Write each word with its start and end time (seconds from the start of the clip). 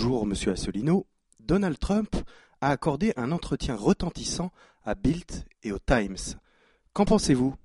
Bonjour, 0.00 0.26
monsieur 0.26 0.52
Asselineau. 0.52 1.06
Donald 1.40 1.76
Trump 1.76 2.14
a 2.60 2.68
accordé 2.68 3.12
un 3.16 3.32
entretien 3.32 3.74
retentissant 3.74 4.52
à 4.84 4.94
Bild 4.94 5.44
et 5.64 5.72
au 5.72 5.78
Times. 5.80 6.38
Qu'en 6.92 7.04
pensez-vous? 7.04 7.56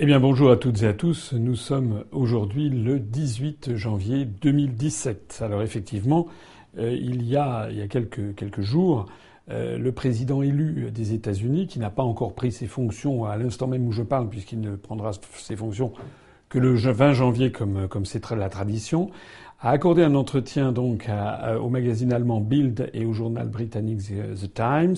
Eh 0.00 0.04
bien 0.04 0.20
bonjour 0.20 0.50
à 0.50 0.58
toutes 0.58 0.82
et 0.82 0.86
à 0.86 0.92
tous. 0.92 1.32
Nous 1.32 1.54
sommes 1.54 2.04
aujourd'hui 2.12 2.68
le 2.68 3.00
18 3.00 3.74
janvier 3.74 4.26
2017. 4.26 5.38
Alors 5.40 5.62
effectivement, 5.62 6.26
euh, 6.76 6.92
il 6.92 7.22
y 7.22 7.34
a, 7.34 7.70
il 7.70 7.78
y 7.78 7.80
a 7.80 7.88
quelques, 7.88 8.60
jours, 8.60 9.06
euh, 9.48 9.78
le 9.78 9.92
président 9.92 10.42
élu 10.42 10.90
des 10.90 11.14
États-Unis, 11.14 11.68
qui 11.68 11.78
n'a 11.78 11.88
pas 11.88 12.02
encore 12.02 12.34
pris 12.34 12.52
ses 12.52 12.66
fonctions 12.66 13.24
à 13.24 13.38
l'instant 13.38 13.66
même 13.66 13.86
où 13.86 13.92
je 13.92 14.02
parle, 14.02 14.28
puisqu'il 14.28 14.60
ne 14.60 14.76
prendra 14.76 15.12
ses 15.38 15.56
fonctions 15.56 15.94
que 16.48 16.58
le 16.58 16.74
20 16.74 17.12
janvier, 17.12 17.52
comme 17.52 17.88
comme 17.88 18.06
c'est 18.06 18.30
la 18.30 18.48
tradition, 18.48 19.10
a 19.60 19.70
accordé 19.70 20.02
un 20.02 20.14
entretien 20.14 20.72
donc 20.72 21.08
au 21.60 21.68
magazine 21.68 22.12
allemand 22.12 22.40
Bild 22.40 22.90
et 22.94 23.04
au 23.04 23.12
journal 23.12 23.48
britannique 23.48 24.00
The 24.00 24.54
Times, 24.54 24.96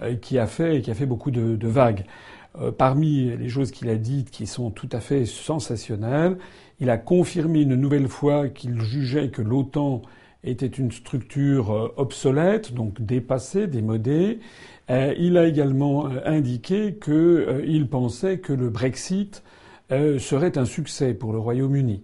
euh, 0.00 0.16
qui 0.16 0.38
a 0.38 0.46
fait 0.46 0.80
qui 0.80 0.90
a 0.90 0.94
fait 0.94 1.06
beaucoup 1.06 1.30
de, 1.30 1.66
vagues. 1.66 2.04
Euh, 2.60 2.72
parmi 2.72 3.36
les 3.36 3.48
choses 3.48 3.70
qu'il 3.70 3.88
a 3.90 3.96
dites 3.96 4.30
qui 4.30 4.46
sont 4.46 4.70
tout 4.70 4.88
à 4.92 5.00
fait 5.00 5.26
sensationnelles, 5.26 6.38
il 6.80 6.90
a 6.90 6.98
confirmé 6.98 7.60
une 7.62 7.74
nouvelle 7.74 8.08
fois 8.08 8.48
qu'il 8.48 8.80
jugeait 8.80 9.28
que 9.28 9.42
l'OTAN 9.42 10.02
était 10.44 10.66
une 10.66 10.90
structure 10.92 11.70
euh, 11.70 11.94
obsolète, 11.98 12.72
donc 12.72 13.00
dépassée, 13.02 13.66
démodée. 13.66 14.40
il 14.88 15.38
a 15.38 15.46
également 15.46 16.08
indiqué 16.24 16.94
qu'il 17.02 17.86
pensait 17.88 18.38
que 18.38 18.52
le 18.52 18.68
Brexit 18.68 19.42
euh, 19.92 20.18
serait 20.18 20.56
un 20.56 20.64
succès 20.64 21.12
pour 21.12 21.32
le 21.32 21.38
Royaume-Uni. 21.38 22.02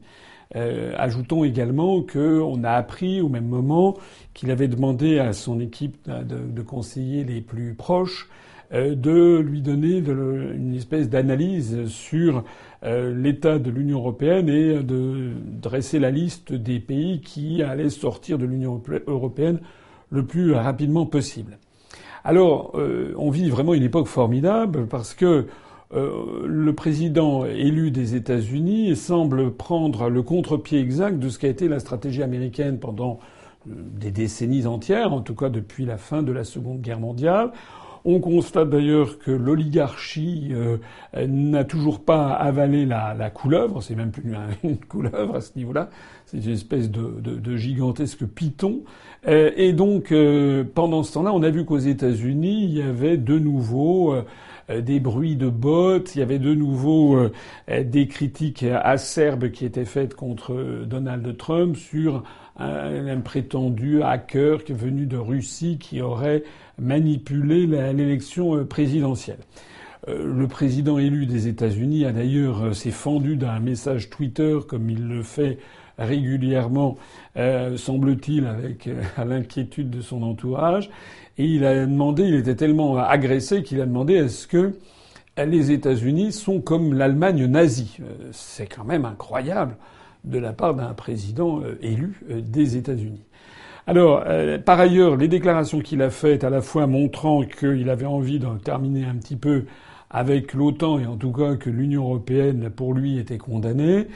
Euh, 0.57 0.93
ajoutons 0.99 1.43
également 1.43 2.03
qu'on 2.03 2.63
a 2.63 2.73
appris 2.73 3.23
au 3.23 3.31
même 3.31 3.47
moment 3.47 3.97
qu'il 4.35 4.51
avait 4.51 4.69
demandé 4.69 5.19
à 5.19 5.33
son 5.33 5.59
équipe 5.59 6.07
de, 6.07 6.63
conseillers 6.63 7.25
les 7.25 7.41
plus 7.41 7.75
proches 7.75 8.29
euh, 8.75 8.95
de 8.95 9.39
lui 9.39 9.63
donner 9.63 9.99
une 9.99 10.75
espèce 10.75 11.09
d'analyse 11.09 11.87
sur 11.87 12.45
l'état 12.83 13.59
de 13.59 13.71
l'Union 13.71 13.99
européenne 13.99 14.49
et 14.49 14.83
de 14.83 15.33
dresser 15.45 15.99
la 15.99 16.11
liste 16.11 16.53
des 16.53 16.79
pays 16.81 17.21
qui 17.21 17.63
allaient 17.63 17.91
sortir 17.91 18.39
de 18.39 18.45
l'Union 18.45 18.81
européenne 19.07 19.61
le 20.11 20.25
plus 20.27 20.53
rapidement 20.53 21.07
possible. 21.07 21.59
Alors, 22.23 22.79
on 23.17 23.31
vit 23.31 23.51
vraiment 23.51 23.75
une 23.75 23.83
époque 23.83 24.07
formidable 24.07 24.87
parce 24.87 25.13
que 25.15 25.47
euh, 25.95 26.47
le 26.47 26.75
président 26.75 27.47
élu 27.47 27.91
des 27.91 28.15
États-Unis 28.15 28.95
semble 28.95 29.53
prendre 29.53 30.11
le 30.11 30.23
contre-pied 30.23 30.81
exact 30.81 31.19
de 31.19 31.31
ce 31.31 31.39
qu'a 31.39 31.49
été 31.49 31.67
la 31.67 31.81
stratégie 31.81 32.23
américaine 32.23 32.79
pendant 32.79 33.21
euh, 33.67 33.73
des 33.99 34.11
décennies 34.11 34.67
entières, 34.67 35.15
en 35.15 35.23
tout 35.23 35.35
cas 35.35 35.49
depuis 35.49 35.87
la 35.87 35.97
fin 35.97 36.23
de 36.23 36.31
la 36.31 36.45
Seconde 36.45 36.83
Guerre 36.83 37.01
mondiale. 37.01 37.53
On 38.05 38.21
constate 38.21 38.69
d'ailleurs 38.69 39.19
que 39.19 39.31
l'oligarchie 39.31 40.51
euh, 40.53 40.77
n'a 41.27 41.65
toujours 41.65 42.01
pas 42.01 42.33
avalé 42.33 42.87
la, 42.87 43.31
couleuvre, 43.31 43.83
c'est 43.83 43.95
même 43.95 44.11
plus 44.11 44.35
une 44.63 44.77
couleuvre 44.77 45.37
à 45.37 45.41
ce 45.41 45.53
niveau-là, 45.57 45.89
c'est 46.27 46.45
une 46.45 46.53
espèce 46.53 46.91
de, 46.91 47.57
gigantesque 47.57 48.25
python. 48.27 48.83
et 49.27 49.73
donc, 49.73 50.15
pendant 50.75 51.03
ce 51.03 51.15
temps-là, 51.15 51.33
on 51.35 51.43
a 51.43 51.51
vu 51.51 51.65
qu'aux 51.65 51.79
États-Unis, 51.79 52.65
il 52.65 52.79
y 52.79 52.83
avait 52.83 53.17
de 53.17 53.39
nouveau 53.39 54.15
des 54.69 55.01
bruits 55.01 55.37
de 55.37 55.49
bottes, 55.49 56.15
il 56.15 56.19
y 56.19 56.23
avait 56.23 56.39
de 56.39 56.55
nouveau 56.55 57.17
euh, 57.17 57.85
des 57.85 58.07
critiques 58.07 58.65
acerbes 58.65 59.51
qui 59.51 59.65
étaient 59.65 59.85
faites 59.85 60.15
contre 60.15 60.85
Donald 60.85 61.37
Trump 61.37 61.77
sur 61.77 62.23
un, 62.59 63.21
prétendu 63.21 64.03
hacker 64.03 64.59
venu 64.69 65.07
de 65.07 65.17
Russie 65.17 65.79
qui 65.79 66.03
aurait 66.03 66.43
manipulé 66.79 67.67
l'élection 67.67 68.57
euh, 68.57 68.65
présidentielle. 68.65 69.39
Le 70.07 70.47
président 70.47 70.99
élu 70.99 71.27
des 71.27 71.49
États-Unis 71.49 72.07
a 72.07 72.13
d'ailleurs 72.13 72.75
s'est 72.75 72.93
fendu 72.93 73.37
d'un 73.37 73.59
message 73.59 74.09
Twitter 74.09 74.59
comme 74.67 74.89
il 74.89 75.07
le 75.07 75.23
fait 75.23 75.59
régulièrement, 75.99 76.97
semble-t-il, 77.77 78.47
avec 78.47 78.89
l'inquiétude 79.19 79.91
de 79.91 80.01
son 80.01 80.23
entourage. 80.23 80.89
Et 81.39 81.45
il 81.45 81.65
a 81.65 81.87
demandé, 81.87 82.25
il 82.25 82.35
était 82.35 82.57
tellement 82.57 82.99
agressé 82.99 83.63
qu'il 83.63 83.81
a 83.81 83.87
demandé 83.87 84.15
est-ce 84.15 84.49
que 84.49 84.75
les 85.37 85.71
États-Unis 85.71 86.33
sont 86.33 86.61
comme 86.61 86.95
l'Allemagne 86.95 87.47
nazie 87.47 87.99
euh, 88.01 88.29
C'est 88.33 88.67
quand 88.67 88.85
même 88.85 89.05
incroyable 89.05 89.77
de 90.25 90.39
la 90.39 90.53
part 90.53 90.75
d'un 90.75 90.95
président 90.95 91.61
euh, 91.61 91.79
élu 91.81 92.21
euh, 92.31 92.41
des 92.41 92.77
États-Unis. 92.77 93.23
Alors, 93.87 94.23
par 94.67 94.79
ailleurs, 94.79 95.17
les 95.17 95.29
déclarations 95.29 95.81
qu'il 95.81 96.03
a 96.03 96.11
faites, 96.11 96.45
à 96.45 96.51
la 96.51 96.61
fois 96.61 96.87
montrant 96.87 97.43
qu'il 97.43 97.89
avait 97.89 98.05
envie 98.05 98.39
de 98.39 98.47
terminer 98.63 99.07
un 99.07 99.15
petit 99.15 99.37
peu 99.37 99.65
avec 100.11 100.53
l'OTAN 100.53 100.99
et 100.99 101.07
en 101.07 101.17
tout 101.17 101.33
cas 101.33 101.57
que 101.57 101.71
l'Union 101.71 102.03
européenne, 102.03 102.69
pour 102.69 102.93
lui, 102.93 103.17
était 103.17 103.39
condamnée. 103.39 104.09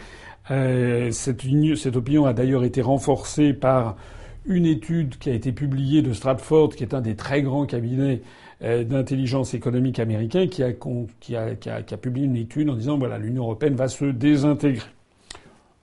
cette 0.47 1.97
opinion 1.97 2.27
a 2.27 2.35
d'ailleurs 2.35 2.65
été 2.65 2.83
renforcée 2.83 3.55
par 3.55 3.97
une 4.45 4.67
étude 4.67 5.19
qui 5.19 5.31
a 5.31 5.35
été 5.35 5.53
publiée 5.53 6.03
de 6.03 6.13
Stratford, 6.13 6.71
qui 6.71 6.83
est 6.83 6.95
un 6.95 7.01
des 7.01 7.15
très 7.15 7.43
grands 7.43 7.67
cabinets 7.67 8.23
euh, 8.63 8.85
d'intelligence 8.85 9.55
économique 9.55 9.99
américain, 9.99 10.47
qui 10.47 10.63
a, 10.63 11.97
publié 11.97 12.27
une 12.27 12.37
étude 12.37 12.69
en 12.71 12.75
disant 12.75 12.99
voilà 12.99 13.19
l'Union 13.19 13.45
européenne 13.45 13.75
va 13.75 13.89
se 13.89 14.05
désintégrer. 14.05 14.87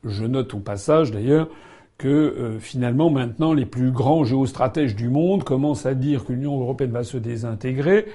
Je 0.04 0.26
note 0.26 0.54
au 0.54 0.60
passage 0.60 1.12
d'ailleurs 1.12 1.50
que 1.98 2.08
euh, 2.08 2.60
finalement 2.60 3.10
maintenant 3.10 3.54
les 3.54 3.66
plus 3.66 3.92
grands 3.92 4.24
géostratèges 4.24 4.96
du 4.96 5.10
monde 5.10 5.44
commencent 5.44 5.86
à 5.86 5.94
dire 5.94 6.26
que 6.26 6.34
l'Union 6.34 6.60
européenne 6.60 6.92
va 6.92 7.04
se 7.04 7.18
désintégrer, 7.18 8.06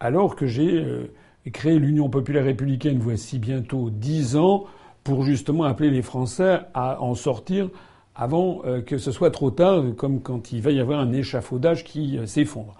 alors 0.00 0.36
que 0.36 0.46
j'ai 0.46 0.76
euh, 0.76 1.10
créé 1.52 1.78
l'Union 1.78 2.08
populaire 2.08 2.44
républicaine 2.44 2.98
voici 2.98 3.38
bientôt 3.38 3.90
dix 3.90 4.36
ans 4.36 4.64
pour 5.02 5.24
justement 5.24 5.64
appeler 5.64 5.90
les 5.90 6.02
Français 6.02 6.60
à 6.72 7.02
en 7.02 7.14
sortir 7.14 7.68
avant 8.14 8.62
euh, 8.64 8.80
que 8.80 8.98
ce 8.98 9.10
soit 9.10 9.30
trop 9.30 9.50
tard, 9.50 9.82
comme 9.96 10.20
quand 10.20 10.52
il 10.52 10.62
va 10.62 10.70
y 10.70 10.80
avoir 10.80 11.00
un 11.00 11.12
échafaudage 11.12 11.84
qui 11.84 12.18
euh, 12.18 12.26
s'effondre. 12.26 12.74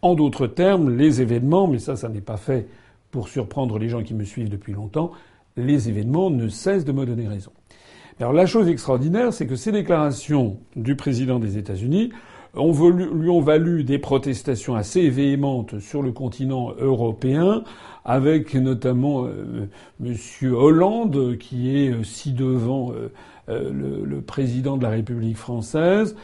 En 0.00 0.14
d'autres 0.14 0.46
termes, 0.46 0.96
les 0.96 1.20
événements, 1.20 1.66
mais 1.66 1.78
ça, 1.78 1.96
ça 1.96 2.08
n'est 2.08 2.20
pas 2.20 2.36
fait 2.36 2.68
pour 3.10 3.28
surprendre 3.28 3.78
les 3.78 3.88
gens 3.88 4.02
qui 4.02 4.14
me 4.14 4.24
suivent 4.24 4.50
depuis 4.50 4.72
longtemps, 4.72 5.12
les 5.56 5.88
événements 5.88 6.30
ne 6.30 6.48
cessent 6.48 6.84
de 6.84 6.92
me 6.92 7.04
donner 7.04 7.26
raison. 7.26 7.50
Alors 8.20 8.32
la 8.32 8.46
chose 8.46 8.68
extraordinaire, 8.68 9.32
c'est 9.32 9.46
que 9.46 9.56
ces 9.56 9.72
déclarations 9.72 10.58
du 10.76 10.96
président 10.96 11.38
des 11.38 11.56
États-Unis 11.56 12.10
lui 12.54 13.28
ont 13.28 13.40
valu 13.40 13.84
des 13.84 13.98
protestations 13.98 14.74
assez 14.74 15.08
véhémentes 15.10 15.78
sur 15.80 16.02
le 16.02 16.12
continent 16.12 16.72
européen, 16.78 17.62
avec 18.04 18.54
notamment 18.54 19.26
euh, 19.26 19.68
M. 20.04 20.14
Hollande 20.54 21.36
qui 21.38 21.76
est 21.76 21.90
euh, 21.90 22.02
ci 22.02 22.32
devant 22.32 22.92
euh, 22.92 23.08
le, 23.48 24.04
le, 24.04 24.20
président 24.20 24.76
de 24.76 24.82
la 24.82 24.90
République 24.90 25.36
française, 25.36 26.16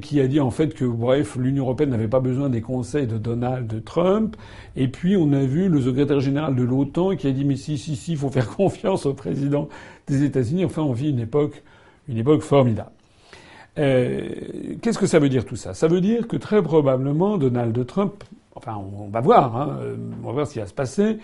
qui 0.00 0.20
a 0.20 0.26
dit 0.26 0.40
en 0.40 0.50
fait 0.50 0.72
que 0.72 0.86
bref 0.86 1.36
l'Union 1.36 1.64
européenne 1.64 1.90
n'avait 1.90 2.08
pas 2.08 2.20
besoin 2.20 2.48
des 2.48 2.62
conseils 2.62 3.06
de 3.06 3.18
Donald 3.18 3.84
Trump. 3.84 4.36
Et 4.74 4.88
puis 4.88 5.16
on 5.16 5.32
a 5.32 5.44
vu 5.44 5.68
le 5.68 5.82
secrétaire 5.82 6.20
général 6.20 6.56
de 6.56 6.62
l'OTAN 6.62 7.14
qui 7.16 7.26
a 7.26 7.30
dit 7.30 7.44
mais 7.44 7.56
si 7.56 7.76
si 7.76 7.94
si, 7.94 8.12
il 8.12 8.18
faut 8.18 8.30
faire 8.30 8.48
confiance 8.56 9.04
au 9.04 9.12
président 9.12 9.68
des 10.06 10.24
États-Unis. 10.24 10.64
Enfin, 10.64 10.82
on 10.82 10.92
vit 10.92 11.10
une 11.10 11.20
époque 11.20 11.62
une 12.08 12.18
époque 12.18 12.40
formidable. 12.42 12.90
Euh, 13.78 14.28
Qu'est-ce 14.80 14.98
que 14.98 15.06
ça 15.06 15.18
veut 15.18 15.28
dire 15.28 15.44
tout 15.44 15.56
ça? 15.56 15.74
Ça 15.74 15.88
veut 15.88 16.00
dire 16.00 16.28
que 16.28 16.36
très 16.36 16.62
probablement 16.62 17.38
Donald 17.38 17.86
Trump, 17.86 18.24
enfin 18.54 18.76
on, 18.76 19.08
va 19.08 19.20
voir, 19.20 19.56
hein, 19.56 19.78
on 20.22 20.26
va 20.26 20.32
voir 20.32 20.46
ce 20.46 20.54
qui 20.54 20.58
va 20.58 20.66
se 20.66 20.74
passer. 20.74 21.18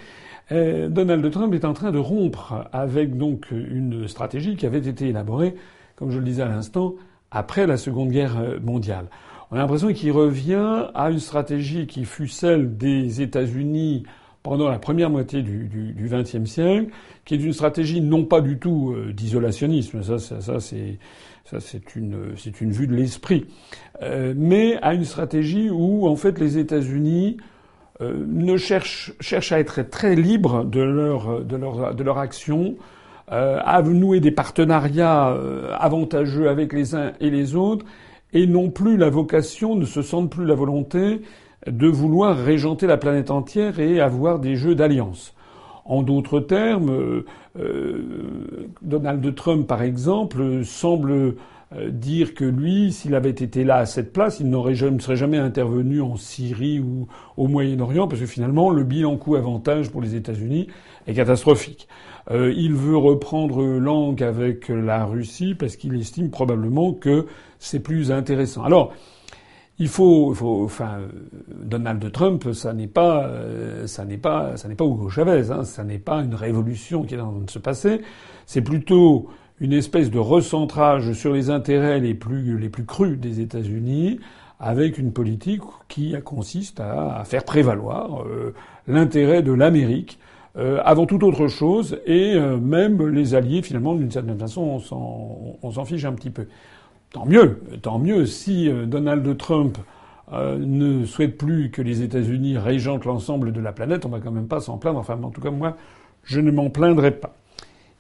Euh, 0.51 0.89
Donald 0.89 1.31
Trump 1.31 1.53
est 1.55 1.65
en 1.65 1.75
train 1.75 1.91
de 1.91 1.99
rompre 1.99 2.69
avec 2.73 3.17
donc 3.19 3.51
une 3.51 4.09
stratégie 4.09 4.57
qui 4.57 4.65
avait 4.65 4.79
été 4.79 5.09
élaborée, 5.09 5.55
comme 5.97 6.11
je 6.11 6.19
le 6.19 6.25
disais 6.25 6.43
à 6.43 6.49
l'instant, 6.49 6.95
après 7.31 7.67
la 7.67 7.77
Seconde 7.77 8.11
Guerre 8.11 8.37
mondiale. 8.63 9.07
On 9.51 9.57
a 9.57 9.59
l'impression 9.61 9.93
qu'il 9.93 10.13
revient 10.13 10.87
à 10.95 11.11
une 11.11 11.19
stratégie 11.19 11.87
qui 11.87 12.05
fut 12.05 12.29
celle 12.29 12.77
des 12.77 13.23
États-Unis 13.23 14.05
pendant 14.43 14.69
la 14.69 14.79
première 14.79 15.11
moitié 15.11 15.43
du 15.43 16.09
XXe 16.11 16.45
siècle, 16.45 16.91
qui 17.25 17.35
est 17.35 17.39
une 17.39 17.53
stratégie 17.53 18.01
non 18.01 18.25
pas 18.25 18.41
du 18.41 18.59
tout 18.59 18.95
euh, 18.97 19.13
d'isolationnisme, 19.13 20.03
ça, 20.03 20.19
ça, 20.19 20.41
ça 20.41 20.61
c'est 20.61 20.99
ça 21.51 21.61
c'est 21.61 21.97
une 21.97 22.37
c'est 22.37 22.61
une 22.61 22.73
vue 22.73 22.87
de 22.87 22.95
l'esprit, 22.95 23.47
euh, 24.03 24.35
mais 24.37 24.77
à 24.83 24.95
une 24.95 25.05
stratégie 25.05 25.71
où 25.71 26.07
en 26.07 26.17
fait 26.17 26.39
les 26.39 26.59
États-Unis 26.59 27.39
euh, 28.01 28.25
ne 28.27 28.57
cherchent 28.57 29.13
cherchent 29.21 29.53
à 29.53 29.59
être 29.59 29.83
très 29.83 30.15
libres 30.15 30.65
de 30.65 30.81
leur 30.81 31.45
de 31.45 31.57
leur 31.57 31.95
de 31.95 32.03
leur 32.03 32.19
action, 32.19 32.77
euh, 33.33 33.61
à 33.65 33.81
nouer 33.83 34.21
des 34.21 34.31
partenariats 34.31 35.35
avantageux 35.79 36.49
avec 36.49 36.73
les 36.73 36.95
uns 36.95 37.13
et 37.21 37.31
les 37.31 37.55
autres, 37.55 37.87
et 38.35 38.47
non 38.47 38.71
plus 38.71 38.99
la 38.99 39.09
vocation, 39.09 39.75
ne 39.75 39.87
se 39.87 40.03
sentent 40.03 40.31
plus 40.31 40.45
la 40.45 40.55
volonté 40.55 41.23
de 41.67 41.87
vouloir 41.87 42.37
régenter 42.37 42.87
la 42.87 42.99
planète 42.99 43.31
entière 43.31 43.81
et 43.81 44.01
avoir 44.01 44.39
des 44.39 44.55
jeux 44.57 44.75
d'alliance. 44.75 45.35
En 45.89 46.03
d'autres 46.03 46.39
termes, 46.39 47.25
euh, 47.59 48.03
Donald 48.83 49.35
Trump, 49.35 49.67
par 49.67 49.83
exemple, 49.83 50.65
semble 50.65 51.35
euh, 51.77 51.91
dire 51.91 52.35
que 52.35 52.45
lui, 52.45 52.93
s'il 52.93 53.15
avait 53.15 53.29
été 53.29 53.63
là 53.63 53.77
à 53.77 53.87
cette 53.87 54.13
place, 54.13 54.41
il 54.41 54.49
n'aurait 54.49 54.73
ne 54.73 54.99
serait 54.99 55.17
jamais 55.17 55.37
intervenu 55.37 56.01
en 56.01 56.17
Syrie 56.17 56.81
ou 56.81 57.09
au 57.37 57.47
Moyen-Orient, 57.47 58.09
parce 58.09 58.21
que 58.21 58.27
finalement, 58.27 58.71
le 58.71 58.85
bilan 58.85 59.17
coût-avantage 59.17 59.91
pour 59.91 60.01
les 60.01 60.15
États-Unis 60.15 60.69
est 61.07 61.15
catastrophique. 61.15 61.87
Euh, 62.31 62.55
il 62.57 62.75
veut 62.75 62.97
reprendre 62.97 63.63
langue 63.63 64.23
avec 64.23 64.69
la 64.69 65.05
Russie 65.05 65.55
parce 65.55 65.77
qu'il 65.77 65.95
estime 65.99 66.31
probablement 66.31 66.95
que 66.95 67.27
c'est 67.59 67.81
plus 67.81 68.13
intéressant. 68.13 68.63
Alors, 68.63 68.95
il 69.81 69.89
faut, 69.89 70.35
enfin, 70.65 71.03
Donald 71.63 72.11
Trump, 72.11 72.53
ça 72.53 72.73
n'est 72.73 72.89
pas, 72.89 73.27
euh, 73.27 73.87
ça 73.87 74.05
n'est 74.05 74.17
pas, 74.17 74.57
ça 74.57 74.67
n'est 74.69 74.75
pas 74.75 74.85
Hugo 74.85 75.09
Chavez, 75.09 75.53
hein, 75.53 75.63
ça 75.65 75.85
n'est 75.85 76.01
pas 76.01 76.21
une 76.23 76.35
révolution 76.35 77.05
qui 77.05 77.15
est 77.15 77.21
en 77.21 77.31
train 77.31 77.45
de 77.45 77.51
se 77.51 77.61
passer. 77.61 78.01
C'est 78.47 78.63
plutôt 78.63 79.29
une 79.61 79.73
espèce 79.73 80.11
de 80.11 80.19
recentrage 80.19 81.13
sur 81.13 81.33
les 81.33 81.51
intérêts 81.51 82.01
les 82.01 82.15
plus, 82.15 82.59
les 82.59 82.69
plus 82.69 82.85
crus 82.85 83.19
des 83.19 83.41
États-Unis, 83.41 84.19
avec 84.59 84.99
une 84.99 85.13
politique 85.13 85.63
qui 85.87 86.15
consiste 86.25 86.81
à, 86.81 87.23
faire 87.25 87.45
prévaloir 87.45 88.25
euh, 88.25 88.55
l'intérêt 88.89 89.43
de 89.43 89.53
l'Amérique 89.53 90.19
euh, 90.57 90.81
avant 90.85 91.07
toute 91.07 91.23
autre 91.23 91.47
chose, 91.47 92.01
et 92.05 92.37
même 92.37 93.07
les 93.07 93.37
alliés, 93.37 93.63
finalement, 93.63 93.95
d'une 93.95 94.11
certaine 94.11 94.39
façon, 94.39 94.81
on 95.63 95.71
s'en 95.71 95.85
fiche 95.85 96.05
un 96.05 96.15
petit 96.15 96.31
peu. 96.31 96.47
Tant 97.13 97.25
mieux, 97.25 97.61
tant 97.81 97.99
mieux 97.99 98.27
si 98.27 98.69
euh, 98.69 98.85
Donald 98.85 99.37
Trump 99.39 99.79
euh, 100.33 100.59
ne 100.59 101.07
souhaite 101.07 101.39
plus 101.39 101.71
que 101.71 101.81
les 101.81 102.03
États-Unis 102.03 102.59
régentent 102.59 103.07
l'ensemble 103.07 103.51
de 103.53 103.61
la 103.61 103.73
planète, 103.73 104.05
on 104.05 104.11
va 104.11 104.21
quand 104.21 104.31
même 104.31 104.47
pas 104.47 104.61
s'en 104.61 104.77
plaindre. 104.77 104.99
Enfin, 104.99 105.19
en 105.23 105.31
tout 105.31 105.41
cas, 105.41 105.51
moi, 105.51 105.77
je 106.25 106.41
ne 106.41 106.51
m'en 106.51 106.69
plaindrai 106.69 107.13
pas. 107.13 107.35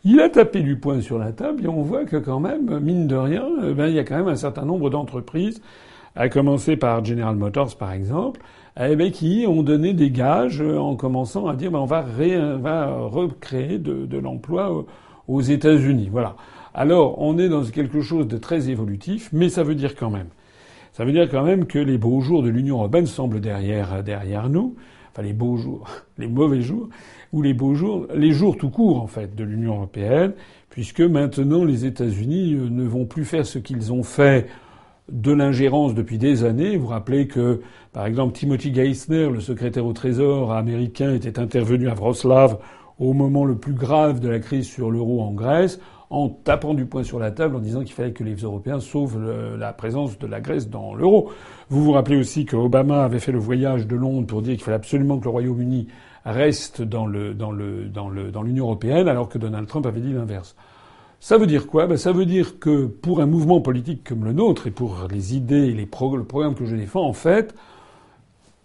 Il 0.04 0.20
a 0.20 0.28
tapé 0.28 0.60
du 0.60 0.76
poing 0.76 1.00
sur 1.00 1.18
la 1.18 1.32
table 1.32 1.64
et 1.64 1.68
on 1.68 1.82
voit 1.82 2.04
que 2.04 2.16
quand 2.16 2.38
même, 2.38 2.80
mine 2.80 3.06
de 3.06 3.16
rien, 3.16 3.46
eh 3.66 3.72
ben, 3.72 3.86
il 3.86 3.94
y 3.94 3.98
a 3.98 4.04
quand 4.04 4.16
même 4.16 4.28
un 4.28 4.36
certain 4.36 4.64
nombre 4.64 4.90
d'entreprises, 4.90 5.62
à 6.14 6.28
commencer 6.28 6.76
par 6.76 7.02
General 7.04 7.34
Motors 7.34 7.76
par 7.76 7.92
exemple, 7.92 8.40
eh 8.78 8.94
ben, 8.94 9.10
qui 9.10 9.46
ont 9.48 9.62
donné 9.62 9.94
des 9.94 10.10
gages 10.10 10.60
en 10.60 10.96
commençant 10.96 11.48
à 11.48 11.56
dire 11.56 11.70
ben, 11.70 11.78
on 11.78 11.86
va, 11.86 12.02
va 12.02 12.96
recréer 13.06 13.78
de, 13.78 14.04
de 14.06 14.18
l'emploi 14.18 14.84
aux 15.26 15.40
États-Unis. 15.40 16.10
Voilà. 16.12 16.36
Alors, 16.80 17.20
on 17.20 17.38
est 17.38 17.48
dans 17.48 17.64
quelque 17.64 18.02
chose 18.02 18.28
de 18.28 18.38
très 18.38 18.70
évolutif, 18.70 19.30
mais 19.32 19.48
ça 19.48 19.64
veut 19.64 19.74
dire 19.74 19.96
quand 19.96 20.10
même. 20.10 20.28
Ça 20.92 21.04
veut 21.04 21.10
dire 21.10 21.28
quand 21.28 21.42
même 21.42 21.66
que 21.66 21.80
les 21.80 21.98
beaux 21.98 22.20
jours 22.20 22.40
de 22.40 22.50
l'Union 22.50 22.76
européenne 22.76 23.06
semblent 23.06 23.40
derrière, 23.40 24.04
derrière 24.04 24.48
nous. 24.48 24.76
Enfin, 25.10 25.22
les 25.22 25.32
beaux 25.32 25.56
jours, 25.56 25.88
les 26.18 26.28
mauvais 26.28 26.60
jours, 26.60 26.88
ou 27.32 27.42
les 27.42 27.52
beaux 27.52 27.74
jours, 27.74 28.06
les 28.14 28.30
jours 28.30 28.56
tout 28.56 28.70
court, 28.70 29.02
en 29.02 29.08
fait, 29.08 29.34
de 29.34 29.42
l'Union 29.42 29.74
européenne, 29.74 30.34
puisque 30.70 31.00
maintenant 31.00 31.64
les 31.64 31.84
États-Unis 31.84 32.54
euh, 32.54 32.68
ne 32.70 32.84
vont 32.84 33.06
plus 33.06 33.24
faire 33.24 33.44
ce 33.44 33.58
qu'ils 33.58 33.92
ont 33.92 34.04
fait 34.04 34.46
de 35.10 35.32
l'ingérence 35.32 35.96
depuis 35.96 36.18
des 36.18 36.44
années. 36.44 36.76
Vous 36.76 36.84
vous 36.84 36.90
rappelez 36.90 37.26
que, 37.26 37.60
par 37.92 38.06
exemple, 38.06 38.34
Timothy 38.34 38.72
Geithner, 38.72 39.28
le 39.30 39.40
secrétaire 39.40 39.84
au 39.84 39.94
Trésor 39.94 40.52
américain, 40.52 41.12
était 41.12 41.40
intervenu 41.40 41.88
à 41.88 41.94
Wroclaw 41.94 42.60
au 43.00 43.14
moment 43.14 43.44
le 43.44 43.56
plus 43.56 43.72
grave 43.72 44.20
de 44.20 44.28
la 44.28 44.38
crise 44.38 44.68
sur 44.68 44.92
l'euro 44.92 45.22
en 45.22 45.32
Grèce 45.32 45.80
en 46.10 46.28
tapant 46.28 46.74
du 46.74 46.86
poing 46.86 47.02
sur 47.02 47.18
la 47.18 47.30
table 47.30 47.56
en 47.56 47.60
disant 47.60 47.80
qu'il 47.80 47.92
fallait 47.92 48.12
que 48.12 48.24
les 48.24 48.36
Européens 48.36 48.80
sauvent 48.80 49.18
la 49.58 49.72
présence 49.72 50.18
de 50.18 50.26
la 50.26 50.40
Grèce 50.40 50.70
dans 50.70 50.94
l'euro. 50.94 51.30
Vous 51.68 51.84
vous 51.84 51.92
rappelez 51.92 52.16
aussi 52.16 52.46
que 52.46 52.56
Obama 52.56 53.04
avait 53.04 53.18
fait 53.18 53.32
le 53.32 53.38
voyage 53.38 53.86
de 53.86 53.96
Londres 53.96 54.26
pour 54.26 54.42
dire 54.42 54.54
qu'il 54.54 54.64
fallait 54.64 54.76
absolument 54.76 55.18
que 55.18 55.24
le 55.24 55.30
Royaume-Uni 55.30 55.88
reste 56.24 56.82
dans 56.82 57.06
le 57.06 57.34
dans 57.34 57.52
le 57.52 57.86
dans 57.86 58.08
le 58.08 58.30
dans 58.30 58.42
l'Union 58.42 58.64
européenne, 58.64 59.08
alors 59.08 59.28
que 59.28 59.38
Donald 59.38 59.66
Trump 59.66 59.86
avait 59.86 60.00
dit 60.00 60.12
l'inverse. 60.12 60.56
Ça 61.20 61.36
veut 61.36 61.46
dire 61.46 61.66
quoi? 61.66 61.86
Ben, 61.86 61.96
Ça 61.96 62.12
veut 62.12 62.26
dire 62.26 62.58
que 62.58 62.86
pour 62.86 63.20
un 63.20 63.26
mouvement 63.26 63.60
politique 63.60 64.04
comme 64.04 64.24
le 64.24 64.32
nôtre 64.32 64.66
et 64.66 64.70
pour 64.70 65.06
les 65.10 65.34
idées 65.36 65.66
et 65.66 65.74
les 65.74 65.88
le 65.88 66.24
programme 66.24 66.54
que 66.54 66.64
je 66.64 66.76
défends, 66.76 67.04
en 67.04 67.12
fait, 67.12 67.54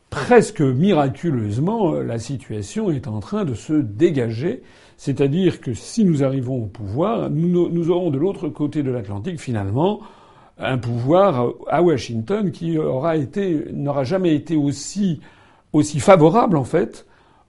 presque 0.10 0.62
miraculeusement, 0.62 1.94
la 1.94 2.20
situation 2.20 2.92
est 2.92 3.08
en 3.08 3.20
train 3.20 3.44
de 3.44 3.56
se 3.56 3.74
dégager 3.74 4.62
c'est-à-dire 5.04 5.60
que 5.60 5.74
si 5.74 6.06
nous 6.06 6.24
arrivons 6.24 6.64
au 6.64 6.68
pouvoir, 6.68 7.30
nous, 7.30 7.90
aurons 7.90 8.10
de 8.10 8.18
l'autre 8.18 8.48
côté 8.48 8.84
de 8.84 8.90
l'Atlantique 8.90 9.38
finalement 9.38 10.00
un 10.58 10.78
pouvoir 10.78 11.50
à 11.68 11.82
Washington 11.82 12.52
qui 12.52 12.78
n'aura 12.78 14.04
jamais 14.06 14.34
été 14.34 14.56
aussi, 14.56 15.20
favorable 16.00 16.56
en 16.56 16.64
fait 16.64 17.06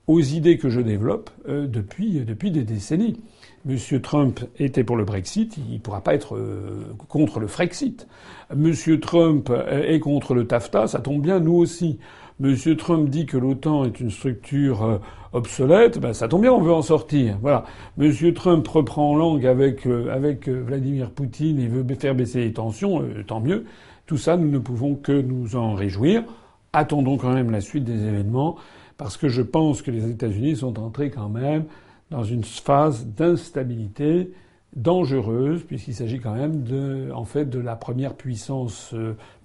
aux 0.08 0.20
idées 0.20 0.58
que 0.58 0.68
je 0.68 0.80
développe 0.80 1.30
euh, 1.48 1.68
depuis, 1.68 2.24
depuis 2.24 2.50
des 2.50 2.64
décennies. 2.64 3.20
Monsieur 3.64 4.02
Trump 4.02 4.40
était 4.58 4.82
pour 4.82 4.96
le 4.96 5.04
Brexit, 5.04 5.56
il 5.56 5.74
ne 5.74 5.78
pourra 5.78 6.00
pas 6.00 6.14
être 6.14 6.34
euh, 6.34 6.92
contre 7.06 7.38
le 7.38 7.46
Frexit. 7.46 8.08
Monsieur 8.52 8.98
Trump 8.98 9.52
est 9.70 10.00
contre 10.00 10.34
le 10.34 10.48
TAFTA, 10.48 10.88
ça 10.88 10.98
tombe 10.98 11.22
bien, 11.22 11.38
nous 11.38 11.54
aussi. 11.54 12.00
Monsieur 12.40 12.76
Trump 12.76 13.08
dit 13.10 13.26
que 13.26 13.36
l'OTAN 13.36 13.84
est 13.84 14.00
une 14.00 14.10
structure 14.10 14.82
euh, 14.82 14.98
obsolète, 15.32 16.00
ben 16.00 16.12
ça 16.12 16.26
tombe 16.26 16.42
bien, 16.42 16.52
on 16.52 16.60
veut 16.60 16.72
en 16.72 16.82
sortir. 16.82 17.38
Voilà. 17.40 17.64
Monsieur 17.96 18.34
Trump 18.34 18.66
reprend 18.66 19.14
langue 19.14 19.46
avec 19.46 19.86
euh, 19.86 20.08
euh, 20.08 20.62
Vladimir 20.66 21.12
Poutine 21.12 21.60
et 21.60 21.68
veut 21.68 21.86
faire 21.94 22.16
baisser 22.16 22.40
les 22.40 22.52
tensions, 22.52 23.04
tant 23.28 23.38
mieux. 23.38 23.66
Tout 24.06 24.16
ça, 24.16 24.36
nous 24.36 24.50
ne 24.50 24.58
pouvons 24.58 24.96
que 24.96 25.12
nous 25.12 25.54
en 25.54 25.74
réjouir. 25.74 26.24
Attendons 26.72 27.18
quand 27.18 27.32
même 27.32 27.52
la 27.52 27.60
suite 27.60 27.84
des 27.84 28.04
événements, 28.04 28.56
parce 28.96 29.16
que 29.16 29.28
je 29.28 29.42
pense 29.42 29.80
que 29.80 29.92
les 29.92 30.10
États-Unis 30.10 30.56
sont 30.56 30.80
entrés 30.80 31.10
quand 31.10 31.28
même 31.28 31.66
dans 32.10 32.24
une 32.24 32.42
phase 32.42 33.06
d'instabilité 33.06 34.32
dangereuse, 34.74 35.62
puisqu'il 35.62 35.94
s'agit 35.94 36.18
quand 36.18 36.34
même 36.34 36.64
de, 36.64 37.12
en 37.14 37.24
fait, 37.24 37.48
de 37.48 37.60
la 37.60 37.76
première 37.76 38.14
puissance 38.14 38.92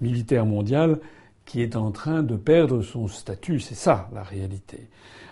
militaire 0.02 0.48
mondiale 0.48 0.98
qui 1.50 1.64
est 1.64 1.76
en 1.76 1.90
train 1.90 2.22
de 2.22 2.36
perdre 2.36 2.84
son 2.84 3.08
statut. 3.08 3.60
C'est 3.60 3.74
ça 3.74 4.08
la 4.14 4.22
réalité. 4.22 4.88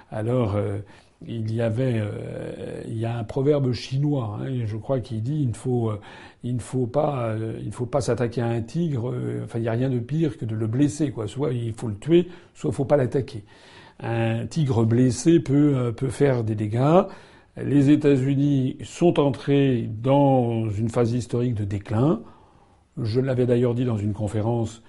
Alors, 0.10 0.56
euh, 0.56 0.80
il 1.28 1.54
y 1.54 1.62
avait, 1.62 2.00
euh, 2.00 2.82
il 2.88 2.98
y 2.98 3.06
a 3.06 3.16
un 3.16 3.24
proverbe 3.24 3.72
chinois, 3.72 4.40
hein, 4.42 4.66
je 4.66 4.78
crois, 4.78 5.00
qui 5.00 5.22
dit 5.22 5.42
il 5.42 5.50
ne 5.50 5.54
faut, 5.54 5.92
euh, 5.92 6.02
il 6.44 6.56
ne 6.56 6.60
faut 6.60 6.88
pas, 6.88 7.36
il 7.60 7.68
ne 7.68 7.72
faut 7.72 7.86
pas 7.86 8.02
s'attaquer 8.02 8.42
à 8.42 8.48
un 8.48 8.62
tigre. 8.62 9.14
enfin, 9.44 9.60
il 9.60 9.62
n'y 9.62 9.68
a 9.68 9.74
rien 9.74 9.92
de 9.92 10.00
pire 10.00 10.40
que 10.40 10.46
de 10.46 10.56
le 10.56 10.66
blesser, 10.66 11.12
quoi. 11.12 11.28
Soit 11.28 11.54
il 11.54 11.74
faut 11.74 11.88
le 11.88 11.98
tuer, 12.00 12.28
soit 12.56 12.72
il 12.72 12.74
faut 12.74 12.86
pas 12.86 12.98
l'attaquer. 12.98 13.44
Un 14.00 14.48
tigre 14.48 14.86
blessé 14.86 15.40
peut 15.40 15.94
peut 15.96 16.10
faire 16.10 16.44
des 16.44 16.56
dégâts. 16.56 17.04
Les 17.58 17.92
États-Unis 17.92 18.78
sont 18.84 19.20
entrés 19.20 19.88
dans 20.02 20.68
une 20.70 20.90
phase 20.90 21.14
historique 21.14 21.54
de 21.54 21.64
déclin. 21.64 22.22
Je 23.00 23.20
l'avais 23.20 23.46
d'ailleurs 23.46 23.76
dit 23.76 23.86
dans 23.86 23.98
une 23.98 24.14
conférence 24.14 24.82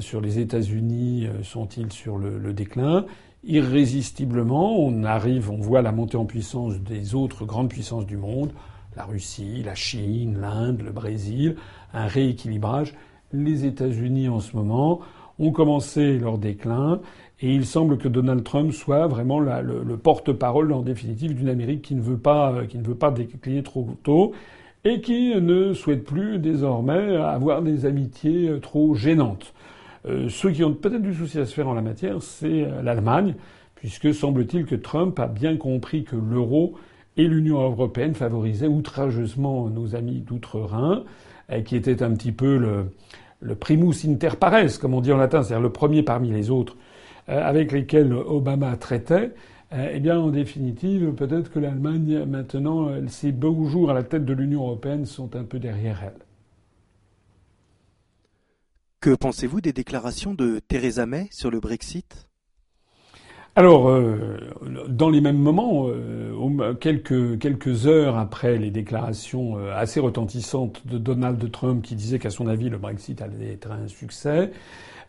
sur 0.00 0.20
les 0.20 0.38
États-Unis 0.38 1.26
euh, 1.26 1.42
sont-ils 1.42 1.92
sur 1.92 2.18
le, 2.18 2.52
déclin? 2.52 3.04
Irrésistiblement, 3.44 4.78
on 4.78 5.04
arrive, 5.04 5.50
on 5.50 5.58
voit 5.58 5.82
la 5.82 5.92
montée 5.92 6.16
en 6.16 6.24
puissance 6.24 6.80
des 6.80 7.14
autres 7.14 7.44
grandes 7.44 7.68
puissances 7.68 8.06
du 8.06 8.16
monde, 8.16 8.52
la 8.96 9.04
Russie, 9.04 9.62
la 9.64 9.74
Chine, 9.74 10.38
l'Inde, 10.40 10.80
le 10.82 10.92
Brésil, 10.92 11.56
un 11.92 12.06
rééquilibrage. 12.06 12.94
Les 13.32 13.66
États-Unis 13.66 14.28
en 14.28 14.40
ce 14.40 14.56
moment 14.56 15.00
ont 15.38 15.50
commencé 15.50 16.18
leur 16.18 16.38
déclin 16.38 17.00
et 17.40 17.52
il 17.52 17.66
semble 17.66 17.98
que 17.98 18.08
Donald 18.08 18.44
Trump 18.44 18.72
soit 18.72 19.06
vraiment 19.08 19.40
le, 19.40 19.96
porte-parole 19.96 20.72
en 20.72 20.82
définitive 20.82 21.34
d'une 21.34 21.48
Amérique 21.48 21.82
qui 21.82 21.94
ne 21.96 22.00
veut 22.00 22.16
pas 22.16 22.64
qui 22.68 22.78
ne 22.78 22.84
veut 22.84 22.94
pas 22.94 23.10
décliner 23.10 23.62
trop 23.62 23.88
tôt 24.04 24.32
et 24.84 25.00
qui 25.00 25.34
ne 25.34 25.72
souhaite 25.72 26.04
plus 26.04 26.38
désormais 26.38 27.16
avoir 27.16 27.62
des 27.62 27.86
amitiés 27.86 28.60
trop 28.60 28.94
gênantes. 28.94 29.53
Euh, 30.06 30.28
ceux 30.28 30.50
qui 30.50 30.62
ont 30.64 30.74
peut-être 30.74 31.02
du 31.02 31.14
souci 31.14 31.38
à 31.38 31.46
se 31.46 31.54
faire 31.54 31.68
en 31.68 31.74
la 31.74 31.82
matière, 31.82 32.22
c'est 32.22 32.64
euh, 32.64 32.82
l'Allemagne, 32.82 33.34
puisque 33.74 34.12
semble-t-il 34.12 34.66
que 34.66 34.74
Trump 34.74 35.18
a 35.18 35.26
bien 35.26 35.56
compris 35.56 36.04
que 36.04 36.16
l'euro 36.16 36.74
et 37.16 37.26
l'Union 37.26 37.60
européenne 37.60 38.14
favorisaient 38.14 38.66
outrageusement 38.66 39.68
nos 39.68 39.94
amis 39.94 40.20
d'outre-Rhin, 40.20 41.04
qui 41.64 41.76
étaient 41.76 42.02
un 42.02 42.12
petit 42.12 42.32
peu 42.32 42.56
le, 43.40 43.54
primus 43.54 44.04
inter 44.06 44.30
pares, 44.40 44.78
comme 44.80 44.94
on 44.94 45.00
dit 45.00 45.12
en 45.12 45.18
latin, 45.18 45.42
c'est-à-dire 45.42 45.62
le 45.62 45.70
premier 45.70 46.02
parmi 46.02 46.30
les 46.30 46.50
autres, 46.50 46.76
euh, 47.28 47.40
avec 47.42 47.70
lesquels 47.70 48.12
Obama 48.12 48.76
traitait. 48.76 49.32
Eh 49.92 50.00
bien, 50.00 50.18
en 50.18 50.30
définitive, 50.30 51.12
peut-être 51.12 51.50
que 51.50 51.58
l'Allemagne, 51.58 52.24
maintenant, 52.26 52.88
ses 53.08 53.32
beaux 53.32 53.64
jours 53.64 53.90
à 53.90 53.94
la 53.94 54.04
tête 54.04 54.24
de 54.24 54.32
l'Union 54.32 54.60
européenne 54.60 55.04
sont 55.04 55.34
un 55.34 55.42
peu 55.42 55.58
derrière 55.58 56.00
elle. 56.04 56.23
Que 59.04 59.14
pensez-vous 59.14 59.60
des 59.60 59.74
déclarations 59.74 60.32
de 60.32 60.60
Theresa 60.66 61.04
May 61.04 61.28
sur 61.30 61.50
le 61.50 61.60
Brexit? 61.60 62.26
Alors, 63.54 63.90
euh, 63.90 64.38
dans 64.88 65.10
les 65.10 65.20
mêmes 65.20 65.36
moments, 65.36 65.88
euh, 65.88 66.72
quelques, 66.72 67.38
quelques 67.38 67.86
heures 67.86 68.16
après 68.16 68.56
les 68.56 68.70
déclarations 68.70 69.58
euh, 69.58 69.76
assez 69.76 70.00
retentissantes 70.00 70.86
de 70.86 70.96
Donald 70.96 71.52
Trump 71.52 71.84
qui 71.84 71.96
disait 71.96 72.18
qu'à 72.18 72.30
son 72.30 72.46
avis 72.46 72.70
le 72.70 72.78
Brexit 72.78 73.20
allait 73.20 73.52
être 73.52 73.70
un 73.70 73.88
succès, 73.88 74.52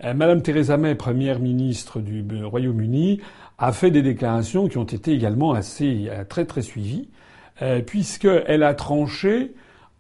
Madame 0.04 0.42
Theresa 0.42 0.76
May, 0.76 0.96
première 0.96 1.40
ministre 1.40 2.02
du 2.02 2.44
Royaume-Uni, 2.44 3.22
a 3.58 3.72
fait 3.72 3.92
des 3.92 4.02
déclarations 4.02 4.68
qui 4.68 4.78
ont 4.78 4.84
été 4.84 5.14
également 5.14 5.54
assez 5.54 6.10
très 6.28 6.44
très 6.44 6.64
suivies, 6.64 7.08
puisqu'elle 7.86 8.64
a 8.64 8.74
tranché 8.74 9.54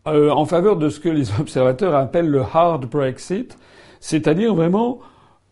euh, 0.07 0.29
en 0.29 0.45
faveur 0.45 0.75
de 0.75 0.89
ce 0.89 0.99
que 0.99 1.09
les 1.09 1.31
observateurs 1.39 1.95
appellent 1.95 2.29
le 2.29 2.41
hard 2.41 2.85
Brexit, 2.85 3.57
c'est-à-dire 4.05 4.53
vraiment 4.53 4.99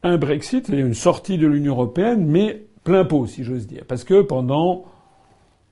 un 0.03 0.17
Brexit, 0.19 0.69
une 0.69 0.93
sortie 0.93 1.39
de 1.39 1.47
l'Union 1.47 1.73
européenne, 1.73 2.23
mais 2.27 2.65
plein 2.83 3.03
pot, 3.03 3.25
si 3.25 3.43
j'ose 3.43 3.65
dire. 3.65 3.83
Parce 3.87 4.03
que 4.03 4.21
pendant 4.21 4.85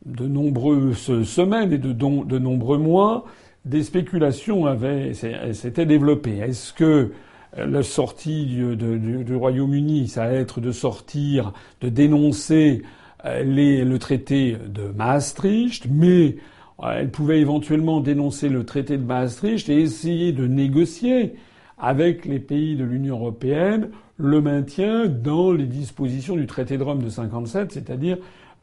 de 0.07 0.25
nombreuses 0.25 1.23
semaines 1.23 1.73
et 1.73 1.77
de, 1.77 2.39
nombreux 2.39 2.79
mois, 2.79 3.25
des 3.65 3.83
spéculations 3.83 4.65
avaient 4.65 5.13
s'étaient 5.13 5.85
développées. 5.85 6.39
Est-ce 6.39 6.73
que 6.73 7.11
la 7.55 7.83
sortie 7.83 8.47
du, 8.47 9.35
Royaume-Uni, 9.35 10.07
ça 10.07 10.25
va 10.27 10.33
être 10.33 10.59
de 10.59 10.71
sortir, 10.71 11.53
de 11.81 11.89
dénoncer 11.89 12.81
euh, 13.25 13.43
le 13.43 13.97
traité 14.00 14.57
de 14.67 14.85
Maastricht, 14.88 15.85
mais 15.88 16.38
euh, 16.81 16.93
elle 16.95 17.11
pouvait 17.11 17.41
éventuellement 17.41 18.00
dénoncer 18.00 18.50
le 18.50 18.65
traité 18.65 18.97
de 18.97 19.03
Maastricht 19.03 19.69
et 19.69 19.81
essayer 19.81 20.31
de 20.31 20.47
négocier 20.47 21.35
avec 21.81 22.25
les 22.25 22.39
pays 22.39 22.75
de 22.75 22.85
l'Union 22.85 23.17
européenne 23.17 23.89
le 24.17 24.39
maintien 24.39 25.07
dans 25.07 25.51
les 25.51 25.65
dispositions 25.65 26.35
du 26.35 26.45
traité 26.45 26.77
de 26.77 26.83
Rome 26.83 27.01
de 27.01 27.09
57, 27.09 27.71
c'est-à-dire 27.71 28.17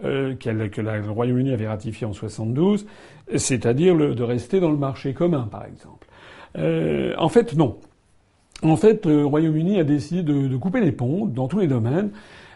euh, 0.04 0.36
que 0.36 0.50
le 0.50 1.10
Royaume-Uni 1.10 1.52
avait 1.52 1.66
ratifié 1.66 2.06
en 2.06 2.12
72, 2.12 2.86
c'est-à-dire 3.34 3.96
de 3.96 4.22
rester 4.22 4.60
dans 4.60 4.70
le 4.70 4.76
marché 4.76 5.14
commun, 5.14 5.48
par 5.50 5.66
exemple. 5.66 6.06
Euh, 6.56 7.12
en 7.18 7.28
fait, 7.28 7.56
non. 7.56 7.78
En 8.62 8.76
fait, 8.76 9.04
le 9.04 9.26
Royaume-Uni 9.26 9.80
a 9.80 9.84
décidé 9.84 10.22
de, 10.22 10.56
couper 10.56 10.80
les 10.80 10.92
ponts 10.92 11.26
dans 11.26 11.48
tous 11.48 11.58
les 11.58 11.66
domaines. 11.66 12.10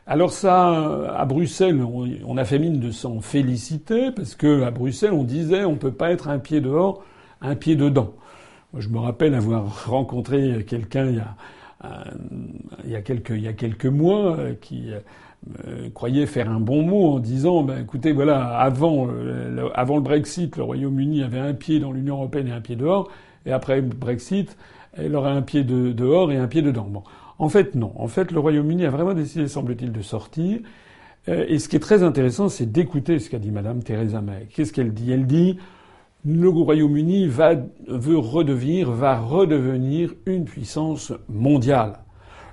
Alors 0.07 0.33
ça, 0.33 1.09
à 1.17 1.25
Bruxelles, 1.25 1.81
on, 1.83 2.09
on 2.25 2.37
a 2.37 2.45
fait 2.45 2.59
mine 2.61 2.79
de 2.79 2.91
s'en 2.93 3.21
féliciter 3.21 4.11
parce 4.13 4.35
que 4.37 4.63
à 4.63 4.71
Bruxelles, 4.71 5.13
on 5.13 5.25
disait 5.25 5.65
on 5.65 5.77
peut 5.77 5.93
pas 5.93 6.11
être 6.11 6.29
un 6.29 6.39
pied 6.39 6.61
dehors, 6.61 7.05
un 7.41 7.55
pied 7.55 7.77
dedans. 7.77 8.15
Je 8.79 8.89
me 8.89 8.99
rappelle 8.99 9.35
avoir 9.35 9.87
rencontré 9.87 10.65
quelqu'un 10.67 11.07
il 12.85 12.91
y 12.91 12.97
a 12.97 13.03
quelques, 13.53 13.87
mois 13.87 14.39
euh, 14.39 14.55
qui 14.61 14.91
euh, 15.69 15.91
croyait 15.91 16.27
faire 16.27 16.51
un 16.51 16.61
bon 16.61 16.83
mot 16.83 17.15
en 17.15 17.19
disant 17.19 17.63
ben, 17.65 17.83
écoutez, 17.83 18.13
voilà, 18.13 18.57
avant, 18.59 19.09
euh, 19.09 19.55
le, 19.55 19.79
avant 19.79 19.97
le 19.97 20.03
Brexit, 20.03 20.57
le 20.57 20.63
Royaume-Uni 20.63 21.23
avait 21.23 21.41
un 21.41 21.53
pied 21.53 21.81
dans 21.81 21.93
l'Union 21.93 22.17
européenne 22.17 22.49
et 22.49 22.53
un 22.53 22.61
pied 22.61 22.77
dehors, 22.77 23.11
et 23.45 23.53
après 23.53 23.77
le 23.77 23.89
Brexit, 23.89 24.57
elle 24.95 25.17
aurait 25.17 25.33
un 25.33 25.43
pied 25.43 25.65
de, 25.65 25.93
dehors 25.93 26.33
et 26.33 26.37
un 26.37 26.47
pied 26.47 26.63
dedans. 26.63 26.87
Bon. 26.89 27.03
En 27.39 27.49
fait, 27.49 27.75
non. 27.75 27.93
En 27.97 28.09
fait, 28.09 28.31
le 28.31 28.39
Royaume-Uni 28.39 28.87
a 28.87 28.91
vraiment 28.91 29.15
décidé, 29.15 29.49
semble-t-il, 29.49 29.91
de 29.91 30.03
sortir. 30.03 30.61
Et 31.27 31.59
ce 31.59 31.69
qui 31.69 31.77
est 31.77 31.81
très 31.81 32.03
intéressant, 32.03 32.49
c'est 32.49 32.71
d'écouter 32.71 33.19
ce 33.19 33.31
qu'a 33.31 33.39
dit 33.39 33.51
Madame 33.51 33.83
Theresa 33.83 34.21
May. 34.21 34.49
Qu'est-ce 34.55 34.73
qu'elle 34.73 34.93
dit? 34.93 35.11
Elle 35.13 35.27
dit 35.27 35.57
le 36.25 36.49
Royaume-Uni 36.49 37.27
va, 37.27 37.55
veut 37.89 38.19
redevenir, 38.19 38.91
va 38.93 39.19
redevenir 39.19 40.15
une 40.27 40.45
puissance 40.45 41.13
mondiale. 41.29 41.99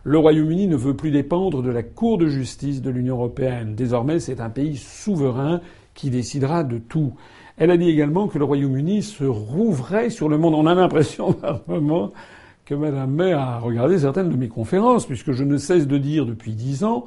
Le 0.03 0.17
Royaume-Uni 0.17 0.67
ne 0.67 0.75
veut 0.75 0.95
plus 0.95 1.11
dépendre 1.11 1.61
de 1.61 1.69
la 1.69 1.83
Cour 1.83 2.17
de 2.17 2.27
justice 2.27 2.81
de 2.81 2.89
l'Union 2.89 3.15
européenne. 3.15 3.75
Désormais, 3.75 4.19
c'est 4.19 4.39
un 4.39 4.49
pays 4.49 4.77
souverain 4.77 5.61
qui 5.93 6.09
décidera 6.09 6.63
de 6.63 6.79
tout. 6.79 7.13
Elle 7.57 7.69
a 7.69 7.77
dit 7.77 7.89
également 7.89 8.27
que 8.27 8.39
le 8.39 8.45
Royaume-Uni 8.45 9.03
se 9.03 9.25
rouvrait 9.25 10.09
sur 10.09 10.29
le 10.29 10.37
monde. 10.37 10.55
On 10.55 10.65
a 10.65 10.73
l'impression 10.73 11.33
par 11.33 11.61
moment 11.67 12.11
que 12.65 12.73
Mme 12.73 13.11
May 13.11 13.33
a 13.33 13.59
regardé 13.59 13.99
certaines 13.99 14.29
de 14.29 14.37
mes 14.37 14.47
conférences, 14.47 15.05
puisque 15.05 15.31
je 15.31 15.43
ne 15.43 15.57
cesse 15.57 15.87
de 15.87 15.97
dire 15.97 16.25
depuis 16.25 16.53
dix 16.53 16.83
ans 16.83 17.05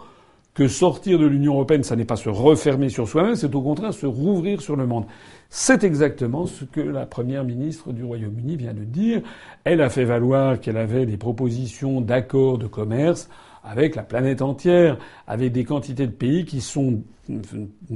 que 0.55 0.69
sortir 0.69 1.19
de 1.19 1.27
l'Union 1.27 1.55
européenne, 1.55 1.83
ça 1.83 1.97
n'est 1.97 2.05
pas 2.05 2.17
se 2.17 2.29
refermer 2.29 2.91
sur 2.91 3.09
soi-même, 3.09 3.37
c'est 3.37 3.55
au 3.55 3.63
contraire 3.63 3.95
se 3.95 4.07
rouvrir 4.07 4.61
sur 4.61 4.77
le 4.77 4.87
monde. 4.87 5.07
C'est 5.49 5.83
exactement 5.85 6.47
ce 6.47 6.65
que 6.65 6.81
la 6.81 7.07
première 7.07 7.45
ministre 7.45 7.93
du 7.93 8.05
Royaume-Uni 8.05 8.57
vient 8.57 8.75
de 8.75 8.85
dire. 8.85 9.23
Elle 9.65 9.81
a 9.81 9.89
fait 9.89 10.05
valoir 10.05 10.61
qu'elle 10.61 10.77
avait 10.77 11.07
des 11.07 11.17
propositions 11.17 12.01
d'accords 12.01 12.59
de 12.59 12.67
commerce 12.67 13.29
avec 13.65 13.95
la 13.95 14.03
planète 14.03 14.43
entière, 14.43 14.99
avec 15.27 15.53
des 15.53 15.65
quantités 15.65 16.07
de 16.07 16.13
pays 16.13 16.45
qui 16.45 16.61
sont 16.61 17.03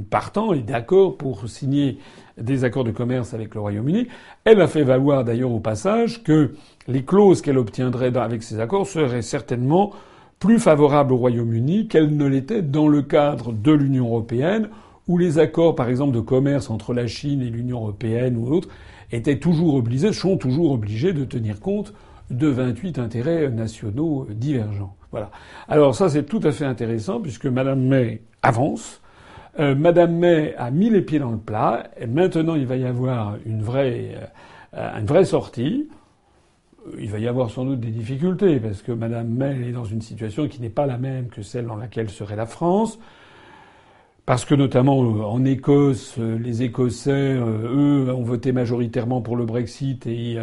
partants 0.09 0.53
et 0.53 0.61
d'accord 0.61 1.17
pour 1.17 1.47
signer 1.49 1.97
des 2.37 2.63
accords 2.63 2.85
de 2.85 2.91
commerce 2.91 3.33
avec 3.33 3.53
le 3.53 3.61
Royaume-Uni. 3.61 4.07
Elle 4.45 4.61
a 4.61 4.67
fait 4.67 4.83
valoir 4.83 5.23
d'ailleurs 5.23 5.51
au 5.51 5.59
passage 5.59 6.23
que 6.23 6.53
les 6.87 7.03
clauses 7.03 7.41
qu'elle 7.41 7.57
obtiendrait 7.57 8.15
avec 8.17 8.43
ces 8.43 8.59
accords 8.59 8.87
seraient 8.87 9.21
certainement 9.21 9.91
plus 10.39 10.59
favorable 10.59 11.13
au 11.13 11.17
Royaume-Uni 11.17 11.87
qu'elle 11.87 12.15
ne 12.15 12.25
l'était 12.25 12.61
dans 12.61 12.87
le 12.87 13.01
cadre 13.01 13.53
de 13.53 13.71
l'Union 13.71 14.07
européenne, 14.07 14.69
où 15.07 15.17
les 15.17 15.39
accords, 15.39 15.75
par 15.75 15.89
exemple, 15.89 16.13
de 16.13 16.19
commerce 16.19 16.69
entre 16.69 16.93
la 16.93 17.07
Chine 17.07 17.41
et 17.41 17.49
l'Union 17.49 17.79
européenne 17.79 18.37
ou 18.37 18.51
autres, 18.51 18.69
étaient 19.11 19.39
toujours 19.39 19.75
obligés, 19.75 20.11
sont 20.13 20.37
toujours 20.37 20.71
obligés 20.71 21.13
de 21.13 21.23
tenir 21.23 21.59
compte 21.59 21.93
de 22.29 22.47
28 22.47 22.99
intérêts 22.99 23.49
nationaux 23.49 24.27
divergents. 24.29 24.95
Voilà. 25.11 25.31
Alors 25.69 25.95
ça, 25.95 26.09
c'est 26.09 26.23
tout 26.23 26.41
à 26.43 26.51
fait 26.51 26.65
intéressant 26.65 27.21
puisque 27.21 27.45
Madame 27.45 27.81
May 27.81 28.21
avance. 28.43 29.01
Euh, 29.59 29.75
Madame 29.75 30.15
May 30.17 30.53
a 30.57 30.69
mis 30.71 30.89
les 30.89 31.01
pieds 31.01 31.19
dans 31.19 31.31
le 31.31 31.37
plat. 31.37 31.89
Et 31.99 32.05
maintenant, 32.05 32.55
il 32.55 32.65
va 32.65 32.75
y 32.75 32.85
avoir 32.85 33.37
une 33.45 33.61
vraie, 33.61 34.15
euh, 34.73 34.99
une 34.99 35.05
vraie 35.05 35.25
sortie 35.25 35.87
il 36.99 37.09
va 37.09 37.19
y 37.19 37.27
avoir 37.27 37.49
sans 37.49 37.65
doute 37.65 37.79
des 37.79 37.91
difficultés, 37.91 38.59
parce 38.59 38.81
que 38.81 38.91
Mme 38.91 39.27
May 39.27 39.69
est 39.69 39.71
dans 39.71 39.85
une 39.85 40.01
situation 40.01 40.47
qui 40.47 40.61
n'est 40.61 40.69
pas 40.69 40.85
la 40.85 40.97
même 40.97 41.27
que 41.27 41.41
celle 41.41 41.65
dans 41.65 41.75
laquelle 41.75 42.09
serait 42.09 42.35
la 42.35 42.45
France, 42.45 42.99
parce 44.27 44.43
que 44.43 44.55
notamment 44.55 45.01
euh, 45.01 45.23
en 45.23 45.45
Écosse, 45.45 46.15
euh, 46.19 46.37
les 46.37 46.61
Écossais, 46.61 47.11
euh, 47.11 48.07
eux, 48.07 48.13
ont 48.13 48.23
voté 48.23 48.51
majoritairement 48.51 49.21
pour 49.21 49.37
le 49.37 49.45
Brexit 49.45 50.05
et 50.05 50.37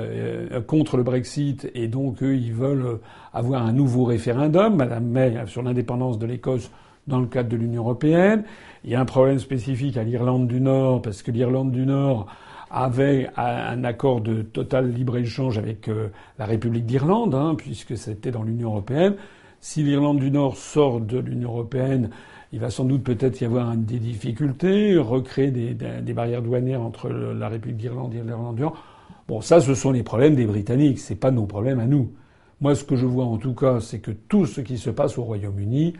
contre 0.66 0.96
le 0.96 1.02
Brexit, 1.02 1.70
et 1.74 1.86
donc 1.86 2.22
eux, 2.22 2.34
ils 2.34 2.54
veulent 2.54 2.98
avoir 3.32 3.66
un 3.66 3.72
nouveau 3.72 4.04
référendum, 4.04 4.76
Mme 4.76 5.04
May, 5.04 5.34
sur 5.46 5.62
l'indépendance 5.62 6.18
de 6.18 6.26
l'Écosse 6.26 6.70
dans 7.06 7.20
le 7.20 7.26
cadre 7.26 7.50
de 7.50 7.56
l'Union 7.56 7.82
européenne. 7.82 8.44
Il 8.84 8.90
y 8.90 8.94
a 8.94 9.00
un 9.00 9.04
problème 9.04 9.38
spécifique 9.38 9.98
à 9.98 10.02
l'Irlande 10.02 10.48
du 10.48 10.62
Nord, 10.62 11.02
parce 11.02 11.22
que 11.22 11.30
l'Irlande 11.30 11.70
du 11.70 11.84
Nord 11.84 12.26
avait 12.74 13.30
un 13.36 13.84
accord 13.84 14.20
de 14.20 14.42
total 14.42 14.90
libre-échange 14.90 15.58
avec 15.58 15.88
euh, 15.88 16.08
la 16.40 16.44
République 16.44 16.86
d'Irlande, 16.86 17.32
hein, 17.32 17.54
puisque 17.56 17.96
c'était 17.96 18.32
dans 18.32 18.42
l'Union 18.42 18.70
européenne. 18.70 19.14
Si 19.60 19.84
l'Irlande 19.84 20.18
du 20.18 20.32
Nord 20.32 20.56
sort 20.56 21.00
de 21.00 21.18
l'Union 21.18 21.50
européenne, 21.50 22.10
il 22.52 22.58
va 22.58 22.70
sans 22.70 22.84
doute 22.84 23.04
peut-être 23.04 23.40
y 23.40 23.44
avoir 23.44 23.76
des 23.76 24.00
difficultés, 24.00 24.98
recréer 24.98 25.52
des, 25.52 25.74
des 25.74 26.12
barrières 26.12 26.42
douanières 26.42 26.82
entre 26.82 27.08
la 27.08 27.48
République 27.48 27.78
d'Irlande 27.78 28.12
et 28.12 28.22
l'Irlande 28.22 28.56
du 28.56 28.62
Nord. 28.62 28.76
Bon, 29.28 29.40
ça, 29.40 29.60
ce 29.60 29.74
sont 29.74 29.92
les 29.92 30.02
problèmes 30.02 30.34
des 30.34 30.44
Britanniques, 30.44 30.98
c'est 30.98 31.14
pas 31.14 31.30
nos 31.30 31.46
problèmes 31.46 31.78
à 31.78 31.86
nous. 31.86 32.10
Moi, 32.60 32.74
ce 32.74 32.82
que 32.82 32.96
je 32.96 33.06
vois 33.06 33.24
en 33.24 33.36
tout 33.36 33.54
cas, 33.54 33.78
c'est 33.78 34.00
que 34.00 34.10
tout 34.10 34.46
ce 34.46 34.60
qui 34.60 34.78
se 34.78 34.90
passe 34.90 35.16
au 35.16 35.22
Royaume-Uni 35.22 35.94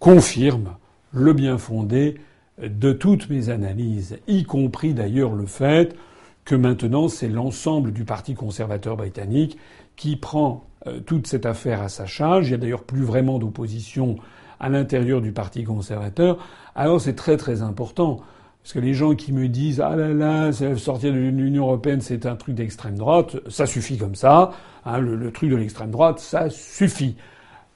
confirme 0.00 0.74
le 1.12 1.32
bien 1.32 1.56
fondé 1.56 2.16
de 2.62 2.92
toutes 2.92 3.30
mes 3.30 3.48
analyses, 3.48 4.18
y 4.26 4.44
compris 4.44 4.94
d'ailleurs 4.94 5.34
le 5.34 5.46
fait 5.46 5.96
que 6.44 6.54
maintenant 6.54 7.08
c'est 7.08 7.28
l'ensemble 7.28 7.92
du 7.92 8.04
Parti 8.04 8.34
conservateur 8.34 8.96
britannique 8.96 9.58
qui 9.96 10.16
prend 10.16 10.64
euh, 10.86 11.00
toute 11.00 11.26
cette 11.26 11.46
affaire 11.46 11.82
à 11.82 11.88
sa 11.88 12.06
charge. 12.06 12.48
Il 12.48 12.50
y 12.52 12.54
a 12.54 12.58
d'ailleurs 12.58 12.84
plus 12.84 13.02
vraiment 13.02 13.38
d'opposition 13.38 14.16
à 14.58 14.68
l'intérieur 14.68 15.20
du 15.20 15.32
Parti 15.32 15.64
conservateur. 15.64 16.38
Alors 16.74 17.00
c'est 17.00 17.16
très 17.16 17.36
très 17.36 17.62
important. 17.62 18.20
Parce 18.62 18.74
que 18.74 18.78
les 18.78 18.92
gens 18.92 19.14
qui 19.14 19.32
me 19.32 19.48
disent 19.48 19.80
ah 19.80 19.96
là 19.96 20.08
là, 20.08 20.52
sortir 20.76 21.12
de 21.12 21.18
l'Union 21.18 21.64
européenne 21.64 22.00
c'est 22.00 22.26
un 22.26 22.36
truc 22.36 22.54
d'extrême 22.54 22.96
droite, 22.96 23.36
ça 23.48 23.66
suffit 23.66 23.96
comme 23.96 24.14
ça. 24.14 24.52
Hein, 24.84 24.98
le, 24.98 25.30
truc 25.30 25.50
de 25.50 25.56
l'extrême 25.56 25.90
droite, 25.90 26.18
ça 26.18 26.50
suffit. 26.50 27.16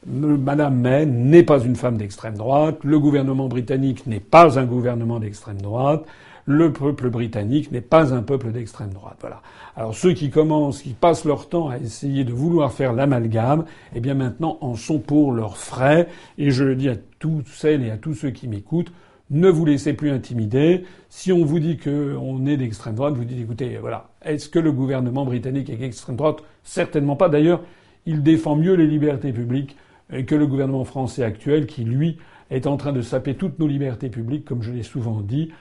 Madame 0.06 0.80
May 0.80 1.06
n'est 1.06 1.42
pas 1.42 1.60
une 1.60 1.76
femme 1.76 1.96
d'extrême 1.96 2.36
droite, 2.36 2.78
le 2.84 2.98
gouvernement 2.98 3.48
britannique 3.48 4.06
n'est 4.06 4.20
pas 4.20 4.58
un 4.58 4.66
gouvernement 4.66 5.18
d'extrême 5.18 5.60
droite, 5.60 6.04
le 6.44 6.72
peuple 6.72 7.08
britannique 7.08 7.72
n'est 7.72 7.80
pas 7.80 8.12
un 8.12 8.20
peuple 8.20 8.52
d'extrême 8.52 8.92
droite. 8.92 9.16
Voilà. 9.20 9.40
Alors 9.76 9.94
ceux 9.94 10.12
qui 10.12 10.28
commencent, 10.28 10.82
qui 10.82 10.92
passent 10.92 11.24
leur 11.24 11.48
temps 11.48 11.70
à 11.70 11.78
essayer 11.78 12.24
de 12.24 12.32
vouloir 12.32 12.72
faire 12.72 12.92
l'amalgame, 12.92 13.64
eh 13.94 14.00
bien 14.00 14.12
maintenant 14.12 14.58
en 14.60 14.74
sont 14.74 14.98
pour 14.98 15.32
leurs 15.32 15.56
frais. 15.56 16.08
Et 16.36 16.50
je 16.50 16.64
le 16.64 16.76
dis 16.76 16.90
à 16.90 16.96
toutes 17.18 17.48
celles 17.48 17.82
et 17.82 17.90
à 17.90 17.96
tous 17.96 18.12
ceux 18.12 18.30
qui 18.30 18.46
m'écoutent, 18.46 18.92
ne 19.30 19.48
vous 19.48 19.64
laissez 19.64 19.94
plus 19.94 20.10
intimider. 20.10 20.84
Si 21.08 21.32
on 21.32 21.46
vous 21.46 21.60
dit 21.60 21.78
qu'on 21.78 22.44
est 22.44 22.58
d'extrême 22.58 22.94
droite, 22.94 23.14
vous 23.14 23.24
dites 23.24 23.40
écoutez, 23.40 23.78
voilà, 23.80 24.10
est-ce 24.22 24.50
que 24.50 24.58
le 24.58 24.70
gouvernement 24.70 25.24
britannique 25.24 25.70
est 25.70 25.76
d'extrême 25.76 26.16
droite? 26.16 26.42
Certainement 26.62 27.16
pas. 27.16 27.30
D'ailleurs, 27.30 27.62
il 28.04 28.22
défend 28.22 28.54
mieux 28.54 28.74
les 28.74 28.86
libertés 28.86 29.32
publiques 29.32 29.76
que 30.10 30.34
le 30.34 30.46
gouvernement 30.46 30.84
français 30.84 31.24
actuel 31.24 31.66
qui, 31.66 31.84
lui, 31.84 32.18
est 32.50 32.66
en 32.66 32.76
train 32.76 32.92
de 32.92 33.02
saper 33.02 33.34
toutes 33.34 33.58
nos 33.58 33.66
libertés 33.66 34.10
publiques, 34.10 34.44
comme 34.44 34.62
je 34.62 34.72
l'ai 34.72 34.82
souvent 34.82 35.20
dit. 35.20 35.52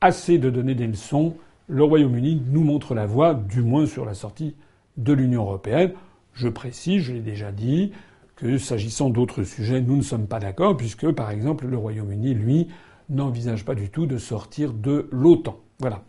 Assez 0.00 0.38
de 0.38 0.50
donner 0.50 0.74
des 0.74 0.86
leçons. 0.86 1.36
Le 1.68 1.82
Royaume-Uni 1.82 2.42
nous 2.50 2.62
montre 2.62 2.94
la 2.94 3.06
voie, 3.06 3.34
du 3.34 3.62
moins 3.62 3.86
sur 3.86 4.04
la 4.04 4.14
sortie 4.14 4.54
de 4.96 5.12
l'Union 5.12 5.42
européenne. 5.42 5.92
Je 6.34 6.48
précise, 6.48 7.02
je 7.02 7.12
l'ai 7.14 7.20
déjà 7.20 7.52
dit, 7.52 7.92
que 8.36 8.58
s'agissant 8.58 9.10
d'autres 9.10 9.42
sujets, 9.42 9.80
nous 9.80 9.96
ne 9.96 10.02
sommes 10.02 10.26
pas 10.26 10.38
d'accord, 10.38 10.76
puisque, 10.76 11.10
par 11.12 11.30
exemple, 11.30 11.66
le 11.66 11.78
Royaume-Uni, 11.78 12.34
lui, 12.34 12.68
n'envisage 13.08 13.64
pas 13.64 13.74
du 13.74 13.88
tout 13.90 14.06
de 14.06 14.18
sortir 14.18 14.72
de 14.72 15.08
l'OTAN. 15.10 15.58
Voilà. 15.78 16.02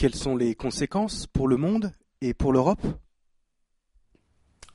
quelles 0.00 0.14
sont 0.14 0.34
les 0.34 0.54
conséquences 0.54 1.26
pour 1.26 1.46
le 1.46 1.58
monde 1.58 1.92
et 2.22 2.32
pour 2.32 2.54
l'Europe? 2.54 2.80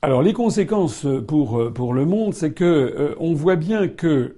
Alors 0.06 0.22
les 0.22 0.32
conséquences 0.32 1.04
pour, 1.26 1.72
pour 1.74 1.92
le 1.92 2.04
monde, 2.04 2.32
c'est 2.32 2.52
que 2.52 3.16
on 3.18 3.34
voit 3.34 3.56
bien 3.56 3.88
que 3.88 4.36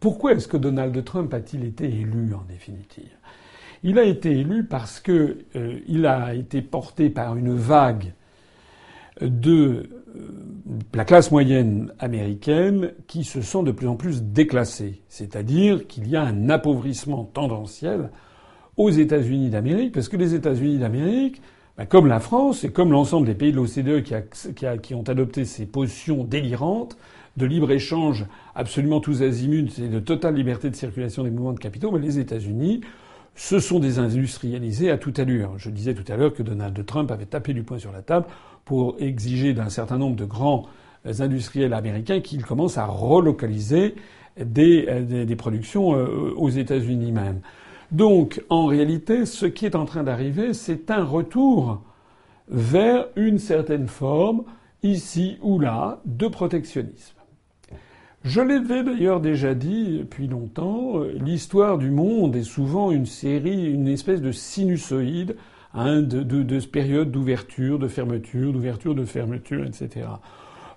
pourquoi 0.00 0.32
est-ce 0.32 0.46
que 0.46 0.56
Donald 0.56 1.04
Trump 1.04 1.34
a-t-il 1.34 1.64
été 1.64 1.86
élu 1.86 2.32
en 2.32 2.44
définitive? 2.48 3.10
Il 3.82 3.98
a 3.98 4.04
été 4.04 4.30
élu 4.30 4.64
parce 4.64 5.00
que 5.00 5.38
euh, 5.56 5.78
il 5.86 6.06
a 6.06 6.34
été 6.34 6.62
porté 6.62 7.10
par 7.10 7.36
une 7.36 7.54
vague 7.54 8.12
de 9.20 9.88
euh, 10.16 10.28
la 10.94 11.04
classe 11.04 11.30
moyenne 11.30 11.92
américaine 11.98 12.92
qui 13.06 13.24
se 13.24 13.40
sent 13.40 13.64
de 13.64 13.72
plus 13.72 13.88
en 13.88 13.96
plus 13.96 14.22
déclassée. 14.22 15.02
C'est-à-dire 15.08 15.86
qu'il 15.86 16.08
y 16.08 16.16
a 16.16 16.22
un 16.22 16.48
appauvrissement 16.48 17.24
tendanciel 17.24 18.10
aux 18.76 18.90
États-Unis 18.90 19.50
d'Amérique, 19.50 19.92
parce 19.92 20.08
que 20.08 20.16
les 20.16 20.34
États-Unis 20.34 20.78
d'Amérique, 20.78 21.42
bah, 21.78 21.86
comme 21.86 22.08
la 22.08 22.18
France 22.18 22.64
et 22.64 22.72
comme 22.72 22.90
l'ensemble 22.90 23.26
des 23.26 23.34
pays 23.34 23.52
de 23.52 23.56
l'OCDE 23.56 24.02
qui, 24.82 24.94
ont 24.94 25.04
adopté 25.04 25.44
ces 25.44 25.64
positions 25.64 26.24
délirantes, 26.24 26.98
de 27.36 27.46
libre-échange 27.46 28.26
absolument 28.56 28.98
tous 28.98 29.22
azimuts 29.22 29.70
et 29.78 29.86
de 29.86 30.00
totale 30.00 30.34
liberté 30.34 30.70
de 30.70 30.74
circulation 30.74 31.22
des 31.22 31.30
mouvements 31.30 31.52
de 31.52 31.60
capitaux, 31.60 31.92
mais 31.92 32.00
les 32.00 32.18
États-Unis 32.18 32.80
se 33.36 33.60
sont 33.60 33.78
désindustrialisés 33.78 34.90
à 34.90 34.98
toute 34.98 35.20
allure. 35.20 35.52
Je 35.56 35.70
disais 35.70 35.94
tout 35.94 36.10
à 36.12 36.16
l'heure 36.16 36.34
que 36.34 36.42
Donald 36.42 36.84
Trump 36.84 37.12
avait 37.12 37.26
tapé 37.26 37.54
du 37.54 37.62
poing 37.62 37.78
sur 37.78 37.92
la 37.92 38.02
table 38.02 38.26
pour 38.64 38.96
exiger 38.98 39.54
d'un 39.54 39.68
certain 39.68 39.98
nombre 39.98 40.16
de 40.16 40.24
grands 40.24 40.66
industriels 41.20 41.74
américains 41.74 42.20
qu'ils 42.20 42.44
commencent 42.44 42.76
à 42.76 42.86
relocaliser 42.86 43.94
des, 44.36 45.24
des, 45.24 45.36
productions 45.36 45.94
euh, 45.94 46.34
aux 46.36 46.50
États-Unis 46.50 47.12
même. 47.12 47.40
Donc, 47.90 48.42
en 48.50 48.66
réalité, 48.66 49.24
ce 49.24 49.46
qui 49.46 49.64
est 49.64 49.74
en 49.74 49.86
train 49.86 50.02
d'arriver, 50.02 50.52
c'est 50.52 50.90
un 50.90 51.04
retour 51.04 51.82
vers 52.48 53.06
une 53.16 53.38
certaine 53.38 53.88
forme, 53.88 54.44
ici 54.82 55.38
ou 55.42 55.58
là, 55.58 56.00
de 56.04 56.28
protectionnisme. 56.28 57.14
Je 58.24 58.40
l'avais 58.40 58.82
d'ailleurs 58.82 59.20
déjà 59.20 59.54
dit 59.54 59.98
depuis 59.98 60.26
longtemps, 60.26 60.98
euh, 60.98 61.12
l'histoire 61.18 61.78
du 61.78 61.90
monde 61.90 62.36
est 62.36 62.42
souvent 62.42 62.90
une 62.90 63.06
série, 63.06 63.72
une 63.72 63.88
espèce 63.88 64.20
de 64.20 64.32
sinusoïde 64.32 65.36
hein, 65.72 66.02
de, 66.02 66.22
de, 66.22 66.42
de 66.42 66.60
périodes 66.66 67.10
d'ouverture, 67.10 67.78
de 67.78 67.88
fermeture, 67.88 68.52
d'ouverture, 68.52 68.94
de 68.94 69.04
fermeture, 69.04 69.64
etc. 69.64 70.06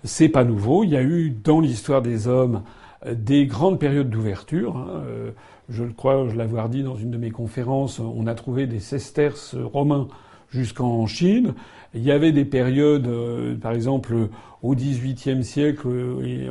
C'est 0.04 0.30
pas 0.30 0.44
nouveau. 0.44 0.84
Il 0.84 0.92
y 0.92 0.98
a 0.98 1.02
eu 1.04 1.32
dans 1.32 1.60
l'histoire 1.60 2.02
des 2.02 2.28
hommes 2.28 2.62
euh, 3.06 3.16
des 3.16 3.48
grandes 3.48 3.80
périodes 3.80 4.10
d'ouverture. 4.10 4.78
Hein. 4.78 5.04
Je 5.72 5.86
le 5.86 5.94
crois, 5.94 6.28
je 6.28 6.36
l'avoir 6.36 6.68
dit 6.68 6.84
dans 6.84 6.98
une 6.98 7.12
de 7.12 7.18
mes 7.18 7.32
conférences, 7.32 8.00
on 8.00 8.28
a 8.28 8.36
trouvé 8.36 8.68
des 8.68 8.82
sesterces 8.82 9.56
romains 9.56 10.10
jusqu'en 10.50 11.08
Chine. 11.08 11.54
Il 11.94 12.04
y 12.04 12.12
avait 12.12 12.34
des 12.34 12.44
périodes, 12.44 13.08
euh, 13.08 13.56
par 13.56 13.72
exemple 13.72 14.28
au 14.64 14.76
XVIIIe 14.76 15.46
siècle, 15.46 15.88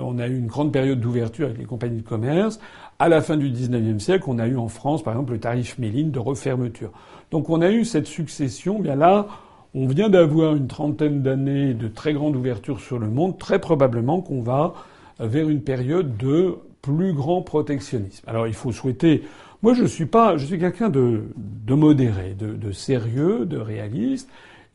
on 0.00 0.19
a 0.19 0.27
eu 0.27 0.39
une 0.39 0.47
grande 0.47 0.73
période 0.73 1.00
d'ouverture 1.00 1.47
avec 1.47 1.59
les 1.59 1.67
compagnies 1.67 2.00
de 2.00 2.09
commerce. 2.09 2.59
À 2.99 3.11
la 3.11 3.21
fin 3.21 3.37
du 3.37 3.50
XIXe 3.50 4.03
siècle, 4.03 4.25
on 4.27 4.39
a 4.39 4.49
eu 4.49 4.57
en 4.57 4.69
France, 4.69 5.03
par 5.03 5.12
exemple, 5.12 5.33
le 5.33 5.39
tarif 5.39 5.79
Méline 5.79 6.11
de 6.11 6.19
refermeture. 6.19 6.91
Donc 7.31 7.50
on 7.50 7.61
a 7.61 7.71
eu 7.71 7.85
cette 7.85 8.07
succession. 8.07 8.81
Bien 8.81 8.97
là, 8.97 9.27
on 9.75 9.87
vient 9.87 10.09
d'avoir 10.09 10.57
une 10.57 10.67
trentaine 10.67 11.23
d'années 11.23 11.75
de 11.75 11.89
très 11.89 12.15
grande 12.15 12.37
ouverture 12.37 12.81
sur 12.81 12.99
le 12.99 13.09
monde. 13.09 13.39
Très 13.39 13.59
probablement 13.59 14.23
qu'on 14.23 14.41
va 14.41 14.75
vers 15.21 15.49
une 15.49 15.61
période 15.61 16.17
de 16.17 16.57
plus 16.82 17.12
grand 17.12 17.42
protectionnisme. 17.42 18.25
Alors 18.26 18.46
il 18.46 18.54
faut 18.54 18.73
souhaiter. 18.73 19.23
Moi, 19.62 19.75
je 19.75 19.84
suis 19.84 20.06
pas. 20.06 20.36
Je 20.36 20.47
suis 20.47 20.58
quelqu'un 20.58 20.88
de, 20.88 21.25
de 21.36 21.75
modéré, 21.75 22.34
de, 22.34 22.54
de 22.54 22.73
sérieux, 22.73 23.45
de 23.45 23.58
réaliste. 23.58 24.28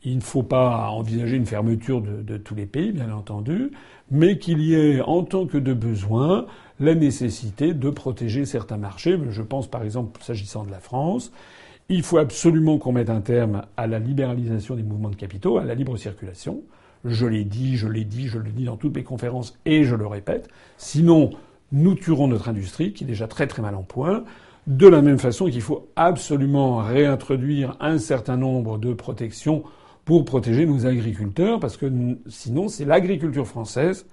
Il 0.04 0.16
ne 0.16 0.22
faut 0.22 0.44
pas 0.44 0.88
envisager 0.90 1.36
une 1.36 1.46
fermeture 1.46 2.00
de, 2.00 2.36
tous 2.36 2.54
les 2.54 2.66
pays, 2.66 2.92
bien 2.92 3.12
entendu, 3.12 3.72
mais 4.10 4.38
qu'il 4.38 4.60
y 4.60 4.74
ait, 4.74 5.00
en 5.00 5.24
tant 5.24 5.46
que 5.46 5.58
de 5.58 5.72
besoin, 5.72 6.46
la 6.78 6.94
nécessité 6.94 7.74
de 7.74 7.90
protéger 7.90 8.44
certains 8.44 8.76
marchés. 8.76 9.18
Je 9.30 9.42
pense 9.42 9.66
par 9.66 9.82
exemple, 9.82 10.22
s'agissant 10.22 10.64
de 10.64 10.70
la 10.70 10.78
France, 10.78 11.32
il 11.88 12.04
faut 12.04 12.18
absolument 12.18 12.78
qu'on 12.78 12.92
mette 12.92 13.10
un 13.10 13.20
terme 13.20 13.62
à 13.76 13.88
la 13.88 13.98
libéralisation 13.98 14.76
des 14.76 14.84
mouvements 14.84 15.10
de 15.10 15.16
capitaux, 15.16 15.58
à 15.58 15.64
la 15.64 15.74
libre 15.74 15.96
circulation. 15.96 16.62
Je 17.04 17.26
l'ai 17.26 17.44
dit, 17.44 17.76
je 17.76 17.88
l'ai 17.88 18.04
dit, 18.04 18.28
je 18.28 18.38
le 18.38 18.50
dis 18.50 18.64
dans 18.64 18.76
toutes 18.76 18.94
mes 18.94 19.04
conférences 19.04 19.58
et 19.64 19.82
je 19.82 19.96
le 19.96 20.06
répète. 20.06 20.48
Sinon, 20.76 21.30
nous 21.72 21.94
tuerons 21.94 22.28
notre 22.28 22.48
industrie, 22.48 22.92
qui 22.92 23.04
est 23.04 23.06
déjà 23.06 23.26
très 23.26 23.46
très 23.46 23.62
mal 23.62 23.74
en 23.74 23.82
point. 23.82 24.24
De 24.66 24.88
la 24.88 25.02
même 25.02 25.18
façon 25.18 25.46
qu'il 25.46 25.62
faut 25.62 25.88
absolument 25.94 26.78
réintroduire 26.78 27.76
un 27.80 27.98
certain 27.98 28.36
nombre 28.36 28.78
de 28.78 28.92
protections 28.92 29.62
pour 30.04 30.24
protéger 30.24 30.66
nos 30.66 30.86
agriculteurs, 30.86 31.60
parce 31.60 31.76
que 31.76 31.90
sinon 32.28 32.68
c'est 32.68 32.84
l'agriculture 32.84 33.46
française 33.46 34.06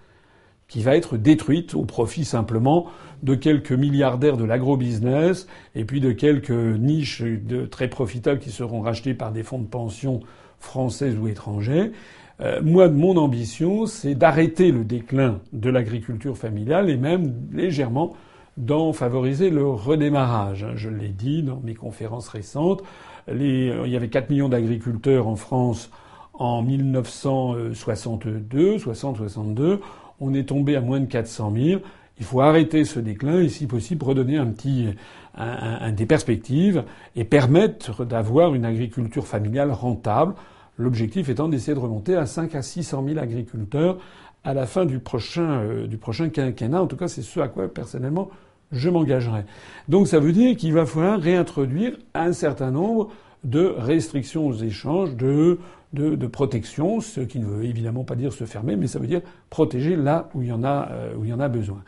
qui 0.68 0.82
va 0.82 0.96
être 0.96 1.18
détruite 1.18 1.76
au 1.76 1.86
profit 1.86 2.26
simplement 2.26 2.88
de 3.22 3.36
quelques 3.36 3.72
milliardaires 3.72 4.38
de 4.38 4.44
l'agrobusiness 4.44 5.48
et 5.76 5.86
puis 5.86 6.00
de 6.00 6.12
quelques 6.12 6.50
niches 6.50 7.24
très 7.70 7.88
profitables 7.88 8.40
qui 8.40 8.50
seront 8.50 8.82
rachetées 8.82 9.14
par 9.14 9.32
des 9.32 9.44
fonds 9.44 9.60
de 9.60 9.68
pension 9.68 10.22
français 10.60 11.14
ou 11.16 11.28
étrangers. 11.28 11.92
Euh, 12.42 12.62
moi, 12.64 12.90
mon 12.90 13.18
ambition, 13.18 13.86
c'est 13.86 14.16
d'arrêter 14.16 14.72
le 14.72 14.84
déclin 14.84 15.40
de 15.52 15.70
l'agriculture 15.70 16.36
familiale 16.38 16.90
et 16.90 16.98
même 16.98 17.34
légèrement 17.52 18.16
d'en 18.58 18.94
favoriser 18.94 19.50
le 19.50 19.68
redémarrage. 19.68 20.66
Je 20.76 20.90
l'ai 20.90 21.10
dit 21.10 21.44
dans 21.44 21.60
mes 21.64 21.76
conférences 21.76 22.28
récentes. 22.28 22.84
Euh, 23.30 23.84
il 23.86 23.92
y 23.92 23.96
avait 23.96 24.10
4 24.10 24.30
millions 24.30 24.50
d'agriculteurs 24.50 25.28
en 25.28 25.36
France 25.36 25.90
en 26.34 26.64
1962, 26.64 28.78
60-62. 28.78 29.80
On 30.20 30.34
est 30.34 30.50
tombé 30.50 30.76
à 30.76 30.82
moins 30.82 31.00
de 31.00 31.06
400 31.06 31.54
000. 31.56 31.82
Il 32.20 32.26
faut 32.26 32.42
arrêter 32.42 32.86
ce 32.86 33.00
déclin 33.00 33.42
et, 33.42 33.50
si 33.50 33.66
possible, 33.68 34.06
redonner 34.06 34.38
un 34.38 34.46
petit, 34.48 34.88
un, 35.36 35.92
des 35.92 36.06
perspectives 36.06 36.84
et 37.16 37.24
permettre 37.24 38.06
d'avoir 38.06 38.54
une 38.54 38.66
agriculture 38.66 39.26
familiale 39.26 39.72
rentable. 39.72 40.36
L'objectif 40.78 41.30
étant 41.30 41.48
d'essayer 41.48 41.76
de 41.76 41.80
remonter 41.80 42.16
à 42.16 42.26
5 42.26 42.56
à 42.56 42.62
600 42.62 43.04
000 43.08 43.20
agriculteurs 43.20 43.98
à 44.44 44.54
la 44.54 44.66
fin 44.66 44.86
du 44.86 45.00
prochain, 45.00 45.62
euh, 45.62 45.88
du 45.88 45.98
prochain 45.98 46.30
quinquennat. 46.30 46.82
En 46.82 46.88
tout 46.88 46.98
cas, 46.98 47.08
c'est 47.08 47.22
ce 47.22 47.40
à 47.40 47.48
quoi 47.48 47.68
personnellement 47.68 48.30
je 48.72 48.90
m'engagerai. 48.90 49.46
Donc 49.88 50.08
ça 50.08 50.20
veut 50.20 50.32
dire 50.32 50.58
qu'il 50.58 50.74
va 50.74 50.86
falloir 50.86 51.20
réintroduire 51.20 51.98
un 52.14 52.34
certain 52.34 52.72
nombre 52.72 53.10
de 53.44 53.74
restrictions 53.78 54.48
aux 54.48 54.56
échanges, 54.56 55.16
de, 55.16 55.60
de, 55.94 56.16
de, 56.16 56.28
protection, 56.28 57.00
ce 57.02 57.22
qui 57.22 57.40
ne 57.40 57.46
veut 57.46 57.66
évidemment 57.66 58.04
pas 58.04 58.16
dire 58.16 58.34
se 58.34 58.46
fermer, 58.46 58.76
mais 58.76 58.88
ça 58.88 59.00
veut 59.00 59.08
dire 59.08 59.22
protéger 59.50 59.96
là 59.96 60.30
où 60.34 60.42
il 60.42 60.48
y 60.48 60.52
en 60.52 60.64
a, 60.64 60.90
euh, 60.92 61.14
où 61.16 61.26
il 61.26 61.30
y 61.30 61.34
en 61.34 61.40
a 61.40 61.50
besoin. 61.50 61.84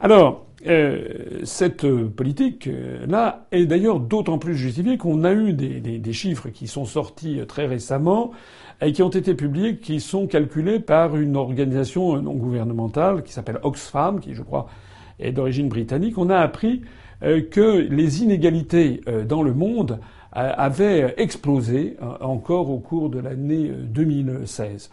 Alors, 0.00 0.46
cette 1.44 1.86
politique-là 1.86 3.46
est 3.50 3.66
d'ailleurs 3.66 4.00
d'autant 4.00 4.38
plus 4.38 4.56
justifiée 4.56 4.96
qu'on 4.96 5.24
a 5.24 5.32
eu 5.32 5.52
des, 5.52 6.12
chiffres 6.12 6.48
qui 6.48 6.66
sont 6.66 6.84
sortis 6.84 7.40
très 7.48 7.66
récemment 7.66 8.32
et 8.80 8.92
qui 8.92 9.02
ont 9.02 9.10
été 9.10 9.34
publiés, 9.34 9.76
qui 9.76 10.00
sont 10.00 10.26
calculés 10.26 10.80
par 10.80 11.16
une 11.16 11.36
organisation 11.36 12.20
non 12.20 12.34
gouvernementale 12.34 13.22
qui 13.22 13.32
s'appelle 13.32 13.58
Oxfam, 13.62 14.20
qui 14.20 14.34
je 14.34 14.42
crois 14.42 14.68
et 15.22 15.32
d'origine 15.32 15.68
britannique, 15.68 16.18
on 16.18 16.30
a 16.30 16.38
appris 16.38 16.82
euh, 17.22 17.42
que 17.42 17.86
les 17.88 18.22
inégalités 18.22 19.00
euh, 19.08 19.24
dans 19.24 19.42
le 19.42 19.54
monde 19.54 20.00
euh, 20.36 20.52
avaient 20.56 21.14
explosé 21.18 21.96
encore 22.20 22.70
au 22.70 22.78
cours 22.78 23.10
de 23.10 23.18
l'année 23.18 23.68
2016. 23.68 24.90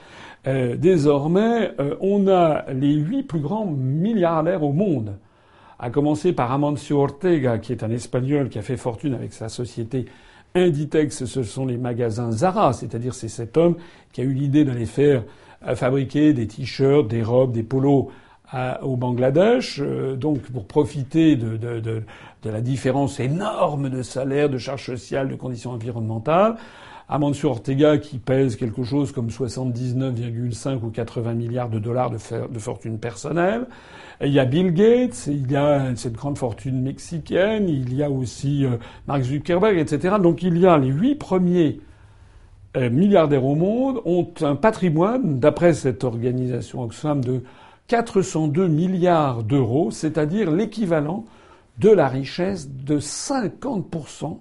Désormais, 0.78 1.72
on 2.00 2.28
a 2.28 2.72
les 2.72 2.94
huit 2.94 3.24
plus 3.24 3.42
grands 3.42 3.66
milliardaires 3.66 4.64
au 4.64 4.72
monde, 4.72 5.18
à 5.80 5.90
commencer 5.90 6.34
par 6.34 6.52
Amancio 6.52 7.02
Ortega, 7.02 7.58
qui 7.58 7.72
est 7.72 7.84
un 7.84 7.90
Espagnol 7.90 8.50
qui 8.50 8.60
a 8.60 8.62
fait 8.62 8.78
fortune 8.78 9.14
avec 9.14 9.34
sa 9.34 9.50
société 9.50 10.06
Inditex, 10.56 11.26
ce 11.26 11.44
sont 11.44 11.66
les 11.66 11.78
magasins 11.78 12.32
Zara, 12.32 12.74
c'est-à-dire 12.74 13.14
c'est 13.14 13.28
cet 13.30 13.56
homme 13.56 13.76
qui 14.12 14.22
a 14.22 14.24
eu 14.24 14.34
l'idée 14.34 14.66
d'aller 14.66 14.88
faire 14.88 15.24
fabriquer 15.76 16.34
des 16.34 16.48
t-shirts, 16.48 17.08
des 17.08 17.22
robes, 17.22 17.52
des 17.52 17.64
polos 17.64 18.10
au 18.82 18.96
Bangladesh, 18.96 19.80
euh, 19.80 20.16
donc 20.16 20.42
pour 20.42 20.66
profiter 20.66 21.36
de, 21.36 21.56
de, 21.58 22.04
la 22.44 22.62
différence 22.62 23.20
énorme 23.20 23.90
de 23.90 24.02
salaire, 24.02 24.50
de 24.50 24.58
charges 24.58 24.88
sociales, 24.88 25.30
de 25.30 25.36
conditions 25.36 25.72
environnementales. 25.72 26.56
Amancio 27.10 27.50
Ortega 27.50 27.98
qui 27.98 28.20
pèse 28.20 28.56
quelque 28.56 28.84
chose 28.84 29.12
comme 29.12 29.30
79,5 29.30 30.84
ou 30.84 30.90
80 30.92 31.34
milliards 31.34 31.70
de 31.70 31.80
dollars 31.80 32.12
de, 32.12 32.18
de 32.48 32.60
fortune 32.60 33.00
personnelle. 33.00 33.66
il 34.22 34.32
y 34.32 34.40
a 34.40 34.46
Bill 34.46 34.72
Gates, 34.74 35.26
il 35.26 35.52
y 35.52 35.56
a 35.56 35.96
cette 35.96 36.14
grande 36.14 36.38
fortune 36.38 36.82
mexicaine, 36.82 37.68
il 37.68 37.96
y 37.96 38.04
a 38.04 38.12
aussi 38.12 38.64
euh, 38.64 38.78
Mark 39.08 39.24
Zuckerberg, 39.24 39.78
etc. 39.80 40.18
Donc 40.22 40.44
il 40.44 40.58
y 40.60 40.68
a 40.68 40.78
les 40.78 40.90
huit 40.90 41.16
premiers 41.16 41.82
euh, 42.78 42.92
milliardaires 42.92 43.46
au 43.46 43.56
monde 43.56 44.00
ont 44.06 44.32
un 44.42 44.56
patrimoine, 44.56 45.40
d'après 45.40 45.74
cette 45.74 46.04
organisation 46.04 46.84
Oxfam, 46.84 47.26
de 47.26 47.42
402 47.88 48.68
milliards 48.68 49.44
d'euros, 49.44 49.90
c'est-à-dire 49.90 50.52
l'équivalent 50.52 51.26
de 51.80 51.90
la 51.90 52.08
richesse 52.08 52.70
de 52.70 53.00
50% 53.00 54.38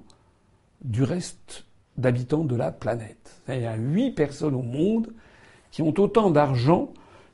du 0.85 1.02
reste 1.02 1.64
d'habitants 1.98 2.44
de 2.44 2.56
la 2.56 2.70
planète. 2.70 3.42
Il 3.48 3.61
y 3.61 3.66
a 3.66 3.76
8 3.76 4.12
personnes 4.12 4.54
au 4.54 4.62
monde 4.62 5.08
qui 5.70 5.82
ont 5.82 5.92
autant 5.98 6.30
d'argent 6.30 6.90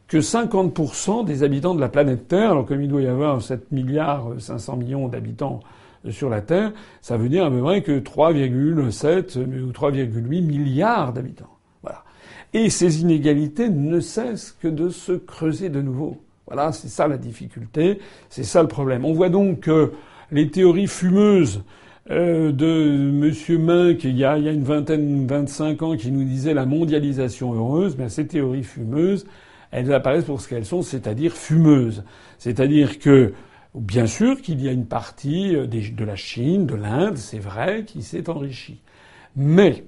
que 0.08 0.18
50% 0.18 1.24
des 1.24 1.42
habitants 1.42 1.74
de 1.74 1.80
la 1.80 1.88
planète 1.88 2.28
Terre, 2.28 2.50
alors 2.50 2.66
comme 2.66 2.82
il 2.82 2.88
doit 2.88 3.02
y 3.02 3.06
avoir 3.06 3.40
7 3.40 3.72
milliards 3.72 4.32
500 4.38 4.76
millions 4.76 5.08
d'habitants 5.08 5.60
sur 6.10 6.28
la 6.28 6.40
Terre, 6.40 6.72
ça 7.00 7.16
veut 7.16 7.28
dire 7.28 7.46
à 7.46 7.50
peu 7.50 7.60
près 7.62 7.82
que 7.82 7.98
3,7 7.98 9.38
ou 9.38 9.70
3,8 9.70 10.42
milliards 10.42 11.12
d'habitants. 11.12 11.56
Voilà. 11.82 12.04
Et 12.52 12.68
ces 12.70 13.00
inégalités 13.00 13.68
ne 13.70 14.00
cessent 14.00 14.56
que 14.60 14.68
de 14.68 14.90
se 14.90 15.12
creuser 15.12 15.68
de 15.70 15.80
nouveau. 15.80 16.20
Voilà, 16.46 16.72
c'est 16.72 16.88
ça 16.88 17.08
la 17.08 17.16
difficulté, 17.16 18.00
c'est 18.28 18.44
ça 18.44 18.60
le 18.60 18.68
problème. 18.68 19.06
On 19.06 19.14
voit 19.14 19.30
donc 19.30 19.60
que 19.60 19.92
les 20.30 20.50
théories 20.50 20.88
fumeuses 20.88 21.62
euh, 22.10 22.52
de 22.52 23.10
Monsieur 23.10 23.56
Munk 23.56 24.04
il 24.04 24.18
y 24.18 24.24
a, 24.24 24.36
il 24.36 24.44
y 24.44 24.48
a 24.48 24.52
une 24.52 24.64
vingtaine, 24.64 25.26
25 25.26 25.82
ans, 25.82 25.96
qui 25.96 26.10
nous 26.10 26.24
disait 26.24 26.52
la 26.52 26.66
mondialisation 26.66 27.54
heureuse, 27.54 27.96
mais 27.96 28.08
ces 28.10 28.26
théories 28.26 28.62
fumeuses, 28.62 29.26
elles 29.70 29.92
apparaissent 29.92 30.24
pour 30.26 30.40
ce 30.40 30.48
qu'elles 30.48 30.66
sont, 30.66 30.82
c'est-à-dire 30.82 31.32
fumeuses. 31.32 32.04
C'est-à-dire 32.38 32.98
que, 32.98 33.32
bien 33.74 34.06
sûr 34.06 34.42
qu'il 34.42 34.62
y 34.62 34.68
a 34.68 34.72
une 34.72 34.86
partie 34.86 35.56
euh, 35.56 35.66
de 35.66 36.04
la 36.04 36.16
Chine, 36.16 36.66
de 36.66 36.74
l'Inde, 36.74 37.16
c'est 37.16 37.38
vrai, 37.38 37.84
qui 37.86 38.02
s'est 38.02 38.28
enrichie. 38.28 38.80
Mais 39.34 39.84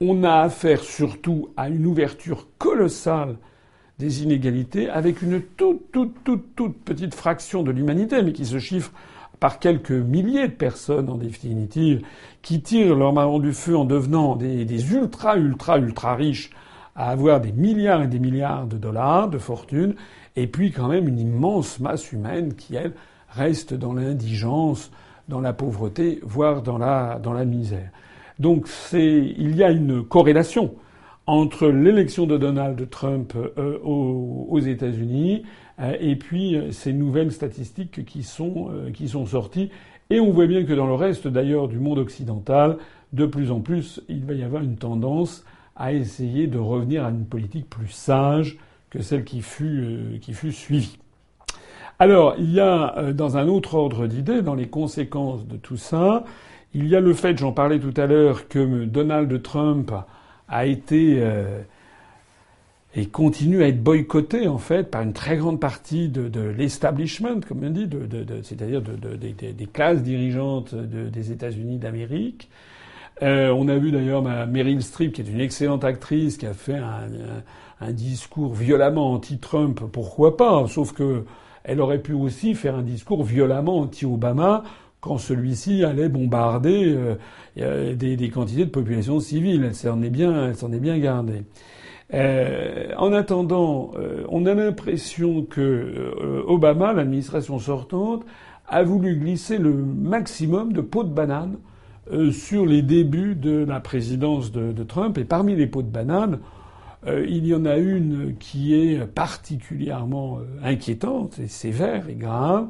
on 0.00 0.24
a 0.24 0.40
affaire 0.40 0.82
surtout 0.82 1.50
à 1.56 1.68
une 1.68 1.86
ouverture 1.86 2.48
colossale 2.58 3.36
des 3.98 4.22
inégalités 4.22 4.88
avec 4.88 5.22
une 5.22 5.40
toute, 5.40 5.92
toute, 5.92 6.24
toute, 6.24 6.56
toute 6.56 6.78
petite 6.84 7.14
fraction 7.14 7.62
de 7.62 7.70
l'humanité, 7.70 8.22
mais 8.22 8.32
qui 8.32 8.46
se 8.46 8.58
chiffre 8.58 8.92
par 9.40 9.58
quelques 9.58 9.90
milliers 9.90 10.48
de 10.48 10.52
personnes 10.52 11.08
en 11.08 11.16
définitive, 11.16 12.02
qui 12.42 12.60
tirent 12.60 12.94
leur 12.94 13.12
marron 13.12 13.38
du 13.38 13.52
feu 13.52 13.76
en 13.76 13.84
devenant 13.84 14.36
des, 14.36 14.92
ultra, 14.92 15.36
ultra, 15.36 15.78
ultra 15.78 16.14
riches 16.14 16.50
à 16.94 17.10
avoir 17.10 17.40
des 17.40 17.52
milliards 17.52 18.02
et 18.02 18.06
des 18.06 18.18
milliards 18.18 18.66
de 18.66 18.76
dollars 18.76 19.28
de 19.28 19.38
fortune, 19.38 19.94
et 20.36 20.46
puis 20.46 20.70
quand 20.70 20.88
même 20.88 21.08
une 21.08 21.18
immense 21.18 21.80
masse 21.80 22.12
humaine 22.12 22.54
qui, 22.54 22.76
elle, 22.76 22.92
reste 23.30 23.74
dans 23.74 23.94
l'indigence, 23.94 24.90
dans 25.28 25.40
la 25.40 25.52
pauvreté, 25.52 26.20
voire 26.22 26.62
dans 26.62 26.78
la, 26.78 27.18
dans 27.22 27.32
la 27.32 27.44
misère. 27.44 27.90
Donc 28.38 28.66
c'est, 28.66 29.34
il 29.36 29.56
y 29.56 29.62
a 29.62 29.70
une 29.70 30.02
corrélation 30.02 30.74
entre 31.26 31.68
l'élection 31.68 32.26
de 32.26 32.36
Donald 32.36 32.90
Trump 32.90 33.34
euh, 33.36 33.78
aux, 33.84 34.58
États-Unis 34.58 35.44
et 36.00 36.16
puis 36.16 36.56
euh, 36.56 36.72
ces 36.72 36.92
nouvelles 36.92 37.32
statistiques 37.32 38.04
qui 38.04 38.22
sont, 38.22 38.70
qui 38.94 39.08
sont 39.08 39.26
sorties. 39.26 39.70
Et 40.10 40.20
on 40.20 40.30
voit 40.30 40.46
bien 40.46 40.64
que 40.64 40.72
dans 40.72 40.86
le 40.86 40.94
reste 40.94 41.28
d'ailleurs 41.28 41.68
du 41.68 41.78
monde 41.78 41.98
occidental, 41.98 42.78
de 43.12 43.26
plus 43.26 43.50
en 43.50 43.60
plus, 43.60 44.02
il 44.08 44.24
va 44.24 44.34
y 44.34 44.42
avoir 44.42 44.62
une 44.62 44.76
tendance 44.76 45.44
à 45.76 45.92
essayer 45.92 46.46
de 46.46 46.58
revenir 46.58 47.04
à 47.04 47.10
une 47.10 47.24
politique 47.24 47.68
plus 47.70 47.88
sage 47.88 48.58
que 48.90 49.02
celle 49.02 49.24
qui 49.24 49.40
fut, 49.40 50.18
qui 50.20 50.32
fut 50.32 50.52
suivie. 50.52 50.98
Alors, 51.98 52.34
il 52.38 52.52
y 52.52 52.60
a 52.60 53.12
dans 53.12 53.36
un 53.36 53.46
autre 53.46 53.74
ordre 53.74 54.06
d'idées, 54.06 54.42
dans 54.42 54.54
les 54.54 54.68
conséquences 54.68 55.46
de 55.46 55.56
tout 55.56 55.76
ça, 55.76 56.24
il 56.72 56.86
y 56.86 56.94
a 56.94 57.00
le 57.00 57.14
fait, 57.14 57.36
j'en 57.36 57.52
parlais 57.52 57.80
tout 57.80 57.94
à 57.96 58.06
l'heure, 58.06 58.46
que 58.48 58.84
Donald 58.84 59.42
Trump 59.42 59.92
a 60.48 60.66
été 60.66 61.16
euh, 61.18 61.62
et 62.94 63.06
continue 63.06 63.62
à 63.62 63.68
être 63.68 63.82
boycotté 63.82 64.48
en 64.48 64.58
fait 64.58 64.90
par 64.90 65.02
une 65.02 65.12
très 65.12 65.36
grande 65.36 65.60
partie 65.60 66.08
de, 66.08 66.28
de 66.28 66.40
l'establishment, 66.40 67.40
comme 67.46 67.64
on 67.64 67.70
dit, 67.70 67.86
de, 67.86 68.06
de, 68.06 68.42
c'est-à-dire 68.42 68.82
des 68.82 69.66
classes 69.66 70.02
dirigeantes 70.02 70.74
des 70.74 71.32
États-Unis 71.32 71.78
d'Amérique. 71.78 72.48
Euh, 73.22 73.50
on 73.50 73.68
a 73.68 73.76
vu 73.76 73.92
d'ailleurs 73.92 74.22
Meryl 74.22 74.82
Streep, 74.82 75.12
qui 75.12 75.20
est 75.20 75.28
une 75.28 75.40
excellente 75.40 75.84
actrice, 75.84 76.36
qui 76.36 76.46
a 76.46 76.54
fait 76.54 76.76
un, 76.76 77.06
un, 77.80 77.92
discours 77.92 78.54
violemment 78.54 79.12
anti-Trump. 79.12 79.82
Pourquoi 79.92 80.36
pas 80.36 80.66
Sauf 80.66 80.92
que 80.92 81.24
elle 81.62 81.80
aurait 81.80 81.98
pu 82.00 82.14
aussi 82.14 82.54
faire 82.54 82.74
un 82.74 82.82
discours 82.82 83.22
violemment 83.22 83.80
anti-Obama 83.80 84.62
quand 85.00 85.18
celui-ci 85.18 85.84
allait 85.84 86.08
bombarder 86.08 86.96
euh, 87.58 87.94
des, 87.94 88.16
des, 88.16 88.30
quantités 88.30 88.64
de 88.64 88.70
population 88.70 89.20
civile. 89.20 89.64
Elle 89.64 89.74
s'en 89.74 90.02
est 90.02 90.10
bien, 90.10 90.48
elle 90.48 90.56
s'en 90.56 90.72
est 90.72 90.80
bien 90.80 90.98
gardée. 90.98 91.42
Euh, 92.12 92.88
en 92.96 93.12
attendant, 93.12 93.92
euh, 93.96 94.24
on 94.28 94.46
a 94.46 94.54
l'impression 94.54 95.42
que 95.44 95.60
euh, 95.60 96.42
Obama, 96.46 96.92
l'administration 96.92 97.58
sortante, 97.58 98.24
a 98.68 98.82
voulu 98.82 99.16
glisser 99.16 99.58
le 99.58 99.72
maximum 99.72 100.72
de 100.72 100.80
pots 100.80 101.04
de 101.04 101.12
banane 101.12 101.58
euh, 102.12 102.32
sur 102.32 102.66
les 102.66 102.82
débuts 102.82 103.34
de 103.34 103.64
la 103.64 103.80
présidence 103.80 104.52
de, 104.52 104.72
de, 104.72 104.82
Trump. 104.82 105.18
Et 105.18 105.24
parmi 105.24 105.54
les 105.54 105.66
pots 105.66 105.82
de 105.82 105.88
banane, 105.88 106.40
il 107.06 107.46
y 107.46 107.54
en 107.54 107.64
a 107.64 107.78
une 107.78 108.34
qui 108.38 108.74
est 108.74 109.06
particulièrement 109.06 110.40
inquiétante 110.62 111.38
et 111.38 111.48
sévère 111.48 112.10
et 112.10 112.14
grave. 112.14 112.66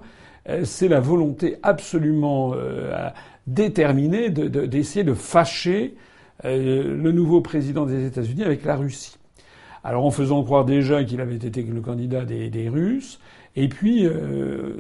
Euh, 0.49 0.65
c'est 0.65 0.89
la 0.89 1.01
volonté 1.01 1.57
absolument 1.63 2.53
euh, 2.55 3.09
déterminée 3.47 4.31
d'essayer 4.31 5.05
de, 5.05 5.15
fâcher 5.15 5.97
euh, 6.45 6.97
le 6.97 7.13
nouveau 7.13 7.41
président 7.41 7.87
des 7.87 8.07
États-Unis 8.07 8.45
avec 8.45 8.65
la 8.65 8.77
Russie. 8.77 9.17
Alors 9.83 10.05
en 10.05 10.11
faisant 10.11 10.43
croire 10.43 10.65
déjà 10.65 11.05
qu'il 11.05 11.21
avait 11.21 11.37
été 11.37 11.63
le 11.63 11.81
candidat 11.81 12.25
des, 12.25 12.69
Russes, 12.69 13.19
et 13.57 13.69
puis 13.69 14.07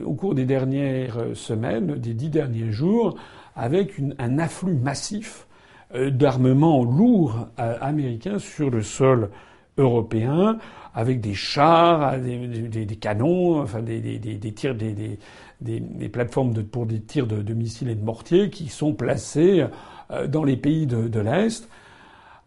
au 0.04 0.14
cours 0.14 0.34
des 0.34 0.44
dernières 0.44 1.18
semaines, 1.34 1.94
des 1.96 2.12
dix 2.12 2.28
derniers 2.28 2.70
jours, 2.70 3.16
avec 3.56 3.94
un 4.18 4.38
afflux 4.38 4.74
massif 4.74 5.46
d'armements 5.94 6.84
lourds 6.84 7.48
américains 7.56 8.38
sur 8.38 8.70
le 8.70 8.82
sol 8.82 9.30
européen, 9.78 10.58
avec 10.94 11.20
des 11.20 11.34
chars, 11.34 12.18
des, 12.18 12.46
des 12.68 12.96
canons, 12.96 13.60
enfin 13.62 13.80
des, 13.80 14.20
tirs, 14.54 14.74
des, 14.74 15.18
des, 15.60 16.08
plateformes 16.08 16.52
de, 16.52 16.62
pour 16.62 16.86
des 16.86 17.00
tirs 17.00 17.26
de, 17.26 17.54
missiles 17.54 17.88
et 17.88 17.94
de 17.94 18.04
mortiers 18.04 18.50
qui 18.50 18.68
sont 18.68 18.92
placées 18.92 19.66
euh, 20.10 20.26
dans 20.26 20.44
les 20.44 20.56
pays 20.56 20.86
de, 20.86 21.20
l'Est. 21.20 21.68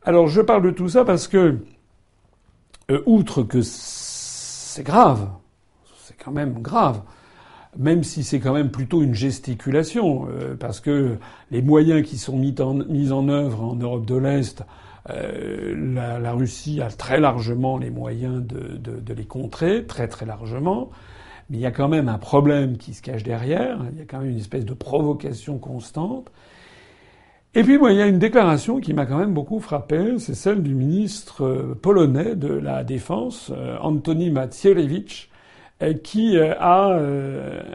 Alors 0.03 0.27
je 0.27 0.41
parle 0.41 0.63
de 0.63 0.71
tout 0.71 0.89
ça 0.89 1.05
parce 1.05 1.27
que, 1.27 1.37
euh, 1.37 1.57
outre 3.05 3.43
que 3.43 3.61
c'est 3.61 4.83
grave, 4.83 5.29
c'est 6.03 6.17
quand 6.17 6.31
même 6.31 6.61
grave, 6.61 7.01
même 7.77 8.03
si 8.03 8.23
c'est 8.23 8.39
quand 8.39 8.53
même 8.53 8.71
plutôt 8.71 9.01
une 9.01 9.15
gesticulation, 9.15 10.27
euh, 10.29 10.55
parce 10.55 10.79
que 10.79 11.17
les 11.49 11.61
moyens 11.61 12.07
qui 12.07 12.17
sont 12.17 12.37
mis 12.37 12.59
en, 12.61 12.73
mis 12.73 13.11
en 13.11 13.29
œuvre 13.29 13.63
en 13.63 13.75
Europe 13.75 14.05
de 14.05 14.15
l'Est, 14.15 14.63
la, 15.09 16.17
la, 16.17 16.31
Russie 16.31 16.81
a 16.81 16.87
très 16.89 17.19
largement 17.19 17.77
les 17.77 17.89
moyens 17.89 18.41
de, 18.41 18.77
de, 18.77 19.01
de 19.01 19.13
les 19.13 19.25
contrer, 19.25 19.85
très 19.85 20.07
très 20.07 20.25
largement. 20.25 20.91
Mais 21.49 21.57
il 21.57 21.59
y 21.61 21.65
a 21.65 21.71
quand 21.71 21.89
même 21.89 22.09
un 22.09 22.17
problème 22.17 22.77
qui 22.77 22.93
se 22.93 23.01
cache 23.01 23.23
derrière. 23.23 23.79
Il 23.91 23.99
y 23.99 24.01
a 24.01 24.05
quand 24.05 24.19
même 24.19 24.29
une 24.29 24.37
espèce 24.37 24.65
de 24.65 24.73
provocation 24.73 25.57
constante. 25.57 26.31
Et 27.55 27.61
puis, 27.61 27.77
moi, 27.77 27.91
il 27.91 27.99
y 27.99 28.01
a 28.01 28.07
une 28.07 28.17
déclaration 28.17 28.79
qui 28.79 28.95
m'a 28.95 29.05
quand 29.05 29.19
même 29.19 29.33
beaucoup 29.33 29.59
frappé. 29.59 30.17
C'est 30.17 30.33
celle 30.33 30.63
du 30.63 30.73
ministre 30.73 31.45
euh, 31.45 31.77
polonais 31.79 32.35
de 32.35 32.51
la 32.51 32.83
Défense, 32.83 33.51
euh, 33.55 33.77
Antoni 33.79 34.31
Macierewicz, 34.31 35.29
euh, 35.83 35.93
qui 35.93 36.39
a 36.39 36.99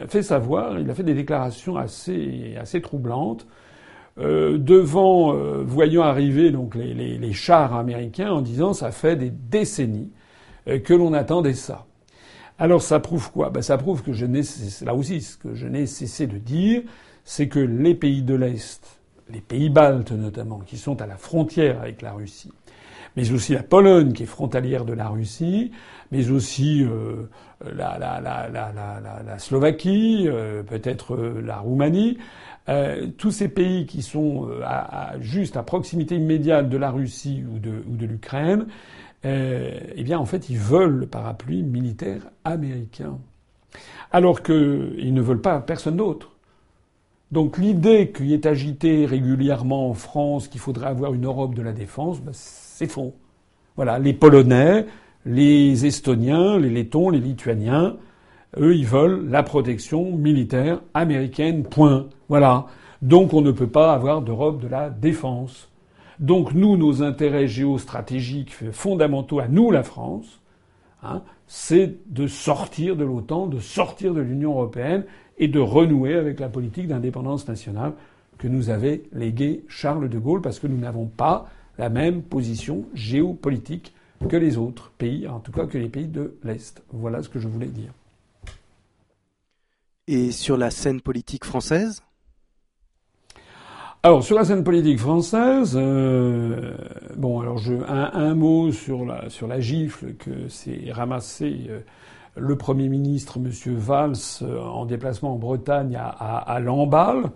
fait 0.09 0.23
savoir, 0.23 0.81
il 0.81 0.91
a 0.91 0.95
fait 0.95 1.05
des 1.05 1.15
déclarations 1.15 1.77
assez, 1.77 2.57
assez 2.61 2.81
troublantes, 2.81 3.47
devant, 4.17 5.33
voyant 5.63 6.03
arriver 6.03 6.51
donc 6.51 6.75
les, 6.75 6.93
les, 6.93 7.19
les, 7.19 7.33
chars 7.33 7.73
américains 7.77 8.33
en 8.33 8.41
disant 8.41 8.73
ça 8.73 8.91
fait 8.91 9.15
des 9.15 9.31
décennies 9.31 10.11
que 10.67 10.93
l'on 10.93 11.13
attendait 11.13 11.55
ça. 11.55 11.87
Alors 12.59 12.83
ça 12.83 12.99
prouve 12.99 13.31
quoi? 13.31 13.51
Ben, 13.51 13.63
Ça 13.63 13.79
prouve 13.79 14.03
que 14.03 14.13
je 14.13 14.27
n'ai, 14.27 14.43
là 14.85 14.95
aussi, 14.95 15.21
ce 15.21 15.37
que 15.37 15.55
je 15.55 15.69
n'ai 15.69 15.87
cessé 15.87 16.27
de 16.27 16.39
dire, 16.39 16.83
c'est 17.23 17.47
que 17.47 17.61
les 17.61 17.95
pays 17.95 18.23
de 18.23 18.35
l'Est, 18.35 18.98
les 19.31 19.41
pays 19.41 19.71
baltes 19.71 20.13
notamment, 20.13 20.61
qui 20.61 20.77
sont 20.77 21.01
à 21.01 21.07
la 21.07 21.17
frontière 21.17 21.81
avec 21.81 22.03
la 22.03 22.13
Russie, 22.13 22.53
mais 23.17 23.31
aussi 23.33 23.55
la 23.55 23.63
Pologne 23.63 24.13
qui 24.13 24.25
est 24.25 24.27
frontalière 24.27 24.85
de 24.85 24.93
la 24.93 25.09
Russie, 25.09 25.73
mais 26.11 26.31
aussi 26.31 26.85
euh, 26.85 27.29
la, 27.65 27.99
la, 27.99 28.21
la, 28.21 28.49
la, 29.25 29.39
Slovaquie, 29.39 30.25
euh, 30.27 30.63
peut-être 30.63 31.15
euh, 31.15 31.43
la 31.45 31.59
Roumanie, 31.59 32.19
tous 33.17 33.31
ces 33.31 33.49
pays 33.49 33.87
qui 33.87 34.03
sont 34.03 34.47
à, 34.63 35.15
juste 35.21 35.57
à 35.57 35.63
proximité 35.63 36.17
immédiate 36.17 36.69
de 36.69 36.77
la 36.77 36.91
Russie 36.91 37.43
ou 37.51 37.59
de, 37.59 37.83
ou 37.89 37.97
de 37.97 38.05
l'Ukraine, 38.05 38.67
euh, 39.25 39.79
eh 39.95 40.03
bien, 40.05 40.19
en 40.19 40.25
fait, 40.25 40.49
ils 40.49 40.59
veulent 40.59 40.97
le 40.97 41.07
parapluie 41.07 41.63
militaire 41.63 42.23
américain. 42.45 43.19
Alors 44.13 44.43
qu'ils 44.43 45.13
ne 45.13 45.21
veulent 45.21 45.41
pas 45.41 45.61
personne 45.61 45.97
d'autre. 45.97 46.31
Donc 47.31 47.59
l'idée 47.59 48.11
qui 48.11 48.33
est 48.33 48.47
agitée 48.47 49.05
régulièrement 49.05 49.91
en 49.91 49.95
France 49.95 50.49
qu'il 50.49 50.61
faudrait 50.61 50.89
avoir 50.89 51.13
une 51.13 51.27
Europe 51.27 51.55
de 51.55 51.63
la 51.63 51.73
défense, 51.73 52.21
ben, 52.21 52.33
c'est 52.33 52.91
faux. 52.91 53.15
Voilà, 53.77 53.99
les 53.99 54.15
Polonais, 54.15 54.87
les 55.27 55.85
Estoniens, 55.85 56.59
les 56.59 56.71
Lettons, 56.71 57.11
les 57.11 57.21
Lituaniens, 57.21 57.97
eux, 58.59 58.75
ils 58.75 58.87
veulent 58.87 59.29
la 59.29 59.43
protection 59.43 60.11
militaire 60.17 60.81
américaine, 60.95 61.65
point. 61.65 62.07
Voilà. 62.31 62.67
Donc 63.03 63.35
on 63.35 63.43
ne 63.43 63.53
peut 63.53 63.69
pas 63.69 63.93
avoir 63.93 64.23
d'Europe 64.23 64.61
de 64.61 64.69
la 64.69 64.89
défense. 64.89 65.69
Donc 66.19 66.55
nous, 66.55 66.77
nos 66.77 67.03
intérêts 67.03 67.47
géostratégiques 67.47 68.55
fondamentaux 68.73 69.39
à 69.39 69.49
nous, 69.49 69.71
la 69.71 69.83
France, 69.83 70.41
hein, 71.03 71.23
c'est 71.47 71.95
de 72.13 72.27
sortir 72.27 72.97
de 72.97 73.05
l'OTAN, 73.05 73.47
de 73.47 73.61
sortir 73.61 74.15
de 74.15 74.21
l'Union 74.21 74.53
européenne 74.53 75.05
et 75.39 75.49
de 75.49 75.61
renouer 75.61 76.15
avec 76.15 76.41
la 76.41 76.49
politique 76.49 76.89
d'indépendance 76.89 77.49
nationale 77.49 77.93
que 78.39 78.49
nous 78.49 78.71
avait 78.71 79.03
léguée 79.13 79.65
Charles 79.69 80.09
de 80.09 80.19
Gaulle, 80.19 80.41
parce 80.41 80.59
que 80.59 80.67
nous 80.67 80.79
n'avons 80.79 81.07
pas 81.07 81.49
la 81.79 81.89
même 81.89 82.23
position 82.23 82.85
géopolitique 82.95 83.95
que 84.29 84.37
les 84.37 84.57
autres 84.57 84.91
pays, 84.99 85.29
en 85.29 85.39
tout 85.39 85.53
cas 85.53 85.67
que 85.67 85.79
les 85.79 85.89
pays 85.89 86.09
de 86.09 86.37
l'Est. 86.43 86.83
Voilà 86.93 87.23
ce 87.23 87.29
que 87.29 87.39
je 87.39 87.49
voulais 87.49 87.67
dire. 87.67 87.93
Et 90.09 90.33
sur 90.33 90.57
la 90.57 90.71
scène 90.71 91.01
politique 91.01 91.45
française? 91.45 92.03
Alors 94.03 94.23
sur 94.23 94.37
la 94.37 94.45
scène 94.45 94.63
politique 94.63 95.01
française, 95.01 95.75
euh, 95.77 96.77
bon 97.17 97.41
alors 97.41 97.59
je, 97.59 97.75
un, 97.75 98.35
mot 98.35 98.71
sur 98.71 99.05
la 99.05 99.29
sur 99.29 99.49
la 99.49 99.59
gifle 99.59 100.15
que 100.15 100.49
s'est 100.49 100.85
ramassé 100.93 101.67
euh, 101.69 101.81
le 102.39 102.57
Premier 102.57 102.89
ministre 102.89 103.39
Monsieur 103.39 103.75
Valls 103.75 104.15
euh, 104.43 104.61
en 104.61 104.87
déplacement 104.87 105.35
en 105.35 105.39
Bretagne 105.39 105.97
à, 105.97 106.61
Lamballe. 106.61 107.31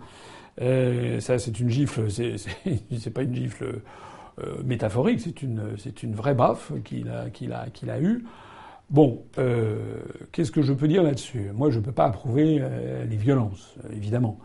ça 0.57 1.39
c'est 1.39 1.59
une 1.59 1.69
gifle, 1.69 2.09
c'est 2.09 3.09
pas 3.13 3.23
une 3.23 3.35
gifle 3.35 3.81
métaphorique, 4.63 5.21
c'est 5.21 5.43
une 5.43 5.75
une 6.03 6.15
vraie 6.15 6.33
baffe 6.33 6.71
qu'il 6.83 7.09
a 7.09 7.29
qu'il 7.29 7.55
qu'il 7.73 7.89
a 7.89 8.01
eu. 8.01 8.25
Bon, 8.89 9.23
qu'est-ce 10.31 10.51
que 10.51 10.61
je 10.61 10.73
peux 10.73 10.87
dire 10.87 11.03
là-dessus? 11.03 11.51
Moi, 11.53 11.71
je 11.71 11.79
ne 11.79 11.83
peux 11.83 11.91
pas 11.91 12.05
approuver 12.05 12.61
les 13.09 13.17
violences, 13.17 13.75
évidemment. 13.91 14.37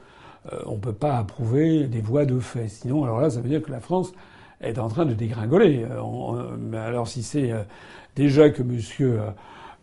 Euh, 0.52 0.58
on 0.66 0.74
ne 0.74 0.80
peut 0.80 0.92
pas 0.92 1.18
approuver 1.18 1.86
des 1.86 2.00
voies 2.00 2.24
de 2.24 2.38
fait. 2.38 2.68
Sinon, 2.68 3.04
alors 3.04 3.20
là, 3.20 3.30
ça 3.30 3.40
veut 3.40 3.48
dire 3.48 3.62
que 3.62 3.70
la 3.70 3.80
France 3.80 4.12
est 4.60 4.78
en 4.78 4.88
train 4.88 5.06
de 5.06 5.14
dégringoler. 5.14 5.84
Euh, 5.90 6.86
alors 6.86 7.08
si 7.08 7.22
c'est 7.22 7.52
euh, 7.52 7.62
déjà 8.16 8.50
que 8.50 8.62
Monsieur 8.62 9.20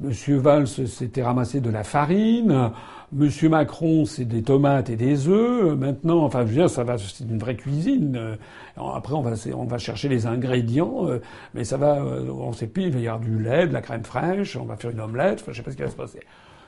Monsieur 0.02 0.38
Valls 0.38 0.68
s'était 0.68 1.24
ramassé 1.24 1.62
de 1.62 1.70
la 1.70 1.84
farine, 1.84 2.72
Monsieur 3.14 3.48
Macron 3.48 4.04
c'est 4.06 4.26
des 4.26 4.44
tomates 4.44 4.90
et 4.90 4.98
des 4.98 5.30
œufs. 5.30 5.78
Maintenant, 5.78 6.24
enfin, 6.24 6.42
je 6.42 6.48
veux 6.48 6.54
dire, 6.54 6.70
ça 6.70 6.84
va, 6.84 6.98
c'est 6.98 7.24
une 7.24 7.38
vraie 7.38 7.56
cuisine. 7.56 8.38
Après, 8.76 9.14
on 9.14 9.22
va, 9.22 9.78
chercher 9.78 10.10
les 10.10 10.26
ingrédients, 10.26 11.08
mais 11.54 11.64
ça 11.64 11.78
va, 11.78 12.04
on 12.04 12.52
sait 12.52 12.68
plus. 12.68 12.84
Il 12.84 12.92
va 12.92 13.00
y 13.00 13.08
avoir 13.08 13.22
du 13.22 13.40
lait, 13.40 13.68
de 13.68 13.74
la 13.74 13.82
crème 13.82 14.04
fraîche, 14.04 14.58
on 14.58 14.66
va 14.66 14.76
faire 14.76 14.92
une 14.92 15.00
omelette. 15.00 15.40
Enfin, 15.42 15.54
je 15.54 15.58
sais 15.58 15.64
pas 15.64 15.72
ce 15.72 15.78
qui 15.78 15.84
va 15.84 15.90
se 15.90 15.96
passer. 15.96 16.20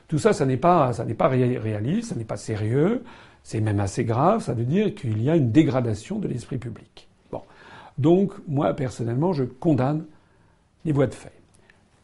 Tout 0.06 0.18
ça, 0.18 0.32
ça 0.32 0.46
n'est 0.46 0.56
pas, 0.56 0.94
ça 0.94 1.04
n'est 1.04 1.14
pas 1.14 1.28
réaliste, 1.28 2.10
ça 2.10 2.14
n'est 2.14 2.24
pas 2.24 2.38
sérieux. 2.38 3.04
C'est 3.42 3.60
même 3.60 3.80
assez 3.80 4.04
grave, 4.04 4.42
ça 4.42 4.54
veut 4.54 4.64
dire 4.64 4.94
qu'il 4.94 5.22
y 5.22 5.28
a 5.28 5.36
une 5.36 5.52
dégradation 5.52 6.18
de 6.18 6.28
l'esprit 6.28 6.58
public. 6.58 7.08
Bon. 7.30 7.42
Donc, 7.98 8.32
moi, 8.46 8.72
personnellement, 8.74 9.32
je 9.32 9.44
condamne 9.44 10.04
les 10.84 10.92
voies 10.92 11.06
de 11.06 11.14
fait. 11.14 11.37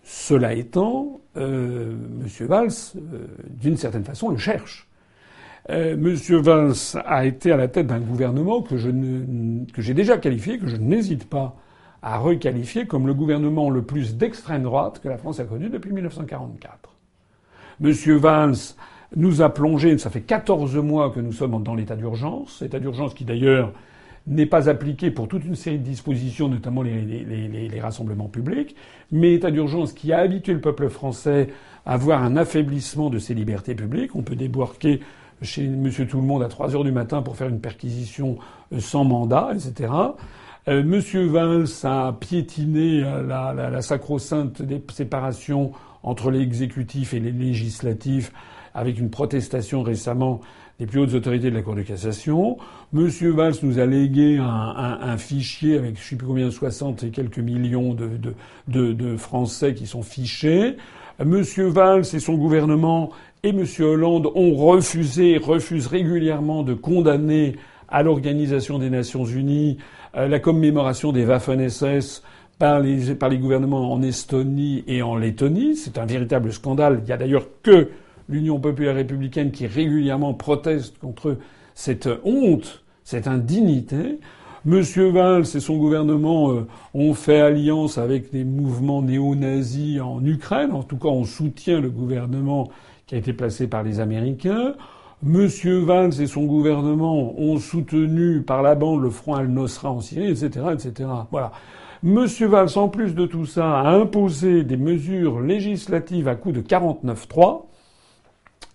Cela 0.04 0.52
étant, 0.52 1.20
euh. 1.36 1.96
Valls, 2.40 2.68
euh, 2.96 3.26
d'une 3.48 3.78
certaine 3.78 4.04
façon, 4.04 4.28
le 4.28 4.36
cherche. 4.36 4.86
Euh. 5.70 5.96
Valls 6.42 6.74
a 7.06 7.24
été 7.24 7.50
à 7.50 7.56
la 7.56 7.68
tête 7.68 7.86
d'un 7.86 8.00
gouvernement 8.00 8.60
que, 8.60 8.76
je 8.76 8.90
ne, 8.90 9.64
que 9.64 9.80
j'ai 9.80 9.94
déjà 9.94 10.18
qualifié, 10.18 10.58
que 10.58 10.68
je 10.68 10.76
n'hésite 10.76 11.28
pas 11.28 11.56
à 12.02 12.18
requalifier 12.18 12.86
comme 12.86 13.06
le 13.06 13.14
gouvernement 13.14 13.70
le 13.70 13.80
plus 13.80 14.16
d'extrême 14.16 14.62
droite 14.62 15.00
que 15.02 15.08
la 15.08 15.16
France 15.16 15.40
a 15.40 15.44
connu 15.44 15.70
depuis 15.70 15.90
1944. 15.90 16.90
M. 17.82 17.92
Valls 18.18 18.74
nous 19.16 19.40
a 19.40 19.48
plongé, 19.48 19.96
ça 19.96 20.10
fait 20.10 20.20
14 20.20 20.76
mois 20.76 21.10
que 21.10 21.20
nous 21.20 21.32
sommes 21.32 21.62
dans 21.62 21.74
l'état 21.74 21.96
d'urgence, 21.96 22.60
état 22.60 22.78
d'urgence 22.78 23.14
qui 23.14 23.24
d'ailleurs 23.24 23.72
n'est 24.26 24.46
pas 24.46 24.68
appliqué 24.68 25.10
pour 25.10 25.28
toute 25.28 25.44
une 25.44 25.54
série 25.54 25.78
de 25.78 25.84
dispositions, 25.84 26.48
notamment 26.48 26.82
les, 26.82 27.02
les, 27.02 27.80
rassemblements 27.80 28.28
publics, 28.28 28.74
mais 29.12 29.34
état 29.34 29.50
d'urgence 29.50 29.92
qui 29.92 30.12
a 30.12 30.18
habitué 30.18 30.54
le 30.54 30.60
peuple 30.60 30.88
français 30.88 31.48
à 31.84 31.96
voir 31.96 32.22
un 32.22 32.36
affaiblissement 32.36 33.10
de 33.10 33.18
ses 33.18 33.34
libertés 33.34 33.74
publiques. 33.74 34.16
On 34.16 34.22
peut 34.22 34.36
débarquer 34.36 35.00
chez 35.42 35.68
Monsieur 35.68 36.06
Tout 36.06 36.18
le 36.18 36.26
Monde 36.26 36.42
à 36.42 36.48
3 36.48 36.74
heures 36.74 36.84
du 36.84 36.92
matin 36.92 37.20
pour 37.20 37.36
faire 37.36 37.48
une 37.48 37.60
perquisition 37.60 38.38
euh, 38.72 38.80
sans 38.80 39.04
mandat, 39.04 39.50
etc. 39.54 39.92
Euh, 40.68 40.82
Monsieur 40.82 41.26
Valls 41.26 41.66
a 41.82 42.14
piétiné 42.18 43.00
la, 43.00 43.52
la, 43.52 43.68
la 43.68 43.82
sacro-sainte 43.82 44.62
séparation 44.90 45.72
entre 46.02 46.30
l'exécutif 46.30 47.12
et 47.12 47.20
les 47.20 47.32
législatifs 47.32 48.32
avec 48.72 48.98
une 48.98 49.10
protestation 49.10 49.82
récemment 49.82 50.40
des 50.80 50.86
plus 50.86 51.00
hautes 51.00 51.14
autorités 51.14 51.50
de 51.50 51.54
la 51.54 51.62
Cour 51.62 51.74
de 51.74 51.82
cassation. 51.82 52.58
Monsieur 52.92 53.30
Valls 53.30 53.54
nous 53.62 53.78
a 53.78 53.86
légué 53.86 54.38
un, 54.38 54.44
un, 54.44 54.98
un 55.02 55.16
fichier 55.18 55.78
avec 55.78 55.98
je 55.98 56.02
sais 56.02 56.16
plus 56.16 56.26
combien, 56.26 56.50
60 56.50 57.04
et 57.04 57.10
quelques 57.10 57.38
millions 57.38 57.94
de, 57.94 58.08
de, 58.08 58.34
de, 58.68 58.92
de 58.92 59.16
Français 59.16 59.74
qui 59.74 59.86
sont 59.86 60.02
fichés. 60.02 60.76
Monsieur 61.24 61.68
Valls 61.68 62.04
et 62.12 62.18
son 62.18 62.34
gouvernement 62.34 63.10
et 63.44 63.52
Monsieur 63.52 63.84
Hollande 63.84 64.30
ont 64.34 64.54
refusé, 64.54 65.38
refusent 65.38 65.86
régulièrement 65.86 66.62
de 66.62 66.74
condamner 66.74 67.56
à 67.88 68.02
l'Organisation 68.02 68.78
des 68.78 68.90
Nations 68.90 69.24
Unies 69.24 69.78
euh, 70.16 70.26
la 70.26 70.40
commémoration 70.40 71.12
des 71.12 71.24
Waffen-SS 71.24 72.22
par 72.58 72.80
les, 72.80 73.14
par 73.14 73.28
les 73.28 73.38
gouvernements 73.38 73.92
en 73.92 74.02
Estonie 74.02 74.82
et 74.88 75.02
en 75.02 75.14
Lettonie. 75.14 75.76
C'est 75.76 75.98
un 75.98 76.06
véritable 76.06 76.52
scandale. 76.52 77.00
Il 77.04 77.08
y 77.08 77.12
a 77.12 77.16
d'ailleurs 77.16 77.46
que 77.62 77.90
l'Union 78.28 78.58
populaire 78.58 78.94
républicaine 78.94 79.50
qui 79.50 79.66
régulièrement 79.66 80.34
proteste 80.34 80.98
contre 80.98 81.36
cette 81.74 82.08
honte, 82.24 82.84
cette 83.04 83.26
indignité. 83.26 84.18
Monsieur 84.64 85.10
Valls 85.10 85.44
et 85.54 85.60
son 85.60 85.76
gouvernement 85.76 86.52
euh, 86.52 86.66
ont 86.94 87.12
fait 87.12 87.40
alliance 87.40 87.98
avec 87.98 88.32
des 88.32 88.44
mouvements 88.44 89.02
néo-nazis 89.02 90.00
en 90.00 90.24
Ukraine. 90.24 90.72
En 90.72 90.82
tout 90.82 90.96
cas, 90.96 91.08
on 91.08 91.24
soutient 91.24 91.80
le 91.80 91.90
gouvernement 91.90 92.70
qui 93.06 93.14
a 93.14 93.18
été 93.18 93.34
placé 93.34 93.66
par 93.66 93.82
les 93.82 94.00
Américains. 94.00 94.74
Monsieur 95.22 95.80
Valls 95.80 96.20
et 96.20 96.26
son 96.26 96.44
gouvernement 96.44 97.38
ont 97.38 97.58
soutenu 97.58 98.42
par 98.42 98.62
la 98.62 98.74
bande 98.74 99.02
le 99.02 99.10
front 99.10 99.34
al-Nosra 99.34 99.90
en 99.90 100.00
Syrie, 100.00 100.30
etc., 100.30 100.66
etc. 100.72 101.10
Voilà. 101.30 101.52
Monsieur 102.02 102.46
Valls, 102.46 102.76
en 102.76 102.88
plus 102.88 103.14
de 103.14 103.26
tout 103.26 103.46
ça, 103.46 103.80
a 103.80 103.90
imposé 103.90 104.64
des 104.64 104.76
mesures 104.76 105.40
législatives 105.40 106.28
à 106.28 106.34
coup 106.34 106.52
de 106.52 106.60
49-3 106.60 107.64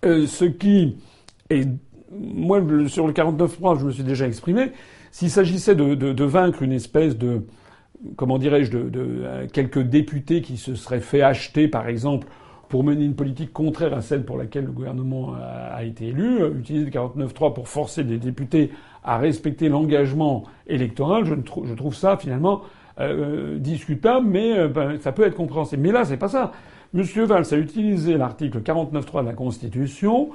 euh, 0.04 0.26
ce 0.26 0.44
qui 0.44 0.96
est, 1.50 1.68
moi, 2.10 2.62
sur 2.88 3.06
le 3.06 3.12
49.3, 3.12 3.78
je 3.78 3.86
me 3.86 3.90
suis 3.90 4.02
déjà 4.02 4.26
exprimé. 4.26 4.72
S'il 5.10 5.30
s'agissait 5.30 5.74
de, 5.74 6.24
vaincre 6.24 6.62
une 6.62 6.72
espèce 6.72 7.18
de, 7.18 7.42
comment 8.16 8.38
dirais-je, 8.38 8.70
de, 8.70 8.88
de, 8.88 9.22
euh, 9.24 9.46
quelques 9.52 9.82
députés 9.82 10.40
qui 10.40 10.56
se 10.56 10.74
seraient 10.74 11.00
fait 11.00 11.22
acheter, 11.22 11.68
par 11.68 11.88
exemple, 11.88 12.28
pour 12.68 12.84
mener 12.84 13.04
une 13.04 13.16
politique 13.16 13.52
contraire 13.52 13.92
à 13.94 14.00
celle 14.00 14.24
pour 14.24 14.38
laquelle 14.38 14.64
le 14.64 14.70
gouvernement 14.70 15.34
a, 15.34 15.82
été 15.82 16.08
élu, 16.08 16.40
euh, 16.40 16.54
utiliser 16.58 16.84
le 16.84 16.90
49.3 16.90 17.52
pour 17.52 17.68
forcer 17.68 18.04
des 18.04 18.18
députés 18.18 18.70
à 19.02 19.18
respecter 19.18 19.68
l'engagement 19.68 20.44
électoral, 20.66 21.24
je, 21.24 21.34
je, 21.64 21.74
trouve 21.74 21.94
ça 21.94 22.16
finalement 22.16 22.62
discutable, 23.56 24.26
mais 24.26 24.68
ben, 24.68 24.98
ça 24.98 25.10
peut 25.12 25.22
être 25.22 25.34
compréhensible. 25.34 25.80
Mais 25.80 25.90
là, 25.90 26.04
c'est 26.04 26.18
pas 26.18 26.28
ça. 26.28 26.52
M. 26.92 27.02
Valls 27.02 27.46
a 27.52 27.56
utilisé 27.56 28.16
l'article 28.16 28.60
49.3 28.60 29.22
de 29.22 29.28
la 29.28 29.34
Constitution 29.34 30.30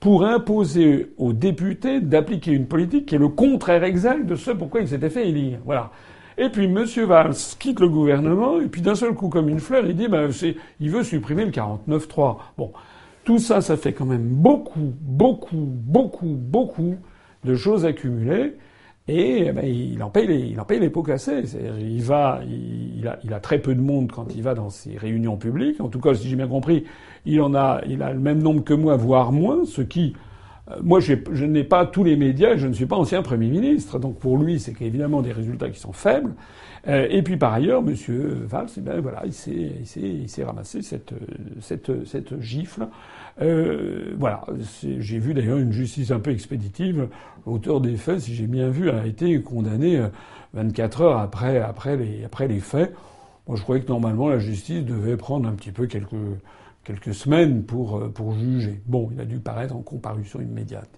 pour 0.00 0.24
imposer 0.24 1.12
aux 1.18 1.32
députés 1.32 2.00
d'appliquer 2.00 2.52
une 2.52 2.66
politique 2.66 3.06
qui 3.06 3.14
est 3.14 3.18
le 3.18 3.28
contraire 3.28 3.84
exact 3.84 4.26
de 4.26 4.34
ce 4.34 4.50
pourquoi 4.50 4.80
il 4.80 4.88
s'était 4.88 5.10
fait 5.10 5.28
élire. 5.28 5.58
Voilà. 5.64 5.90
Et 6.36 6.48
puis 6.48 6.64
M. 6.64 6.84
Valls 7.06 7.34
quitte 7.58 7.80
le 7.80 7.88
gouvernement, 7.88 8.60
et 8.60 8.66
puis 8.66 8.80
d'un 8.80 8.94
seul 8.94 9.14
coup, 9.14 9.28
comme 9.28 9.48
une 9.48 9.60
fleur, 9.60 9.84
il 9.86 9.94
dit 9.94 10.08
ben, 10.08 10.30
il 10.80 10.90
veut 10.90 11.04
supprimer 11.04 11.44
le 11.44 11.50
49.3. 11.50 12.36
Bon. 12.56 12.72
Tout 13.24 13.38
ça, 13.38 13.60
ça 13.60 13.76
fait 13.76 13.92
quand 13.92 14.06
même 14.06 14.26
beaucoup, 14.26 14.94
beaucoup, 15.00 15.66
beaucoup, 15.68 16.34
beaucoup 16.34 16.96
de 17.44 17.54
choses 17.54 17.84
accumulées. 17.84 18.54
Et 19.12 19.46
eh 19.48 19.52
ben, 19.52 19.66
il 19.66 20.00
en 20.04 20.08
paye 20.08 20.28
les, 20.28 20.38
il 20.38 20.60
en 20.60 20.64
pots 20.64 21.02
cassés. 21.02 21.42
Il 21.80 22.00
va, 22.02 22.40
il, 22.46 23.34
a, 23.34 23.40
très 23.40 23.58
peu 23.58 23.74
de 23.74 23.80
monde 23.80 24.12
quand 24.12 24.36
il 24.36 24.42
va 24.42 24.54
dans 24.54 24.70
ses 24.70 24.96
réunions 24.96 25.36
publiques. 25.36 25.80
En 25.80 25.88
tout 25.88 25.98
cas, 25.98 26.14
si 26.14 26.28
j'ai 26.28 26.36
bien 26.36 26.46
compris, 26.46 26.84
il 27.26 27.40
en 27.40 27.52
a, 27.56 27.80
il 27.88 28.04
a 28.04 28.12
le 28.12 28.20
même 28.20 28.40
nombre 28.40 28.62
que 28.62 28.72
moi, 28.72 28.94
voire 28.94 29.32
moins. 29.32 29.64
Ce 29.64 29.82
qui, 29.82 30.14
euh, 30.70 30.76
moi, 30.80 31.00
je 31.00 31.44
n'ai 31.44 31.64
pas 31.64 31.86
tous 31.86 32.04
les 32.04 32.14
médias. 32.14 32.56
Je 32.56 32.68
ne 32.68 32.72
suis 32.72 32.86
pas 32.86 32.94
ancien 32.94 33.20
premier 33.22 33.48
ministre. 33.48 33.98
Donc 33.98 34.16
pour 34.20 34.38
lui, 34.38 34.60
c'est 34.60 34.80
évidemment 34.80 35.22
des 35.22 35.32
résultats 35.32 35.70
qui 35.70 35.80
sont 35.80 35.92
faibles. 35.92 36.34
Euh, 36.88 37.06
et 37.10 37.22
puis 37.22 37.36
par 37.36 37.52
ailleurs, 37.52 37.82
Monsieur 37.82 38.46
Valls, 38.46 38.68
eh 38.76 38.80
ben 38.80 39.00
voilà, 39.00 39.22
il 39.26 39.32
s'est, 39.34 40.44
ramassé 40.44 40.82
cette, 40.82 41.12
cette, 41.60 42.06
cette 42.06 42.40
gifle. 42.40 42.88
Euh, 43.40 44.14
voilà. 44.18 44.44
J'ai 44.82 45.18
vu 45.18 45.34
d'ailleurs 45.34 45.58
une 45.58 45.72
justice 45.72 46.10
un 46.10 46.20
peu 46.20 46.30
expéditive. 46.30 47.08
L'auteur 47.46 47.80
des 47.80 47.96
faits, 47.96 48.20
si 48.20 48.34
j'ai 48.34 48.46
bien 48.46 48.70
vu, 48.70 48.90
a 48.90 49.06
été 49.06 49.40
condamné 49.42 50.02
24 50.54 51.00
euh, 51.00 51.04
heures 51.04 51.18
après, 51.18 51.58
après, 51.58 51.96
les, 51.96 52.24
après 52.24 52.48
les 52.48 52.60
faits. 52.60 52.94
Moi, 53.48 53.56
je 53.56 53.62
croyais 53.62 53.82
que 53.82 53.88
normalement 53.88 54.28
la 54.28 54.38
justice 54.38 54.84
devait 54.84 55.16
prendre 55.16 55.48
un 55.48 55.52
petit 55.52 55.72
peu 55.72 55.86
quelques, 55.86 56.14
quelques 56.84 57.14
semaines 57.14 57.64
pour, 57.64 57.98
euh, 57.98 58.08
pour 58.08 58.32
juger. 58.32 58.80
Bon, 58.86 59.10
il 59.12 59.20
a 59.20 59.24
dû 59.24 59.38
paraître 59.38 59.74
en 59.74 59.82
comparution 59.82 60.40
immédiate. 60.40 60.90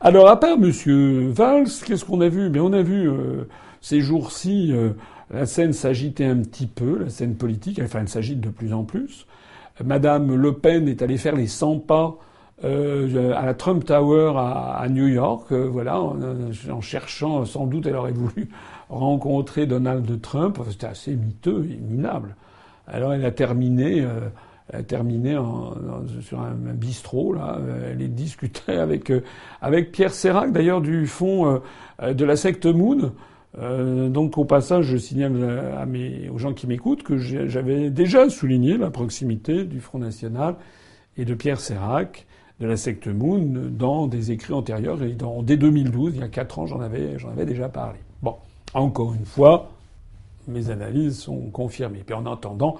Alors, 0.00 0.28
à 0.28 0.40
part 0.40 0.58
Monsieur 0.58 1.28
Valls, 1.28 1.68
qu'est-ce 1.84 2.04
qu'on 2.04 2.20
a 2.20 2.28
vu? 2.28 2.50
Mais 2.50 2.58
on 2.58 2.72
a 2.72 2.82
vu 2.82 3.08
euh, 3.08 3.48
ces 3.82 4.00
jours-ci 4.00 4.72
euh, 4.72 4.92
la 5.30 5.44
scène 5.44 5.74
s'agitait 5.74 6.24
un 6.24 6.38
petit 6.38 6.66
peu, 6.66 6.98
la 6.98 7.10
scène 7.10 7.34
politique. 7.34 7.80
Enfin, 7.84 8.00
elle 8.00 8.08
s'agite 8.08 8.40
de 8.40 8.48
plus 8.48 8.72
en 8.72 8.84
plus. 8.84 9.26
Madame 9.84 10.34
Le 10.34 10.54
Pen 10.54 10.88
est 10.88 11.02
allée 11.02 11.18
faire 11.18 11.36
les 11.36 11.46
100 11.46 11.80
pas 11.80 12.18
euh, 12.64 13.32
à 13.34 13.44
la 13.44 13.54
Trump 13.54 13.84
Tower 13.84 14.34
à, 14.36 14.86
New 14.88 15.08
York, 15.08 15.50
euh, 15.50 15.68
voilà, 15.68 16.00
en, 16.00 16.80
cherchant, 16.80 17.44
sans 17.44 17.66
doute, 17.66 17.86
elle 17.86 17.96
aurait 17.96 18.12
voulu 18.12 18.50
rencontrer 18.88 19.66
Donald 19.66 20.20
Trump. 20.20 20.60
C'était 20.70 20.86
assez 20.86 21.16
miteux 21.16 21.66
et 21.68 21.76
minable. 21.76 22.36
Alors 22.86 23.14
elle 23.14 23.24
a 23.24 23.32
terminé, 23.32 24.02
euh, 24.02 24.28
elle 24.68 24.80
a 24.80 24.82
terminé 24.84 25.36
en, 25.36 25.74
sur 26.20 26.40
un, 26.40 26.52
bistrot 26.74 27.32
là. 27.32 27.58
Elle 27.90 28.02
est 28.02 28.08
discutait 28.08 28.76
avec 28.76 29.12
avec 29.60 29.90
Pierre 29.90 30.14
Serac, 30.14 30.52
d'ailleurs 30.52 30.80
du 30.80 31.06
fond 31.08 31.60
de 32.00 32.24
la 32.24 32.36
secte 32.36 32.66
Moon. 32.66 33.12
Donc 33.58 34.38
au 34.38 34.44
passage, 34.44 34.86
je 34.86 34.96
signale 34.96 35.74
à 35.78 35.84
mes, 35.84 36.28
aux 36.30 36.38
gens 36.38 36.54
qui 36.54 36.66
m'écoutent 36.66 37.02
que 37.02 37.18
j'avais 37.18 37.90
déjà 37.90 38.30
souligné 38.30 38.78
la 38.78 38.90
proximité 38.90 39.64
du 39.64 39.80
Front 39.80 39.98
National 39.98 40.56
et 41.16 41.24
de 41.24 41.34
Pierre 41.34 41.60
Serac 41.60 42.26
de 42.60 42.66
la 42.66 42.76
secte 42.76 43.08
Moon 43.08 43.70
dans 43.70 44.06
des 44.06 44.30
écrits 44.30 44.54
antérieurs. 44.54 45.02
Et 45.02 45.12
dans, 45.12 45.42
dès 45.42 45.56
2012, 45.56 46.14
il 46.14 46.20
y 46.20 46.24
a 46.24 46.28
quatre 46.28 46.58
ans, 46.58 46.66
j'en 46.66 46.80
avais, 46.80 47.18
j'en 47.18 47.30
avais 47.30 47.44
déjà 47.44 47.68
parlé. 47.68 47.98
Bon, 48.22 48.36
encore 48.72 49.14
une 49.14 49.26
fois, 49.26 49.70
mes 50.48 50.70
analyses 50.70 51.18
sont 51.18 51.50
confirmées. 51.50 52.02
Puis 52.06 52.14
en 52.14 52.24
attendant, 52.24 52.76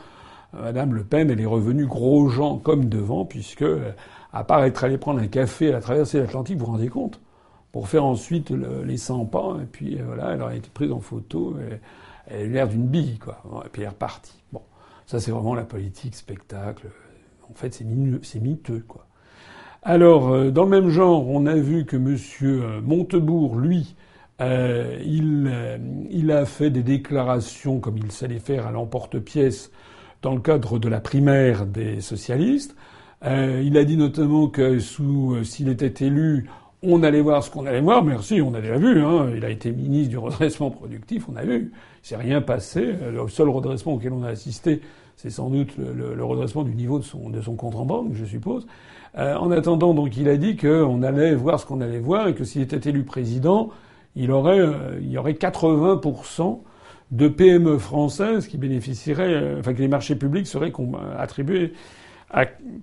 Madame 0.52 0.94
Le 0.94 1.04
Pen, 1.04 1.30
elle 1.30 1.40
est 1.40 1.46
revenue 1.46 1.86
gros 1.86 2.28
gens 2.28 2.58
comme 2.58 2.86
devant, 2.86 3.24
puisque, 3.24 3.64
à 4.32 4.44
part 4.44 4.64
être 4.64 4.84
allée 4.84 4.98
prendre 4.98 5.20
un 5.20 5.26
café 5.26 5.68
à 5.70 5.72
la 5.72 5.80
traversée 5.80 6.18
de 6.18 6.22
l'Atlantique, 6.22 6.58
vous 6.58 6.66
vous 6.66 6.72
rendez 6.72 6.88
compte 6.88 7.20
Pour 7.72 7.88
faire 7.88 8.04
ensuite 8.04 8.50
les 8.50 8.96
100 8.98 9.24
pas, 9.26 9.56
et 9.62 9.66
puis 9.66 9.98
euh, 9.98 10.04
voilà, 10.04 10.32
elle 10.34 10.42
a 10.42 10.54
été 10.54 10.68
prise 10.72 10.92
en 10.92 11.00
photo, 11.00 11.56
elle 12.26 12.42
a 12.42 12.46
l'air 12.46 12.68
d'une 12.68 12.86
bille, 12.86 13.18
quoi. 13.18 13.42
Et 13.64 13.68
puis 13.70 13.82
elle 13.82 13.86
est 13.86 13.90
repartie. 13.90 14.42
Bon, 14.52 14.62
ça 15.06 15.20
c'est 15.20 15.30
vraiment 15.30 15.54
la 15.54 15.64
politique, 15.64 16.14
spectacle. 16.14 16.88
En 17.50 17.54
fait, 17.54 17.74
c'est 17.74 18.40
miteux, 18.40 18.84
quoi. 18.86 19.06
Alors, 19.84 20.32
euh, 20.32 20.50
dans 20.52 20.62
le 20.62 20.70
même 20.70 20.90
genre, 20.90 21.28
on 21.28 21.44
a 21.46 21.56
vu 21.56 21.84
que 21.84 21.96
M. 21.96 22.16
Euh, 22.42 22.80
Montebourg, 22.80 23.56
lui, 23.56 23.96
euh, 24.40 24.96
il, 25.04 26.30
a 26.30 26.44
fait 26.44 26.70
des 26.70 26.84
déclarations 26.84 27.80
comme 27.80 27.98
il 27.98 28.12
savait 28.12 28.38
faire 28.38 28.68
à 28.68 28.70
l'emporte-pièce 28.70 29.72
dans 30.22 30.34
le 30.34 30.40
cadre 30.40 30.78
de 30.78 30.88
la 30.88 31.00
primaire 31.00 31.66
des 31.66 32.00
socialistes. 32.00 32.76
il 33.24 33.76
a 33.76 33.84
dit 33.84 33.96
notamment 33.96 34.46
que 34.48 34.78
s'il 34.78 35.68
était 35.68 36.06
élu, 36.06 36.48
on 36.82 37.02
allait 37.02 37.20
voir 37.20 37.42
ce 37.42 37.50
qu'on 37.50 37.66
allait 37.66 37.80
voir. 37.80 38.04
Merci, 38.04 38.40
on 38.42 38.54
a 38.54 38.60
déjà 38.60 38.76
vu. 38.76 39.00
Hein. 39.00 39.30
Il 39.36 39.44
a 39.44 39.50
été 39.50 39.70
ministre 39.72 40.10
du 40.10 40.18
redressement 40.18 40.70
productif, 40.70 41.26
on 41.32 41.36
a 41.36 41.44
vu. 41.44 41.72
Il 42.02 42.06
s'est 42.06 42.16
rien 42.16 42.40
passé. 42.40 42.94
Le 43.12 43.28
seul 43.28 43.48
redressement 43.48 43.94
auquel 43.94 44.12
on 44.12 44.24
a 44.24 44.28
assisté, 44.28 44.80
c'est 45.16 45.30
sans 45.30 45.50
doute 45.50 45.70
le, 45.76 46.24
redressement 46.24 46.64
du 46.64 46.74
niveau 46.74 46.98
de 46.98 47.04
son, 47.04 47.30
de 47.30 47.40
son 47.40 47.54
compte 47.54 47.76
en 47.76 47.84
banque, 47.84 48.14
je 48.14 48.24
suppose. 48.24 48.66
Euh, 49.18 49.36
en 49.36 49.50
attendant, 49.50 49.94
donc, 49.94 50.16
il 50.16 50.28
a 50.28 50.36
dit 50.36 50.56
qu'on 50.56 51.02
allait 51.02 51.34
voir 51.34 51.60
ce 51.60 51.66
qu'on 51.66 51.80
allait 51.80 52.00
voir 52.00 52.28
et 52.28 52.34
que 52.34 52.44
s'il 52.44 52.62
était 52.62 52.88
élu 52.88 53.04
président, 53.04 53.70
il 54.16 54.30
euh, 54.30 54.98
y 55.02 55.18
aurait 55.18 55.32
80% 55.32 56.60
de 57.10 57.28
PME 57.28 57.78
françaises 57.78 58.46
qui 58.46 58.56
bénéficieraient, 58.56 59.34
euh, 59.34 59.60
enfin, 59.60 59.74
que 59.74 59.80
les 59.80 59.88
marchés 59.88 60.16
publics 60.16 60.46
seraient 60.46 60.72
attribués 61.18 61.74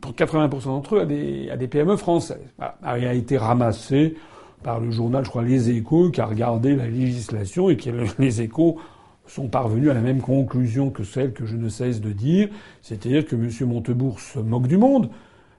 pour 0.01 0.13
80% 0.13 0.65
d'entre 0.65 0.95
eux 0.95 1.01
à 1.01 1.05
des, 1.05 1.67
PME 1.67 1.95
françaises. 1.97 2.53
Il 2.97 3.07
a 3.07 3.13
été 3.13 3.37
ramassé 3.37 4.15
par 4.63 4.79
le 4.79 4.91
journal, 4.91 5.23
je 5.23 5.29
crois, 5.29 5.43
Les 5.43 5.69
Échos, 5.69 6.11
qui 6.11 6.21
a 6.21 6.25
regardé 6.25 6.75
la 6.75 6.87
législation 6.87 7.69
et 7.69 7.77
qui, 7.77 7.91
les 8.19 8.41
Échos 8.41 8.77
sont 9.25 9.47
parvenus 9.47 9.89
à 9.89 9.93
la 9.93 10.01
même 10.01 10.21
conclusion 10.21 10.89
que 10.89 11.03
celle 11.03 11.33
que 11.33 11.45
je 11.45 11.55
ne 11.55 11.69
cesse 11.69 12.01
de 12.01 12.11
dire, 12.11 12.49
c'est-à-dire 12.81 13.25
que 13.25 13.35
M. 13.35 13.49
Montebourg 13.67 14.19
se 14.19 14.39
moque 14.39 14.67
du 14.67 14.77
monde, 14.77 15.09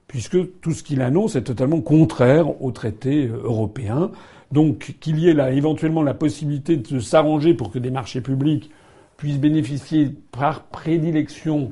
puisque 0.07 0.59
tout 0.59 0.71
ce 0.71 0.83
qu'il 0.83 1.01
annonce 1.01 1.35
est 1.35 1.43
totalement 1.43 1.79
contraire 1.79 2.61
aux 2.61 2.71
traités 2.71 3.27
euh, 3.27 3.41
européens. 3.43 4.11
Donc 4.51 4.97
qu'il 4.99 5.19
y 5.19 5.29
ait 5.29 5.33
là 5.33 5.51
éventuellement 5.51 6.03
la 6.03 6.13
possibilité 6.13 6.75
de 6.75 6.99
s'arranger 6.99 7.53
pour 7.53 7.71
que 7.71 7.79
des 7.79 7.91
marchés 7.91 8.19
publics 8.19 8.69
puissent 9.15 9.39
bénéficier 9.39 10.09
par 10.31 10.63
prédilection 10.63 11.71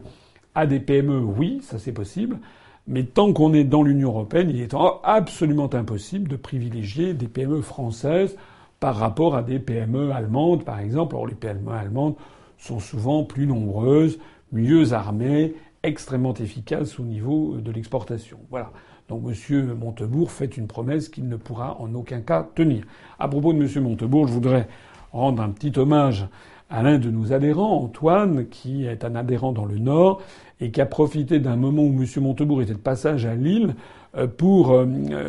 à 0.55 0.65
des 0.65 0.79
PME, 0.79 1.19
oui, 1.19 1.59
ça 1.63 1.79
c'est 1.79 1.91
possible. 1.91 2.39
Mais 2.87 3.03
tant 3.03 3.33
qu'on 3.33 3.53
est 3.53 3.63
dans 3.63 3.83
l'Union 3.83 4.09
européenne, 4.09 4.49
il 4.49 4.61
est 4.61 4.75
absolument 5.03 5.71
impossible 5.73 6.27
de 6.27 6.35
privilégier 6.35 7.13
des 7.13 7.27
PME 7.27 7.61
françaises 7.61 8.35
par 8.79 8.95
rapport 8.95 9.35
à 9.35 9.43
des 9.43 9.59
PME 9.59 10.11
allemandes, 10.11 10.63
par 10.63 10.79
exemple. 10.79 11.15
Or, 11.15 11.27
les 11.27 11.35
PME 11.35 11.71
allemandes 11.71 12.15
sont 12.57 12.79
souvent 12.79 13.23
plus 13.23 13.45
nombreuses, 13.45 14.17
mieux 14.51 14.93
armées 14.93 15.53
extrêmement 15.83 16.33
efficace 16.33 16.99
au 16.99 17.03
niveau 17.03 17.57
de 17.57 17.71
l'exportation. 17.71 18.39
Voilà. 18.49 18.71
Donc 19.07 19.23
M. 19.25 19.73
Montebourg 19.73 20.31
fait 20.31 20.57
une 20.57 20.67
promesse 20.67 21.09
qu'il 21.09 21.27
ne 21.27 21.35
pourra 21.35 21.79
en 21.79 21.93
aucun 21.95 22.21
cas 22.21 22.47
tenir. 22.55 22.83
À 23.17 23.27
propos 23.27 23.53
de 23.53 23.59
M. 23.59 23.83
Montebourg, 23.83 24.27
je 24.27 24.33
voudrais 24.33 24.67
rendre 25.11 25.41
un 25.41 25.49
petit 25.49 25.77
hommage 25.77 26.27
à 26.69 26.83
l'un 26.83 26.99
de 26.99 27.09
nos 27.09 27.33
adhérents, 27.33 27.83
Antoine, 27.83 28.47
qui 28.47 28.85
est 28.85 29.03
un 29.03 29.15
adhérent 29.15 29.51
dans 29.51 29.65
le 29.65 29.79
Nord 29.79 30.21
et 30.61 30.71
qui 30.71 30.81
a 30.81 30.85
profité 30.85 31.39
d'un 31.39 31.55
moment 31.55 31.83
où 31.83 32.01
M. 32.01 32.05
Montebourg 32.21 32.61
était 32.61 32.73
de 32.73 32.77
passage 32.77 33.25
à 33.25 33.35
Lille 33.35 33.75
euh, 34.15 34.27
pour 34.27 34.71
euh, 34.71 34.85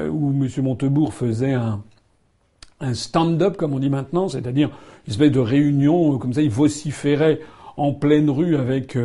où 0.09 0.31
M. 0.31 0.49
Montebourg 0.63 1.15
faisait 1.15 1.55
un, 1.55 1.83
stand-up, 2.95 3.59
comme 3.59 3.75
on 3.75 3.79
dit 3.79 3.91
maintenant, 3.91 4.29
c'est-à-dire 4.29 4.71
une 5.07 5.13
espèce 5.13 5.31
de 5.31 5.39
réunion, 5.39 6.17
comme 6.17 6.33
ça, 6.33 6.41
il 6.41 6.51
vociférait 6.51 7.41
en 7.77 7.93
pleine 7.93 8.31
rue 8.31 8.57
avec 8.57 8.97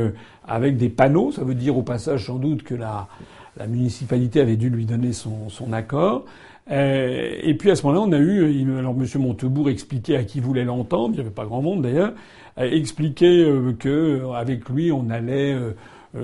avec 0.48 0.78
des 0.78 0.88
panneaux. 0.88 1.34
Ça 1.34 1.44
veut 1.44 1.56
dire 1.56 1.78
au 1.78 1.84
passage 1.84 2.28
sans 2.28 2.38
doute 2.38 2.64
que 2.64 2.74
la, 2.74 3.10
la 3.58 3.68
municipalité 3.68 4.40
avait 4.40 4.56
dû 4.56 4.70
lui 4.70 4.86
donner 4.86 5.12
son 5.12 5.74
accord. 5.74 6.24
Euh, 6.72 7.38
et 7.44 7.54
puis 7.54 7.70
à 7.70 7.76
ce 7.76 7.86
moment-là, 7.86 8.06
on 8.08 8.12
a 8.12 8.18
eu, 8.18 8.78
alors 8.78 8.96
M. 9.00 9.06
Montebourg 9.22 9.70
expliquait 9.70 10.16
à 10.16 10.24
qui 10.24 10.40
voulait 10.40 10.64
l'entendre, 10.64 11.10
il 11.10 11.18
n'y 11.18 11.20
avait 11.20 11.30
pas 11.30 11.46
grand 11.46 11.62
monde 11.62 11.84
d'ailleurs, 11.84 12.14
euh, 12.58 12.70
expliquait 12.72 13.44
euh, 13.44 13.74
que 13.78 14.24
avec 14.34 14.68
lui 14.70 14.92
on 14.92 15.10
allait 15.10 15.56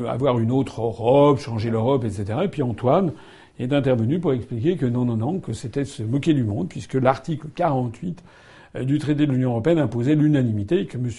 avoir 0.08 0.40
une 0.40 0.52
autre 0.52 0.82
Europe, 0.82 1.40
changer 1.40 1.70
l'Europe, 1.70 2.06
etc. 2.06 2.40
Et 2.46 2.48
puis 2.48 2.64
Antoine 2.64 3.12
est 3.60 3.74
intervenu 3.74 4.20
pour 4.20 4.34
expliquer 4.34 4.78
que 4.78 4.86
non, 4.86 5.06
non, 5.06 5.18
non, 5.18 5.40
que 5.40 5.54
c'était 5.54 5.86
se 5.86 6.02
moquer 6.02 6.34
du 6.34 6.44
monde, 6.44 6.70
puisque 6.70 6.94
l'article 6.96 7.48
48 7.54 8.24
du 8.84 9.00
traité 9.00 9.28
de 9.28 9.34
l'Union 9.34 9.52
européenne 9.52 9.80
imposait 9.80 10.16
l'unanimité 10.16 10.80
et 10.80 10.86
que 10.86 10.98
M. 10.98 11.10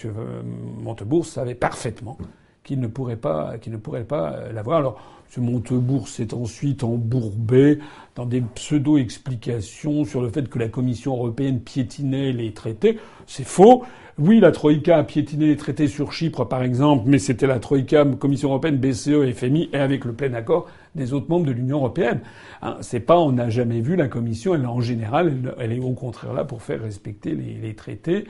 Montebourg 0.83 1.25
savait 1.25 1.53
parfaitement 1.53 2.17
qu'il 2.63 2.79
ne 2.79 2.87
pourrait 2.87 3.17
pas, 3.17 3.57
qu'il 3.59 3.73
ne 3.73 3.77
pourrait 3.77 4.05
pas 4.05 4.33
euh, 4.33 4.53
l'avoir. 4.53 4.79
Alors, 4.79 5.01
ce 5.29 5.39
Montebourg 5.39 6.07
s'est 6.07 6.33
ensuite 6.33 6.83
embourbé 6.83 7.79
dans 8.15 8.25
des 8.25 8.41
pseudo-explications 8.41 10.05
sur 10.05 10.21
le 10.21 10.29
fait 10.29 10.47
que 10.47 10.59
la 10.59 10.67
Commission 10.67 11.13
européenne 11.13 11.59
piétinait 11.59 12.31
les 12.31 12.51
traités. 12.51 12.99
C'est 13.25 13.45
faux. 13.45 13.83
Oui, 14.19 14.39
la 14.39 14.51
Troïka 14.51 14.97
a 14.97 15.03
piétiné 15.03 15.47
les 15.47 15.57
traités 15.57 15.87
sur 15.87 16.13
Chypre, 16.13 16.45
par 16.45 16.61
exemple, 16.61 17.05
mais 17.07 17.17
c'était 17.17 17.47
la 17.47 17.59
Troïka, 17.59 18.05
Commission 18.19 18.49
européenne, 18.49 18.77
BCE, 18.77 19.33
FMI, 19.33 19.69
et 19.73 19.77
avec 19.77 20.05
le 20.05 20.13
plein 20.13 20.33
accord 20.35 20.67
des 20.95 21.13
autres 21.13 21.29
membres 21.29 21.45
de 21.45 21.51
l'Union 21.51 21.77
européenne. 21.77 22.21
Hein, 22.61 22.77
c'est 22.81 22.99
pas, 22.99 23.19
on 23.19 23.31
n'a 23.31 23.49
jamais 23.49 23.81
vu 23.81 23.95
la 23.95 24.07
Commission. 24.07 24.55
Elle, 24.55 24.65
en 24.65 24.81
général, 24.81 25.55
elle, 25.59 25.71
est 25.71 25.79
au 25.79 25.93
contraire 25.93 26.33
là 26.33 26.43
pour 26.45 26.61
faire 26.61 26.81
respecter 26.81 27.35
les, 27.35 27.73
traités. 27.75 28.25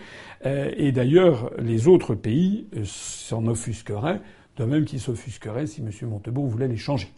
Euh, 0.46 0.72
et 0.78 0.92
d'ailleurs, 0.92 1.52
les 1.60 1.88
autres 1.88 2.16
pays 2.16 2.68
euh, 2.76 2.82
s'en 2.86 3.46
offusqueraient 3.48 4.22
de 4.58 4.66
même 4.66 4.86
qu'ils 4.86 5.00
s'offusqueraient 5.00 5.68
si 5.68 5.82
M. 5.82 5.90
Montebourg 6.10 6.46
voulait 6.46 6.68
les 6.68 6.78
changer. 6.78 7.12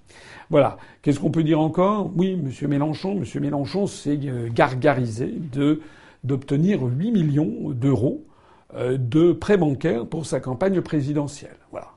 Voilà. 0.50 0.78
Qu'est-ce 1.02 1.20
qu'on 1.20 1.32
peut 1.32 1.43
dire 1.43 1.60
encore? 1.60 2.12
Oui, 2.16 2.32
M. 2.32 2.70
Mélenchon, 2.70 3.22
M. 3.22 3.41
Mélenchon 3.41 3.88
s'est 3.88 4.20
euh, 4.26 4.50
gargarisé 4.52 5.34
de 5.52 5.82
d'obtenir 6.24 6.82
8 6.82 7.12
millions 7.12 7.70
d'euros 7.70 8.26
euh, 8.74 8.98
de 8.98 9.32
prêts 9.32 9.58
bancaires 9.58 10.08
pour 10.08 10.26
sa 10.26 10.39
campagne 10.39 10.82
présidentielle. 10.82 11.58
Voilà. 11.70 11.95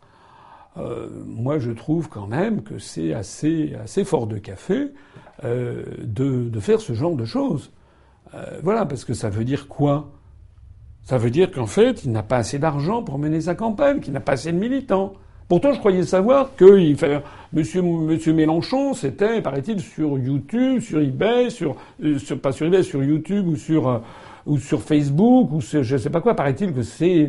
Euh, 0.78 1.08
moi, 1.26 1.58
je 1.58 1.70
trouve 1.70 2.08
quand 2.08 2.26
même 2.26 2.62
que 2.62 2.78
c'est 2.78 3.12
assez, 3.12 3.74
assez 3.82 4.04
fort 4.04 4.26
de 4.26 4.38
café 4.38 4.92
euh, 5.44 5.84
de, 6.02 6.48
de, 6.48 6.60
faire 6.60 6.80
ce 6.80 6.92
genre 6.92 7.16
de 7.16 7.24
choses. 7.24 7.72
Euh, 8.34 8.60
voilà, 8.62 8.86
parce 8.86 9.04
que 9.04 9.14
ça 9.14 9.30
veut 9.30 9.44
dire 9.44 9.68
quoi? 9.68 10.10
Ça 11.04 11.18
veut 11.18 11.30
dire 11.30 11.50
qu'en 11.50 11.66
fait, 11.66 12.04
il 12.04 12.12
n'a 12.12 12.22
pas 12.22 12.36
assez 12.36 12.58
d'argent 12.58 13.02
pour 13.02 13.18
mener 13.18 13.40
sa 13.40 13.54
campagne, 13.54 14.00
qu'il 14.00 14.12
n'a 14.12 14.20
pas 14.20 14.32
assez 14.32 14.52
de 14.52 14.58
militants. 14.58 15.14
Pourtant, 15.48 15.72
je 15.72 15.78
croyais 15.78 16.02
savoir 16.02 16.54
que 16.56 16.78
il 16.78 16.96
fait, 16.98 17.22
Monsieur, 17.54 17.80
Monsieur 17.80 18.34
Mélenchon, 18.34 18.92
c'était, 18.92 19.40
paraît-il, 19.40 19.80
sur 19.80 20.18
YouTube, 20.18 20.80
sur 20.80 21.00
eBay, 21.00 21.48
sur, 21.48 21.76
pas 22.42 22.52
sur 22.52 22.66
eBay, 22.66 22.82
sur 22.82 23.02
YouTube 23.02 23.46
ou 23.48 23.56
sur 23.56 24.02
ou 24.48 24.58
sur 24.58 24.82
Facebook, 24.82 25.52
ou 25.52 25.60
je 25.60 25.78
ne 25.78 25.98
sais 25.98 26.10
pas 26.10 26.22
quoi, 26.22 26.34
paraît-il 26.34 26.72
que 26.72 26.82
c'est 26.82 27.26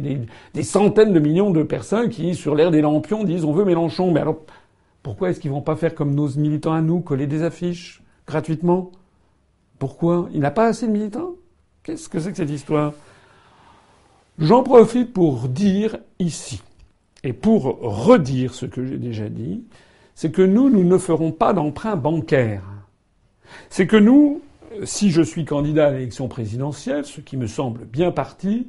des, 0.53 0.63
centaines 0.63 1.13
de 1.13 1.19
millions 1.19 1.51
de 1.51 1.63
personnes 1.63 2.09
qui, 2.09 2.33
sur 2.33 2.55
l'air 2.55 2.71
des 2.71 2.81
lampions, 2.81 3.25
disent 3.25 3.43
on 3.43 3.51
veut 3.51 3.65
Mélenchon. 3.65 4.11
Mais 4.11 4.21
alors, 4.21 4.37
pourquoi 5.03 5.29
est-ce 5.29 5.41
qu'ils 5.41 5.51
vont 5.51 5.61
pas 5.61 5.75
faire 5.75 5.93
comme 5.93 6.15
nos 6.15 6.29
militants 6.29 6.73
à 6.73 6.81
nous, 6.81 7.01
coller 7.01 7.27
des 7.27 7.43
affiches 7.43 8.01
gratuitement? 8.25 8.91
Pourquoi? 9.79 10.29
Il 10.33 10.39
n'a 10.39 10.51
pas 10.51 10.67
assez 10.67 10.87
de 10.87 10.91
militants? 10.91 11.35
Qu'est-ce 11.83 12.07
que 12.07 12.19
c'est 12.19 12.31
que 12.31 12.37
cette 12.37 12.49
histoire? 12.49 12.93
J'en 14.39 14.63
profite 14.63 15.11
pour 15.11 15.49
dire 15.49 15.97
ici, 16.19 16.61
et 17.25 17.33
pour 17.33 17.79
redire 17.81 18.53
ce 18.53 18.65
que 18.65 18.85
j'ai 18.85 18.97
déjà 18.97 19.27
dit, 19.27 19.65
c'est 20.15 20.31
que 20.31 20.41
nous, 20.41 20.69
nous 20.69 20.85
ne 20.85 20.97
ferons 20.97 21.33
pas 21.33 21.51
d'emprunt 21.51 21.97
bancaire. 21.97 22.63
C'est 23.69 23.87
que 23.87 23.97
nous, 23.97 24.41
si 24.83 25.11
je 25.11 25.21
suis 25.21 25.45
candidat 25.45 25.87
à 25.87 25.91
l'élection 25.91 26.27
présidentielle, 26.27 27.05
ce 27.05 27.21
qui 27.21 27.37
me 27.37 27.47
semble 27.47 27.85
bien 27.85 28.11
parti, 28.11 28.67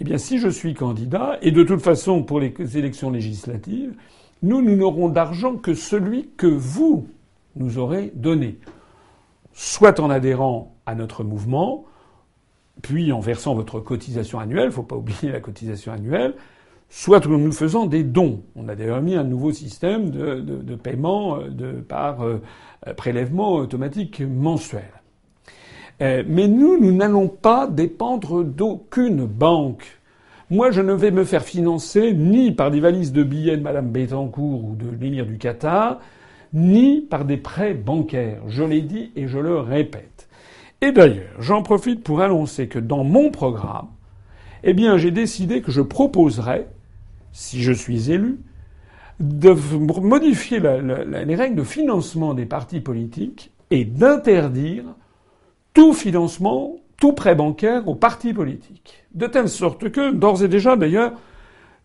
eh 0.00 0.04
bien, 0.04 0.18
si 0.18 0.38
je 0.38 0.48
suis 0.48 0.74
candidat, 0.74 1.38
et 1.42 1.50
de 1.50 1.62
toute 1.62 1.80
façon 1.80 2.22
pour 2.22 2.40
les 2.40 2.52
élections 2.76 3.10
législatives, 3.10 3.94
nous, 4.42 4.60
nous 4.60 4.74
n'aurons 4.74 5.08
d'argent 5.08 5.56
que 5.56 5.74
celui 5.74 6.30
que 6.36 6.46
vous 6.46 7.06
nous 7.54 7.78
aurez 7.78 8.12
donné. 8.14 8.58
Soit 9.52 10.00
en 10.00 10.10
adhérant 10.10 10.74
à 10.86 10.94
notre 10.94 11.22
mouvement, 11.22 11.84
puis 12.80 13.12
en 13.12 13.20
versant 13.20 13.54
votre 13.54 13.80
cotisation 13.80 14.40
annuelle, 14.40 14.72
faut 14.72 14.82
pas 14.82 14.96
oublier 14.96 15.30
la 15.30 15.40
cotisation 15.40 15.92
annuelle, 15.92 16.34
soit 16.88 17.24
en 17.26 17.30
nous 17.30 17.52
faisant 17.52 17.86
des 17.86 18.02
dons. 18.02 18.42
On 18.56 18.68
a 18.68 18.74
d'ailleurs 18.74 19.02
mis 19.02 19.14
un 19.14 19.24
nouveau 19.24 19.52
système 19.52 20.10
de, 20.10 20.74
paiement 20.74 21.38
euh, 21.38 21.82
par 21.82 22.22
euh, 22.22 22.42
prélèvement 22.96 23.54
automatique 23.54 24.20
mensuel. 24.20 25.01
Euh, 26.02 26.24
mais 26.26 26.48
nous, 26.48 26.80
nous 26.80 26.92
n'allons 26.92 27.28
pas 27.28 27.68
dépendre 27.68 28.42
d'aucune 28.42 29.24
banque. 29.24 30.00
Moi, 30.50 30.72
je 30.72 30.80
ne 30.80 30.92
vais 30.92 31.12
me 31.12 31.24
faire 31.24 31.44
financer 31.44 32.12
ni 32.12 32.50
par 32.50 32.72
des 32.72 32.80
valises 32.80 33.12
de 33.12 33.22
billets 33.22 33.56
de 33.56 33.62
Madame 33.62 33.90
Bettencourt 33.90 34.64
ou 34.64 34.74
de 34.74 34.90
l'émir 35.00 35.26
du 35.26 35.38
Qatar, 35.38 36.00
ni 36.52 37.00
par 37.00 37.24
des 37.24 37.36
prêts 37.36 37.74
bancaires. 37.74 38.42
Je 38.48 38.64
l'ai 38.64 38.82
dit 38.82 39.12
et 39.14 39.28
je 39.28 39.38
le 39.38 39.60
répète. 39.60 40.28
Et 40.80 40.90
d'ailleurs, 40.90 41.36
j'en 41.38 41.62
profite 41.62 42.02
pour 42.02 42.20
annoncer 42.20 42.66
que 42.66 42.80
dans 42.80 43.04
mon 43.04 43.30
programme, 43.30 43.86
eh 44.64 44.74
bien, 44.74 44.96
j'ai 44.98 45.12
décidé 45.12 45.62
que 45.62 45.70
je 45.70 45.80
proposerai, 45.80 46.66
si 47.30 47.62
je 47.62 47.72
suis 47.72 48.10
élu, 48.10 48.40
de 49.20 49.54
modifier 50.00 50.58
les 50.58 51.34
règles 51.36 51.56
de 51.56 51.62
financement 51.62 52.34
des 52.34 52.46
partis 52.46 52.80
politiques 52.80 53.52
et 53.70 53.84
d'interdire 53.84 54.84
tout 55.74 55.92
financement, 55.92 56.76
tout 56.98 57.12
prêt 57.12 57.34
bancaire 57.34 57.88
aux 57.88 57.94
partis 57.94 58.32
politiques. 58.32 59.04
De 59.14 59.26
telle 59.26 59.48
sorte 59.48 59.90
que, 59.90 60.12
d'ores 60.12 60.42
et 60.42 60.48
déjà 60.48 60.76
d'ailleurs, 60.76 61.12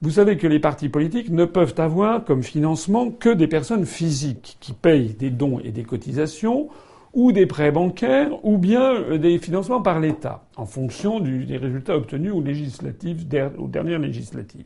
vous 0.01 0.11
savez 0.11 0.37
que 0.37 0.45
les 0.45 0.59
partis 0.59 0.89
politiques 0.89 1.31
ne 1.31 1.45
peuvent 1.45 1.73
avoir 1.77 2.23
comme 2.23 2.43
financement 2.43 3.09
que 3.09 3.29
des 3.29 3.47
personnes 3.47 3.85
physiques 3.85 4.57
qui 4.59 4.73
payent 4.73 5.15
des 5.15 5.31
dons 5.31 5.59
et 5.63 5.71
des 5.71 5.83
cotisations 5.83 6.69
ou 7.13 7.31
des 7.31 7.47
prêts 7.47 7.71
bancaires 7.71 8.29
ou 8.43 8.59
bien 8.59 8.93
euh, 8.93 9.17
des 9.17 9.39
financements 9.39 9.81
par 9.81 9.99
l'État 9.99 10.45
en 10.55 10.65
fonction 10.65 11.19
des 11.19 11.57
résultats 11.57 11.95
obtenus 11.95 12.31
aux 12.31 12.41
législatives, 12.41 13.25
aux 13.57 13.67
dernières 13.67 13.99
législatives. 13.99 14.65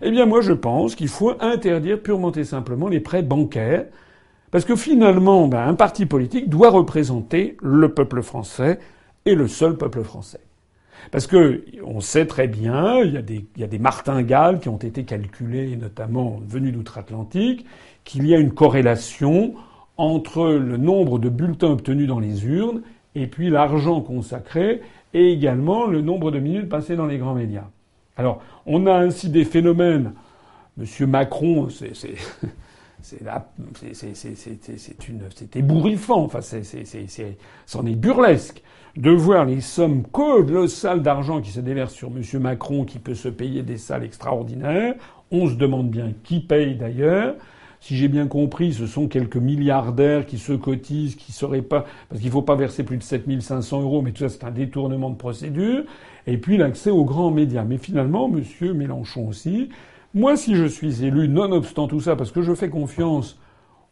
Eh 0.00 0.10
bien, 0.10 0.24
moi, 0.24 0.40
je 0.40 0.52
pense 0.52 0.94
qu'il 0.94 1.08
faut 1.08 1.34
interdire 1.40 2.00
purement 2.00 2.32
et 2.32 2.44
simplement 2.44 2.88
les 2.88 3.00
prêts 3.00 3.22
bancaires 3.22 3.84
parce 4.50 4.64
que 4.64 4.76
finalement, 4.76 5.46
ben, 5.48 5.66
un 5.66 5.74
parti 5.74 6.06
politique 6.06 6.48
doit 6.48 6.70
représenter 6.70 7.56
le 7.62 7.92
peuple 7.92 8.22
français 8.22 8.78
et 9.26 9.34
le 9.34 9.48
seul 9.48 9.76
peuple 9.76 10.02
français. 10.02 10.40
Parce 11.10 11.26
que 11.26 11.64
on 11.84 12.00
sait 12.00 12.26
très 12.26 12.46
bien, 12.46 12.98
il 12.98 13.14
y, 13.14 13.16
a 13.16 13.22
des, 13.22 13.46
y 13.56 13.64
a 13.64 13.66
des 13.66 13.78
martingales 13.78 14.60
qui 14.60 14.68
ont 14.68 14.76
été 14.76 15.04
calculées, 15.04 15.76
notamment 15.76 16.40
venus 16.46 16.72
d'outre-Atlantique, 16.72 17.64
qu'il 18.04 18.26
y 18.26 18.34
a 18.34 18.38
une 18.38 18.52
corrélation 18.52 19.54
entre 19.96 20.48
le 20.48 20.76
nombre 20.76 21.18
de 21.18 21.28
bulletins 21.28 21.68
obtenus 21.68 22.08
dans 22.08 22.20
les 22.20 22.46
urnes 22.46 22.82
et 23.14 23.26
puis 23.26 23.50
l'argent 23.50 24.00
consacré 24.00 24.82
et 25.14 25.32
également 25.32 25.86
le 25.86 26.00
nombre 26.00 26.30
de 26.30 26.38
minutes 26.38 26.68
passées 26.68 26.96
dans 26.96 27.06
les 27.06 27.18
grands 27.18 27.34
médias. 27.34 27.68
Alors, 28.16 28.42
on 28.66 28.86
a 28.86 28.94
ainsi 28.94 29.28
des 29.28 29.44
phénomènes. 29.44 30.12
Monsieur 30.76 31.06
Macron, 31.06 31.68
c'est 31.70 32.14
c'est 33.02 33.22
ébouriffant. 35.56 36.24
Enfin, 36.24 36.40
c'en 37.66 37.86
est 37.86 37.94
burlesque 37.94 38.62
de 38.96 39.10
voir 39.10 39.44
les 39.44 39.60
sommes 39.60 40.02
colossales 40.04 41.02
d'argent 41.02 41.40
qui 41.40 41.50
se 41.50 41.60
déversent 41.60 41.94
sur 41.94 42.08
M. 42.08 42.22
Macron, 42.40 42.84
qui 42.84 42.98
peut 42.98 43.14
se 43.14 43.28
payer 43.28 43.62
des 43.62 43.76
salles 43.76 44.04
extraordinaires. 44.04 44.94
On 45.30 45.48
se 45.48 45.54
demande 45.54 45.90
bien 45.90 46.12
qui 46.24 46.40
paye 46.40 46.74
d'ailleurs. 46.74 47.36
Si 47.82 47.96
j'ai 47.96 48.08
bien 48.08 48.26
compris, 48.26 48.74
ce 48.74 48.86
sont 48.86 49.08
quelques 49.08 49.36
milliardaires 49.36 50.26
qui 50.26 50.36
se 50.36 50.52
cotisent, 50.52 51.14
qui 51.16 51.32
seraient 51.32 51.62
pas, 51.62 51.86
parce 52.10 52.20
qu'il 52.20 52.30
faut 52.30 52.42
pas 52.42 52.54
verser 52.54 52.84
plus 52.84 52.98
de 52.98 53.02
7500 53.02 53.80
euros, 53.80 54.02
mais 54.02 54.12
tout 54.12 54.18
ça 54.18 54.28
c'est 54.28 54.44
un 54.44 54.50
détournement 54.50 55.08
de 55.08 55.16
procédure. 55.16 55.84
Et 56.26 56.36
puis 56.36 56.58
l'accès 56.58 56.90
aux 56.90 57.04
grands 57.04 57.30
médias. 57.30 57.64
Mais 57.64 57.78
finalement, 57.78 58.28
Monsieur 58.28 58.74
Mélenchon 58.74 59.26
aussi, 59.28 59.70
moi, 60.14 60.36
si 60.36 60.56
je 60.56 60.64
suis 60.64 61.04
élu, 61.04 61.28
nonobstant 61.28 61.86
tout 61.86 62.00
ça, 62.00 62.16
parce 62.16 62.32
que 62.32 62.42
je 62.42 62.54
fais 62.54 62.68
confiance 62.68 63.38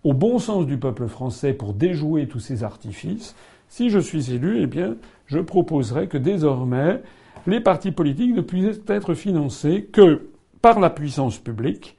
au 0.05 0.15
bon 0.15 0.39
sens 0.39 0.67
du 0.67 0.79
peuple 0.79 1.07
français 1.07 1.53
pour 1.53 1.75
déjouer 1.75 2.27
tous 2.27 2.41
ces 2.41 2.65
artifices, 2.65 3.35
si 3.69 3.91
je 3.91 3.99
suis 3.99 4.33
élu, 4.33 4.63
eh 4.63 4.67
bien, 4.67 4.97
je 5.27 5.39
proposerai 5.39 6.09
que 6.09 6.19
désormais, 6.19 7.03
les 7.47 7.61
partis 7.61 7.93
politiques 7.93 8.35
ne 8.35 8.41
puissent 8.41 8.81
être 8.89 9.15
financés 9.15 9.89
que 9.93 10.29
par 10.61 10.81
la 10.81 10.91
puissance 10.91 11.39
publique, 11.39 11.97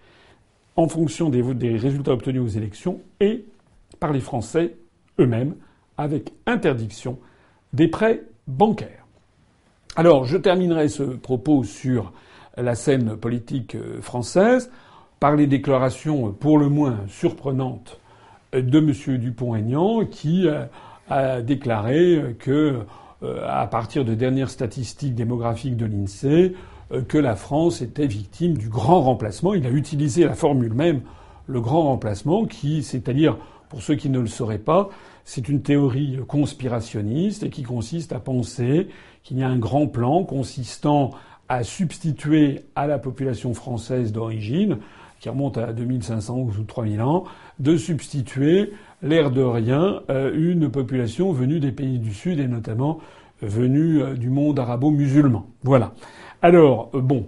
en 0.76 0.88
fonction 0.88 1.30
des, 1.30 1.42
des 1.54 1.78
résultats 1.78 2.14
obtenus 2.14 2.42
aux 2.42 2.58
élections, 2.58 3.02
et 3.20 3.46
par 4.00 4.12
les 4.12 4.22
Français 4.22 4.76
eux-mêmes, 5.20 5.56
avec 5.98 6.34
interdiction 6.46 7.20
des 7.74 7.88
prêts 7.88 8.24
bancaires. 8.48 9.06
Alors, 9.96 10.26
je 10.26 10.38
terminerai 10.38 10.88
ce 10.88 11.04
propos 11.04 11.64
sur 11.64 12.14
la 12.62 12.76
scène 12.76 13.16
politique 13.16 13.76
euh, 13.76 14.02
française 14.02 14.72
par 15.20 15.36
les 15.36 15.48
déclarations 15.48 16.28
euh, 16.28 16.32
pour 16.32 16.58
le 16.58 16.70
moins 16.70 17.00
surprenantes 17.08 18.00
euh, 18.56 18.62
de 18.62 18.80
M. 18.80 19.18
Dupont-Aignan 19.18 20.06
qui 20.06 20.48
a 21.12 21.42
déclaré 21.42 22.36
que, 22.38 22.82
à 23.24 23.66
partir 23.66 24.06
de 24.06 24.14
dernières 24.14 24.52
statistiques 24.52 25.16
démographiques 25.16 25.76
de 25.76 25.88
l'INSEE, 25.88 26.54
que 27.08 27.18
la 27.18 27.36
France 27.36 27.82
était 27.82 28.06
victime 28.06 28.56
du 28.56 28.70
grand 28.70 29.02
remplacement. 29.02 29.56
Il 29.56 29.66
a 29.66 29.72
utilisé 29.72 30.24
la 30.24 30.36
formule 30.36 30.76
même, 30.76 31.02
le 31.48 31.62
grand 31.62 31.82
remplacement, 31.82 32.46
qui, 32.46 32.84
c'est-à-dire, 32.84 33.38
pour 33.70 33.82
ceux 33.82 33.96
qui 33.96 34.10
ne 34.10 34.20
le 34.20 34.28
sauraient 34.28 34.60
pas, 34.60 34.90
c'est 35.26 35.50
une 35.50 35.64
théorie 35.64 36.20
conspirationniste 36.28 37.50
qui 37.50 37.64
consiste 37.64 38.14
à 38.14 38.20
penser 38.20 38.88
qu'il 39.24 39.40
y 39.40 39.44
a 39.44 39.48
un 39.48 39.58
grand 39.58 39.88
plan 39.88 40.24
consistant 40.24 41.12
à 41.50 41.64
substituer 41.64 42.62
à 42.76 42.86
la 42.86 43.00
population 43.00 43.54
française 43.56 44.12
d'origine, 44.14 44.78
qui 45.20 45.30
remonte 45.30 45.58
à 45.58 45.74
2500 45.74 46.38
ou 46.38 46.52
3000 46.64 47.02
ans, 47.02 47.26
de 47.58 47.76
substituer, 47.76 48.72
l'air 49.02 49.32
de 49.32 49.42
rien, 49.42 50.02
euh, 50.10 50.32
une 50.34 50.70
population 50.70 51.32
venue 51.32 51.60
des 51.60 51.72
pays 51.72 52.00
du 52.00 52.14
Sud 52.14 52.40
et 52.40 52.48
notamment 52.48 53.00
venue 53.42 54.02
euh, 54.02 54.14
du 54.14 54.30
monde 54.30 54.60
arabo-musulman. 54.60 55.46
Voilà. 55.64 55.94
Alors, 56.42 56.92
euh, 56.94 57.02
bon. 57.02 57.28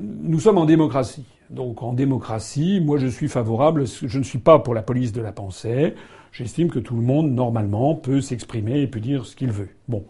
nous 0.00 0.40
sommes 0.40 0.58
en 0.58 0.64
démocratie. 0.64 1.26
Donc 1.50 1.82
en 1.82 1.92
démocratie, 1.92 2.80
moi 2.80 2.98
je 2.98 3.06
suis 3.06 3.28
favorable, 3.28 3.84
je 3.86 4.18
ne 4.18 4.24
suis 4.24 4.38
pas 4.38 4.58
pour 4.58 4.74
la 4.74 4.82
police 4.82 5.12
de 5.12 5.20
la 5.20 5.32
pensée. 5.32 5.94
J'estime 6.32 6.70
que 6.70 6.80
tout 6.80 6.96
le 6.96 7.02
monde, 7.02 7.30
normalement, 7.30 7.94
peut 7.94 8.20
s'exprimer 8.20 8.80
et 8.80 8.86
peut 8.86 9.00
dire 9.00 9.26
ce 9.26 9.36
qu'il 9.36 9.52
veut. 9.52 9.68
Bon. 9.88 10.04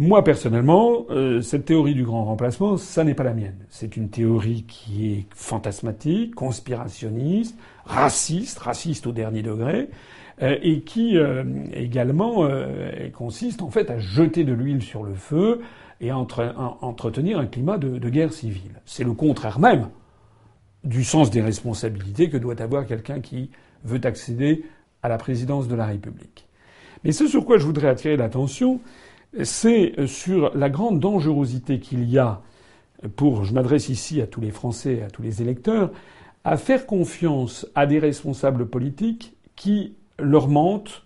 Moi, 0.00 0.22
personnellement, 0.22 1.06
euh, 1.10 1.42
cette 1.42 1.64
théorie 1.64 1.94
du 1.94 2.04
grand 2.04 2.24
remplacement, 2.24 2.76
ça 2.76 3.02
n'est 3.02 3.14
pas 3.14 3.24
la 3.24 3.34
mienne. 3.34 3.66
C'est 3.68 3.96
une 3.96 4.10
théorie 4.10 4.62
qui 4.62 5.12
est 5.12 5.26
fantasmatique, 5.34 6.36
conspirationniste, 6.36 7.58
raciste, 7.84 8.60
raciste 8.60 9.08
au 9.08 9.12
dernier 9.12 9.42
degré, 9.42 9.88
euh, 10.40 10.56
et 10.62 10.82
qui 10.82 11.18
euh, 11.18 11.42
également 11.72 12.48
consiste 13.12 13.60
en 13.60 13.70
fait 13.70 13.90
à 13.90 13.98
jeter 13.98 14.44
de 14.44 14.52
l'huile 14.52 14.82
sur 14.82 15.02
le 15.02 15.14
feu 15.14 15.62
et 16.00 16.12
entretenir 16.12 17.40
un 17.40 17.46
climat 17.46 17.76
de, 17.76 17.98
de 17.98 18.08
guerre 18.08 18.32
civile. 18.32 18.80
C'est 18.86 19.02
le 19.02 19.14
contraire 19.14 19.58
même 19.58 19.88
du 20.84 21.02
sens 21.02 21.28
des 21.28 21.42
responsabilités 21.42 22.30
que 22.30 22.36
doit 22.36 22.62
avoir 22.62 22.86
quelqu'un 22.86 23.18
qui 23.18 23.50
veut 23.82 24.00
accéder 24.04 24.64
à 25.02 25.08
la 25.08 25.18
présidence 25.18 25.66
de 25.66 25.74
la 25.74 25.86
République. 25.86 26.46
Mais 27.02 27.10
ce 27.10 27.26
sur 27.26 27.44
quoi 27.44 27.58
je 27.58 27.64
voudrais 27.64 27.88
attirer 27.88 28.16
l'attention, 28.16 28.80
c'est 29.42 30.06
sur 30.06 30.56
la 30.56 30.70
grande 30.70 31.00
dangerosité 31.00 31.80
qu'il 31.80 32.08
y 32.08 32.18
a 32.18 32.40
pour, 33.16 33.44
je 33.44 33.54
m'adresse 33.54 33.88
ici 33.88 34.20
à 34.20 34.26
tous 34.26 34.40
les 34.40 34.50
Français, 34.50 35.02
à 35.06 35.10
tous 35.10 35.22
les 35.22 35.42
électeurs, 35.42 35.90
à 36.44 36.56
faire 36.56 36.86
confiance 36.86 37.66
à 37.74 37.86
des 37.86 37.98
responsables 37.98 38.66
politiques 38.66 39.34
qui 39.54 39.92
leur 40.18 40.48
mentent, 40.48 41.02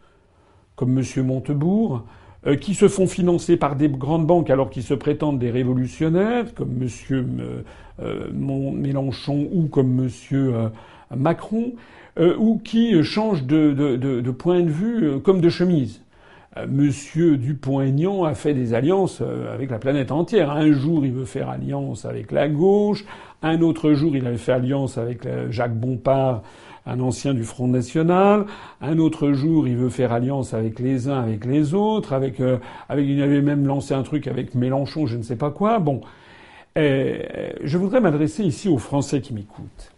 comme 0.76 0.98
M. 0.98 1.26
Montebourg, 1.26 2.04
euh, 2.46 2.56
qui 2.56 2.74
se 2.74 2.88
font 2.88 3.06
financer 3.06 3.56
par 3.56 3.76
des 3.76 3.88
grandes 3.88 4.26
banques 4.26 4.50
alors 4.50 4.70
qu'ils 4.70 4.82
se 4.82 4.94
prétendent 4.94 5.38
des 5.38 5.50
révolutionnaires, 5.50 6.52
comme 6.54 6.82
M. 6.82 6.88
Euh, 7.10 7.62
euh, 8.00 8.32
Mélenchon 8.32 9.48
ou 9.52 9.66
comme 9.66 10.08
M. 10.30 10.70
Macron, 11.14 11.72
ou 12.38 12.60
qui 12.62 13.02
change 13.04 13.44
de, 13.44 13.72
de, 13.72 14.30
point 14.30 14.60
de 14.60 14.70
vue 14.70 15.20
comme 15.20 15.40
de 15.40 15.48
chemise. 15.48 16.02
Monsieur 16.68 17.38
Dupont-Aignan 17.38 18.24
a 18.24 18.34
fait 18.34 18.52
des 18.52 18.74
alliances 18.74 19.22
avec 19.22 19.70
la 19.70 19.78
planète 19.78 20.12
entière. 20.12 20.50
Un 20.50 20.70
jour, 20.72 21.06
il 21.06 21.12
veut 21.12 21.24
faire 21.24 21.48
alliance 21.48 22.04
avec 22.04 22.30
la 22.30 22.48
gauche. 22.48 23.04
Un 23.42 23.62
autre 23.62 23.92
jour, 23.92 24.14
il 24.16 24.26
avait 24.26 24.36
fait 24.36 24.52
alliance 24.52 24.98
avec 24.98 25.26
Jacques 25.50 25.74
Bompard 25.74 26.42
un 26.86 27.00
ancien 27.00 27.34
du 27.34 27.44
Front 27.44 27.68
National. 27.68 28.46
Un 28.80 28.98
autre 28.98 29.32
jour, 29.32 29.68
il 29.68 29.76
veut 29.76 29.88
faire 29.88 30.12
alliance 30.12 30.54
avec 30.54 30.78
les 30.78 31.08
uns, 31.08 31.20
avec 31.20 31.44
les 31.44 31.74
autres. 31.74 32.12
Avec, 32.12 32.40
euh, 32.40 32.58
avec, 32.88 33.06
il 33.06 33.22
avait 33.22 33.42
même 33.42 33.66
lancé 33.66 33.94
un 33.94 34.02
truc 34.02 34.26
avec 34.26 34.54
Mélenchon, 34.54 35.06
je 35.06 35.16
ne 35.16 35.22
sais 35.22 35.36
pas 35.36 35.50
quoi. 35.50 35.78
Bon, 35.78 36.00
euh, 36.78 37.52
je 37.62 37.78
voudrais 37.78 38.00
m'adresser 38.00 38.44
ici 38.44 38.68
aux 38.68 38.78
Français 38.78 39.20
qui 39.20 39.32
m'écoutent. 39.32 39.92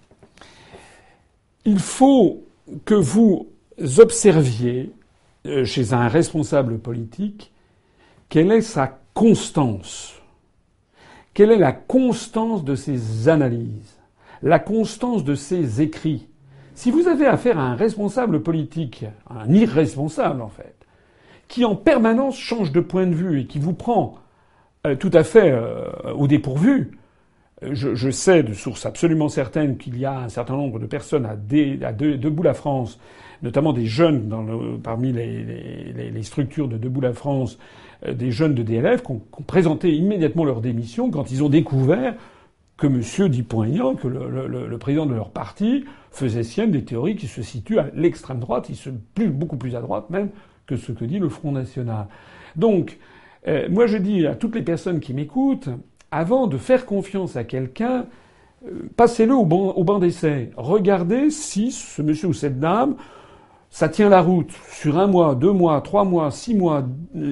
Il 1.65 1.79
faut 1.79 2.43
que 2.85 2.95
vous 2.95 3.49
observiez 3.99 4.91
euh, 4.91 5.04
chez 5.45 5.93
un 5.93 6.09
responsable 6.09 6.79
politique 6.79 7.53
quelle 8.29 8.51
est 8.51 8.63
sa 8.63 8.99
constance? 9.15 10.21
Quelle 11.35 11.53
est 11.53 11.59
la 11.59 11.73
constance 11.73 12.65
de 12.65 12.75
ses 12.75 13.29
analyses, 13.29 14.01
la 14.43 14.59
constance 14.59 15.25
de 15.25 15.35
ses 15.35 15.83
écrits, 15.83 16.27
si 16.75 16.91
vous 16.91 17.07
avez 17.07 17.27
affaire 17.27 17.59
à 17.59 17.63
un 17.63 17.77
responsable 17.77 18.43
politique, 18.43 19.05
un 19.31 19.49
irresponsable 19.53 20.43
en 20.43 20.49
fait, 20.49 20.75
qui 21.47 21.65
en 21.65 21.77
permanence 21.77 22.37
change 22.37 22.73
de 22.73 22.81
point 22.81 23.07
de 23.07 23.15
vue 23.15 23.41
et 23.41 23.47
qui 23.47 23.61
vous 23.61 23.75
prend 23.75 24.17
euh, 24.87 24.97
tout 24.97 25.11
à 25.13 25.23
fait 25.23 25.53
euh, 25.53 25.91
au 26.15 26.27
dépourvu, 26.27 26.99
euh, 27.63 27.71
je, 27.73 28.11
sais 28.11 28.43
de 28.43 28.53
sources 28.53 28.87
absolument 28.87 29.29
certaines 29.29 29.77
qu'il 29.77 29.97
y 29.97 30.05
a 30.05 30.19
un 30.19 30.29
certain 30.29 30.57
nombre 30.57 30.81
de 30.81 30.87
personnes 30.87 31.27
à, 31.27 31.37
Debout 31.37 32.43
la 32.43 32.55
France, 32.55 32.99
notamment 33.43 33.73
des 33.73 33.87
jeunes 33.87 34.81
parmi 34.83 35.13
les, 35.13 36.23
structures 36.23 36.69
de 36.69 36.77
Debout 36.77 37.01
la 37.01 37.13
France, 37.13 37.59
des 38.07 38.31
jeunes 38.31 38.55
de 38.55 38.63
DLF 38.63 39.03
qui 39.03 39.13
ont 39.13 39.23
présenté 39.47 39.95
immédiatement 39.95 40.45
leur 40.45 40.61
démission 40.61 41.11
quand 41.11 41.31
ils 41.31 41.43
ont 41.43 41.49
découvert 41.49 42.15
que 42.77 42.87
M. 42.87 43.29
Dupont-Aignan, 43.29 43.95
que 43.95 44.09
le, 44.09 44.79
président 44.79 45.07
de 45.07 45.15
leur 45.15 45.31
parti, 45.31 45.85
faisait 46.11 46.43
sienne 46.43 46.71
des 46.71 46.85
théories 46.85 47.17
qui 47.17 47.29
se 47.29 47.43
situent 47.43 47.79
à 47.79 47.89
l'extrême 47.95 48.41
droite, 48.41 48.73
sont 48.75 48.99
plus, 49.15 49.29
beaucoup 49.29 49.57
plus 49.57 49.77
à 49.77 49.81
droite 49.81 50.11
même 50.11 50.31
que 50.67 50.77
ce 50.77 50.93
que 50.93 51.05
dit 51.05 51.19
le 51.19 51.29
Front 51.29 51.53
National. 51.53 52.07
Donc, 52.57 52.99
euh, 53.47 53.69
moi 53.71 53.87
je 53.87 53.99
dis 53.99 54.27
à 54.27 54.35
toutes 54.35 54.55
les 54.55 54.63
personnes 54.63 55.01
qui 55.01 55.13
m'écoutent, 55.15 55.69
avant 56.11 56.47
de 56.47 56.57
faire 56.57 56.87
confiance 56.87 57.37
à 57.37 57.45
quelqu'un, 57.45 58.07
euh, 58.67 58.89
passez-le 58.97 59.35
au 59.35 59.45
banc 59.45 59.99
d'essai. 59.99 60.51
Regardez 60.57 61.31
si 61.31 61.71
ce 61.71 62.03
monsieur 62.03 62.29
ou 62.29 62.33
cette 62.33 62.59
dame, 62.59 62.97
ça 63.75 63.89
tient 63.89 64.09
la 64.09 64.23
route 64.23 64.53
sur 64.71 65.01
un 65.01 65.09
mois, 65.09 65.35
deux 65.35 65.51
mois, 65.51 65.81
trois 65.81 66.05
mois, 66.05 66.31
six 66.31 66.55
mois, 66.55 66.85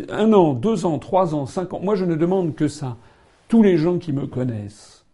un 0.08 0.32
an, 0.32 0.54
deux 0.54 0.84
ans, 0.86 0.98
trois 0.98 1.36
ans, 1.36 1.46
cinq 1.46 1.72
ans. 1.72 1.78
Moi 1.80 1.94
je 1.94 2.04
ne 2.04 2.16
demande 2.16 2.56
que 2.56 2.66
ça. 2.66 2.96
Tous 3.46 3.62
les 3.62 3.78
gens 3.78 3.98
qui 3.98 4.12
me 4.12 4.26
connaissent 4.26 5.04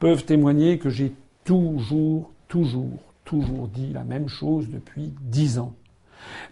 peuvent 0.00 0.26
témoigner 0.26 0.76
que 0.76 0.90
j'ai 0.90 1.14
toujours, 1.44 2.30
toujours, 2.46 2.98
toujours 3.24 3.68
dit 3.68 3.90
la 3.94 4.04
même 4.04 4.28
chose 4.28 4.68
depuis 4.68 5.14
dix 5.22 5.58
ans. 5.58 5.72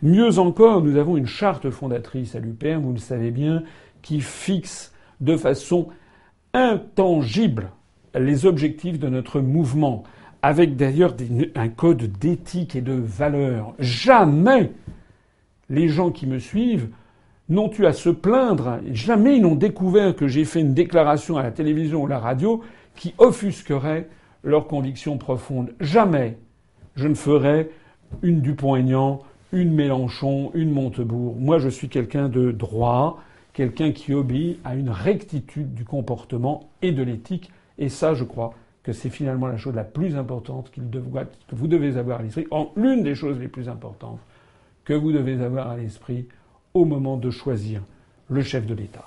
Mieux 0.00 0.38
encore, 0.38 0.80
nous 0.80 0.96
avons 0.96 1.18
une 1.18 1.26
charte 1.26 1.68
fondatrice 1.68 2.34
à 2.34 2.40
l'UPR, 2.40 2.80
vous 2.80 2.94
le 2.94 2.98
savez 2.98 3.30
bien, 3.30 3.62
qui 4.00 4.22
fixe 4.22 4.94
de 5.20 5.36
façon 5.36 5.88
intangible 6.54 7.72
les 8.14 8.46
objectifs 8.46 8.98
de 8.98 9.10
notre 9.10 9.42
mouvement, 9.42 10.04
avec 10.42 10.76
d'ailleurs 10.76 11.14
un 11.54 11.68
code 11.68 12.18
d'éthique 12.18 12.76
et 12.76 12.80
de 12.80 12.92
valeurs. 12.92 13.74
Jamais 13.78 14.72
les 15.68 15.88
gens 15.88 16.10
qui 16.10 16.26
me 16.26 16.38
suivent 16.38 16.88
n'ont 17.48 17.70
eu 17.78 17.86
à 17.86 17.92
se 17.92 18.10
plaindre, 18.10 18.78
jamais 18.92 19.36
ils 19.36 19.42
n'ont 19.42 19.54
découvert 19.54 20.14
que 20.14 20.28
j'ai 20.28 20.44
fait 20.44 20.60
une 20.60 20.74
déclaration 20.74 21.36
à 21.38 21.42
la 21.42 21.50
télévision 21.50 22.02
ou 22.02 22.06
à 22.06 22.10
la 22.10 22.18
radio 22.18 22.62
qui 22.94 23.14
offusquerait 23.18 24.08
leurs 24.44 24.66
convictions 24.66 25.18
profondes. 25.18 25.72
Jamais 25.80 26.36
je 26.94 27.08
ne 27.08 27.14
ferai 27.14 27.70
une 28.22 28.40
Dupont-Aignan, 28.40 29.20
une 29.52 29.72
Mélenchon, 29.72 30.50
une 30.54 30.70
Montebourg. 30.70 31.36
Moi, 31.38 31.58
je 31.58 31.68
suis 31.68 31.88
quelqu'un 31.88 32.28
de 32.28 32.50
droit, 32.50 33.22
quelqu'un 33.52 33.92
qui 33.92 34.12
obéit 34.12 34.58
à 34.64 34.74
une 34.74 34.90
rectitude 34.90 35.74
du 35.74 35.84
comportement 35.84 36.68
et 36.82 36.92
de 36.92 37.02
l'éthique. 37.02 37.50
Et 37.78 37.88
ça, 37.88 38.14
je 38.14 38.24
crois 38.24 38.52
que 38.88 38.94
c'est 38.94 39.10
finalement 39.10 39.48
la 39.48 39.58
chose 39.58 39.74
la 39.74 39.84
plus 39.84 40.16
importante 40.16 40.70
que 40.70 40.80
vous 41.54 41.66
devez 41.66 41.98
avoir 41.98 42.20
à 42.20 42.22
l'esprit, 42.22 42.46
en 42.50 42.72
l'une 42.74 43.02
des 43.02 43.14
choses 43.14 43.38
les 43.38 43.48
plus 43.48 43.68
importantes 43.68 44.18
que 44.86 44.94
vous 44.94 45.12
devez 45.12 45.42
avoir 45.42 45.68
à 45.68 45.76
l'esprit 45.76 46.26
au 46.72 46.86
moment 46.86 47.18
de 47.18 47.28
choisir 47.28 47.82
le 48.30 48.40
chef 48.40 48.64
de 48.64 48.72
l'État. 48.72 49.04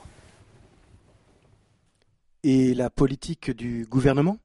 Et 2.44 2.76
la 2.76 2.92
politique 2.92 3.50
du 3.58 3.88
gouvernement? 3.90 4.38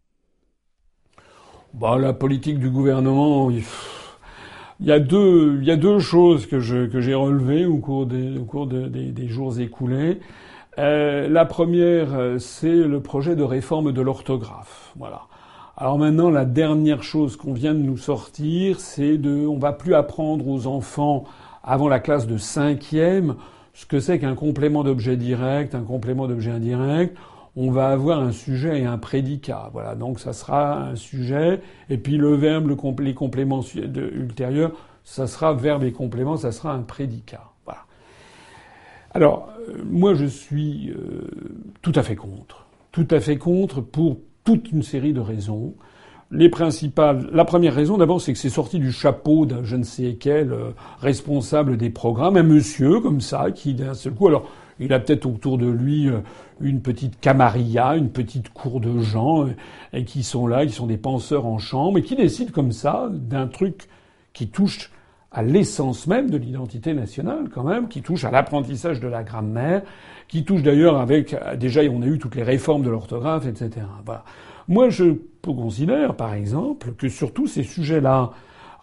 Bah, 1.74 1.99
La 1.99 2.14
politique 2.14 2.59
du 2.59 2.70
gouvernement, 2.70 3.51
il 3.51 3.62
y 4.80 4.91
a 4.91 5.01
deux, 5.01 5.59
il 5.61 5.68
y 5.68 5.70
a 5.70 5.76
deux 5.76 5.99
choses 5.99 6.47
que, 6.47 6.61
j'ai 6.61 7.14
relevées 7.14 7.66
au 7.66 7.76
cours 7.76 8.07
des, 8.07 8.39
au 8.39 8.47
cours 8.47 8.66
des, 8.66 9.28
jours 9.28 9.61
écoulés. 9.61 10.18
Euh, 10.79 11.29
la 11.29 11.45
première, 11.45 12.39
c'est 12.39 12.74
le 12.74 13.01
projet 13.01 13.37
de 13.37 13.43
réforme 13.43 13.93
de 13.93 14.01
l'orthographe. 14.03 14.93
Voilà. 14.97 15.22
Alors 15.77 15.99
maintenant, 15.99 16.31
la 16.31 16.45
dernière 16.45 17.03
chose 17.03 17.37
qu'on 17.37 17.53
vient 17.53 17.74
de 17.74 17.81
nous 17.81 17.99
sortir, 17.99 18.81
c'est 18.81 19.18
de, 19.18 19.47
on 19.47 19.59
va 19.59 19.72
plus 19.72 19.95
apprendre 19.95 20.49
aux 20.49 20.66
enfants 20.66 21.24
avant 21.62 21.89
la 21.89 22.01
classe 22.01 22.27
de 22.27 22.39
cinquième 22.39 23.37
ce 23.74 23.85
que 23.85 24.01
c'est 24.01 24.18
qu'un 24.18 24.35
complément 24.35 24.85
d'objet 24.85 25.16
direct, 25.16 25.74
un 25.74 25.83
complément 25.83 26.27
d'objet 26.27 26.51
indirect 26.51 27.16
on 27.57 27.70
va 27.70 27.89
avoir 27.89 28.20
un 28.20 28.33
sujet 28.33 28.81
et 28.81 28.85
un 28.85 28.99
prédicat. 28.99 29.70
Voilà, 29.72 29.95
donc 29.95 30.20
ça 30.20 30.33
sera 30.33 30.79
un 30.83 30.97
sujet, 30.97 31.61
et 31.89 31.97
puis 31.97 32.18
le 32.18 32.35
verbe, 32.35 32.68
le 32.68 32.77
les 33.03 33.14
compléments 33.14 33.62
ultérieurs, 33.62 34.72
ça 35.05 35.27
sera 35.27 35.55
verbe 35.55 35.83
et 35.85 35.93
complément, 35.93 36.37
ça 36.37 36.53
sera 36.53 36.72
un 36.72 36.83
prédicat. 36.83 37.51
Alors, 39.15 39.49
euh, 39.69 39.83
moi 39.89 40.15
je 40.15 40.27
suis 40.27 40.91
euh, 40.91 41.29
tout 41.83 41.93
à 41.95 42.03
fait 42.03 42.17
contre. 42.17 42.67
Tout 42.93 43.09
à 43.11 43.21
fait 43.21 43.37
contre 43.37 43.81
pour 43.81 44.19
toute 44.45 44.71
une 44.73 44.83
série 44.83 45.13
de 45.13 45.21
raisons. 45.21 45.75
Les 46.31 46.49
principales. 46.49 47.29
La 47.33 47.45
première 47.45 47.75
raison, 47.75 47.99
d'abord, 47.99 48.21
c'est 48.21 48.33
que 48.33 48.39
c'est 48.39 48.51
sorti 48.51 48.81
du 48.81 48.91
chapeau 48.91 49.47
d'un 49.47 49.63
je 49.63 49.77
ne 49.77 49.85
sais 49.85 50.17
quel 50.19 50.53
euh, 50.53 50.71
responsable 51.01 51.77
des 51.77 51.91
programmes, 51.91 52.37
un 52.37 52.43
monsieur 52.43 53.01
comme 53.01 53.21
ça, 53.21 53.53
qui 53.53 53.75
d'un 53.75 53.95
seul 53.95 54.13
coup, 54.15 54.27
alors 54.27 54.49
il 54.81 54.93
a 54.93 54.99
peut-être 54.99 55.25
autour 55.25 55.57
de 55.57 55.69
lui 55.69 56.11
une 56.61 56.83
petite 56.83 57.19
camarilla, 57.19 57.97
une 57.97 58.11
petite 58.11 58.51
cour 58.51 58.79
de 58.81 58.99
gens, 58.99 59.47
qui 60.05 60.23
sont 60.23 60.47
là, 60.47 60.67
qui 60.67 60.73
sont 60.73 60.87
des 60.87 60.99
penseurs 60.99 61.47
en 61.47 61.57
chambre, 61.57 61.97
et 61.97 62.03
qui 62.03 62.15
décident 62.15 62.53
comme 62.53 62.73
ça 62.73 63.09
d'un 63.11 63.47
truc 63.47 63.89
qui 64.35 64.49
touche 64.49 64.91
à 65.37 65.43
l'essence 65.43 66.07
même 66.07 66.30
de 66.30 66.39
l'identité 66.39 66.95
nationale, 66.95 67.51
quand 67.55 67.62
même, 67.62 67.89
qui 67.89 68.01
touche 68.01 68.24
à 68.24 68.30
l'apprentissage 68.30 69.01
de 69.01 69.07
la 69.07 69.22
grammaire, 69.22 69.82
qui 70.28 70.45
touche 70.45 70.62
d'ailleurs 70.62 70.99
avec, 70.99 71.37
déjà, 71.59 71.82
on 71.82 72.01
a 72.01 72.07
eu 72.07 72.18
toutes 72.18 72.37
les 72.37 72.43
réformes 72.43 72.82
de 72.82 72.89
l'orthographe, 72.89 73.47
etc. 73.47 73.87
Voilà. 74.07 74.24
Moi, 74.66 74.89
je 74.89 75.18
considère, 75.43 76.16
par 76.16 76.32
exemple, 76.32 76.95
que 76.97 77.11
sur 77.11 77.34
tous 77.34 77.49
ces 77.49 77.64
sujets-là, 77.64 78.30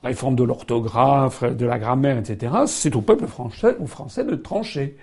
réforme 0.04 0.36
de 0.36 0.44
l'orthographe, 0.44 1.44
de 1.44 1.66
la 1.66 1.80
grammaire, 1.80 2.20
etc., 2.20 2.54
c'est 2.68 2.96
au 2.96 3.02
peuple 3.02 3.26
français, 3.26 3.76
aux 3.80 3.88
Français 3.88 4.24
de 4.24 4.36
trancher. 4.36 4.96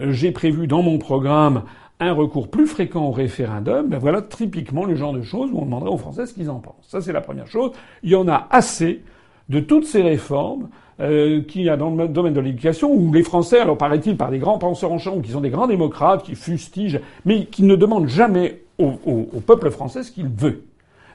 Euh, 0.00 0.10
j'ai 0.10 0.32
prévu 0.32 0.66
dans 0.66 0.82
mon 0.82 0.98
programme 0.98 1.62
un 2.00 2.12
recours 2.12 2.50
plus 2.50 2.66
fréquent 2.66 3.04
au 3.04 3.12
référendum, 3.12 3.88
ben 3.88 3.98
voilà 3.98 4.22
typiquement 4.22 4.86
le 4.86 4.96
genre 4.96 5.12
de 5.12 5.22
choses 5.22 5.50
où 5.52 5.58
on 5.58 5.66
demanderait 5.66 5.90
aux 5.90 5.98
Français 5.98 6.26
ce 6.26 6.34
qu'ils 6.34 6.50
en 6.50 6.58
pensent. 6.58 6.88
Ça, 6.88 7.00
c'est 7.00 7.12
la 7.12 7.20
première 7.20 7.46
chose. 7.46 7.70
Il 8.02 8.10
y 8.10 8.16
en 8.16 8.26
a 8.26 8.48
assez 8.50 9.04
de 9.50 9.60
toutes 9.60 9.84
ces 9.84 10.00
réformes 10.00 10.68
euh, 11.00 11.42
qu'il 11.42 11.62
y 11.62 11.68
a 11.68 11.76
dans 11.76 11.90
le 11.90 12.08
domaine 12.08 12.32
de 12.32 12.40
l'éducation 12.40 12.92
où 12.94 13.12
les 13.12 13.22
Français, 13.22 13.58
alors 13.58 13.76
paraît-il 13.76 14.16
par 14.16 14.30
des 14.30 14.38
grands 14.38 14.58
penseurs 14.58 14.92
en 14.92 14.98
chambre, 14.98 15.22
qui 15.22 15.32
sont 15.32 15.40
des 15.40 15.50
grands 15.50 15.66
démocrates, 15.66 16.22
qui 16.22 16.34
fustigent, 16.34 17.00
mais 17.24 17.46
qui 17.46 17.64
ne 17.64 17.76
demandent 17.76 18.08
jamais 18.08 18.62
au, 18.78 18.94
au 19.04 19.40
peuple 19.40 19.70
français 19.70 20.02
ce 20.02 20.12
qu'il 20.12 20.28
veut. 20.28 20.62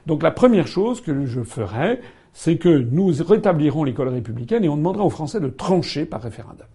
Donc 0.06 0.22
la 0.22 0.30
première 0.30 0.68
chose 0.68 1.00
que 1.00 1.26
je 1.26 1.40
ferai, 1.42 2.00
c'est 2.32 2.58
que 2.58 2.68
nous 2.68 3.12
rétablirons 3.26 3.82
l'école 3.82 4.08
républicaine 4.08 4.62
et 4.62 4.68
on 4.68 4.76
demandera 4.76 5.04
aux 5.04 5.10
Français 5.10 5.40
de 5.40 5.48
trancher 5.48 6.04
par 6.04 6.20
référendum. 6.20 6.66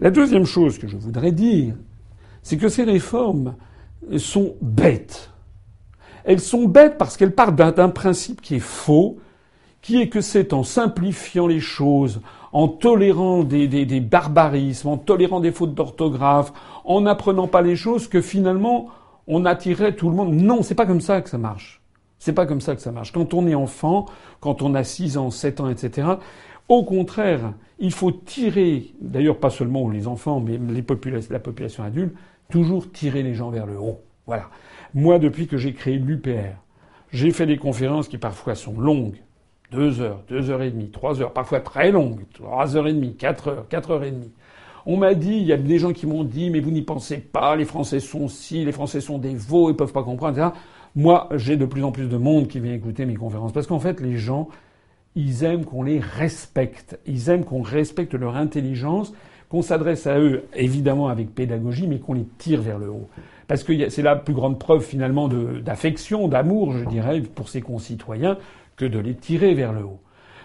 La 0.00 0.10
deuxième 0.10 0.44
chose 0.44 0.78
que 0.78 0.86
je 0.86 0.98
voudrais 0.98 1.32
dire, 1.32 1.74
c'est 2.42 2.58
que 2.58 2.68
ces 2.68 2.84
réformes 2.84 3.54
sont 4.18 4.54
bêtes. 4.60 5.30
Elles 6.24 6.40
sont 6.40 6.66
bêtes 6.66 6.98
parce 6.98 7.16
qu'elles 7.16 7.34
partent 7.34 7.56
d'un 7.56 7.88
principe 7.88 8.42
qui 8.42 8.56
est 8.56 8.60
faux, 8.60 9.18
qui 9.86 10.02
est 10.02 10.08
que 10.08 10.20
c'est 10.20 10.52
en 10.52 10.64
simplifiant 10.64 11.46
les 11.46 11.60
choses, 11.60 12.20
en 12.52 12.66
tolérant 12.66 13.44
des, 13.44 13.68
des, 13.68 14.00
barbarismes, 14.00 14.88
en 14.88 14.96
tolérant 14.98 15.38
des 15.38 15.52
fautes 15.52 15.76
d'orthographe, 15.76 16.52
en 16.84 17.02
n'apprenant 17.02 17.46
pas 17.46 17.62
les 17.62 17.76
choses, 17.76 18.08
que 18.08 18.20
finalement 18.20 18.88
on 19.28 19.44
attirerait 19.44 19.94
tout 19.94 20.10
le 20.10 20.16
monde? 20.16 20.34
Non, 20.34 20.62
c'est 20.62 20.74
pas 20.74 20.86
comme 20.86 21.00
ça 21.00 21.20
que 21.22 21.30
ça 21.30 21.38
marche. 21.38 21.80
C'est 22.18 22.32
pas 22.32 22.46
comme 22.46 22.60
ça 22.60 22.74
que 22.74 22.82
ça 22.82 22.90
marche. 22.90 23.12
Quand 23.12 23.32
on 23.32 23.46
est 23.46 23.54
enfant, 23.54 24.06
quand 24.40 24.60
on 24.60 24.74
a 24.74 24.82
6 24.82 25.18
ans, 25.18 25.30
7 25.30 25.60
ans, 25.60 25.70
etc., 25.70 26.08
au 26.68 26.82
contraire, 26.82 27.52
il 27.78 27.92
faut 27.92 28.10
tirer, 28.10 28.92
d'ailleurs 29.00 29.38
pas 29.38 29.50
seulement 29.50 29.88
les 29.88 30.08
enfants, 30.08 30.40
mais 30.40 30.58
la 30.58 31.38
population 31.38 31.84
adulte, 31.84 32.16
toujours 32.50 32.90
tirer 32.90 33.22
les 33.22 33.34
gens 33.34 33.50
vers 33.50 33.66
le 33.66 33.78
haut. 33.78 34.00
Voilà. 34.26 34.50
Moi, 34.94 35.20
depuis 35.20 35.46
que 35.46 35.56
j'ai 35.56 35.74
créé 35.74 35.96
l'UPR, 35.96 36.56
j'ai 37.12 37.30
fait 37.30 37.46
des 37.46 37.56
conférences 37.56 38.08
qui 38.08 38.18
parfois 38.18 38.56
sont 38.56 38.80
longues, 38.80 39.20
deux 39.72 40.00
heures, 40.00 40.22
deux 40.28 40.50
heures 40.50 40.62
et 40.62 40.70
demie, 40.70 40.90
trois 40.90 41.20
heures, 41.20 41.32
parfois 41.32 41.60
très 41.60 41.90
longues, 41.90 42.20
trois 42.34 42.76
heures 42.76 42.86
et 42.86 42.92
demie, 42.92 43.14
quatre 43.14 43.48
heures, 43.48 43.68
quatre 43.68 43.90
heures 43.90 44.04
et 44.04 44.10
demie. 44.10 44.32
On 44.86 44.96
m'a 44.96 45.14
dit, 45.14 45.36
il 45.38 45.44
y 45.44 45.52
a 45.52 45.56
des 45.56 45.78
gens 45.78 45.92
qui 45.92 46.06
m'ont 46.06 46.22
dit, 46.22 46.50
mais 46.50 46.60
vous 46.60 46.70
n'y 46.70 46.82
pensez 46.82 47.18
pas, 47.18 47.56
les 47.56 47.64
Français 47.64 47.98
sont 47.98 48.28
si, 48.28 48.64
les 48.64 48.72
Français 48.72 49.00
sont 49.00 49.18
des 49.18 49.34
veaux, 49.34 49.68
ils 49.70 49.76
peuvent 49.76 49.92
pas 49.92 50.04
comprendre. 50.04 50.52
Moi, 50.94 51.28
j'ai 51.34 51.56
de 51.56 51.66
plus 51.66 51.82
en 51.82 51.90
plus 51.90 52.06
de 52.06 52.16
monde 52.16 52.46
qui 52.46 52.60
vient 52.60 52.72
écouter 52.72 53.04
mes 53.04 53.16
conférences 53.16 53.52
parce 53.52 53.66
qu'en 53.66 53.80
fait, 53.80 54.00
les 54.00 54.16
gens, 54.16 54.48
ils 55.16 55.44
aiment 55.44 55.64
qu'on 55.64 55.82
les 55.82 55.98
respecte. 55.98 56.98
Ils 57.06 57.28
aiment 57.30 57.44
qu'on 57.44 57.62
respecte 57.62 58.14
leur 58.14 58.36
intelligence, 58.36 59.12
qu'on 59.48 59.62
s'adresse 59.62 60.06
à 60.06 60.18
eux, 60.18 60.44
évidemment 60.54 61.08
avec 61.08 61.34
pédagogie, 61.34 61.86
mais 61.86 61.98
qu'on 61.98 62.14
les 62.14 62.26
tire 62.38 62.62
vers 62.62 62.78
le 62.78 62.88
haut. 62.88 63.08
Parce 63.48 63.64
que 63.64 63.88
c'est 63.88 64.02
la 64.02 64.16
plus 64.16 64.34
grande 64.34 64.58
preuve 64.58 64.82
finalement 64.82 65.28
d'affection, 65.28 66.28
d'amour, 66.28 66.72
je 66.72 66.84
dirais, 66.84 67.20
pour 67.20 67.48
ses 67.48 67.60
concitoyens, 67.60 68.38
que 68.76 68.84
de 68.84 68.98
les 68.98 69.14
tirer 69.14 69.54
vers 69.54 69.72
le 69.72 69.84
haut. 69.84 70.00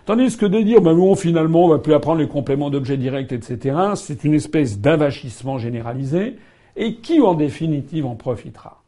Tandis 0.05 0.35
que 0.35 0.45
de 0.45 0.61
dire, 0.61 0.81
ben 0.81 0.95
bon, 0.95 1.15
finalement, 1.15 1.65
on 1.65 1.69
va 1.69 1.77
plus 1.77 1.93
apprendre 1.93 2.19
les 2.19 2.27
compléments 2.27 2.69
d'objets 2.69 2.97
directs, 2.97 3.31
etc., 3.31 3.77
c'est 3.95 4.23
une 4.23 4.33
espèce 4.33 4.79
d'invachissement 4.79 5.57
généralisé, 5.57 6.37
et 6.75 6.95
qui, 6.95 7.21
en 7.21 7.35
définitive, 7.35 8.05
en 8.05 8.15
profitera? 8.15 8.83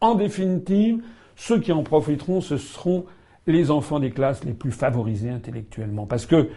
En 0.00 0.14
définitive, 0.14 1.02
ceux 1.36 1.60
qui 1.60 1.72
en 1.72 1.82
profiteront, 1.82 2.40
ce 2.40 2.56
seront 2.56 3.04
les 3.46 3.70
enfants 3.70 4.00
des 4.00 4.10
classes 4.10 4.44
les 4.44 4.52
plus 4.52 4.72
favorisés 4.72 5.30
intellectuellement. 5.30 6.06
Parce 6.06 6.26
que 6.26 6.48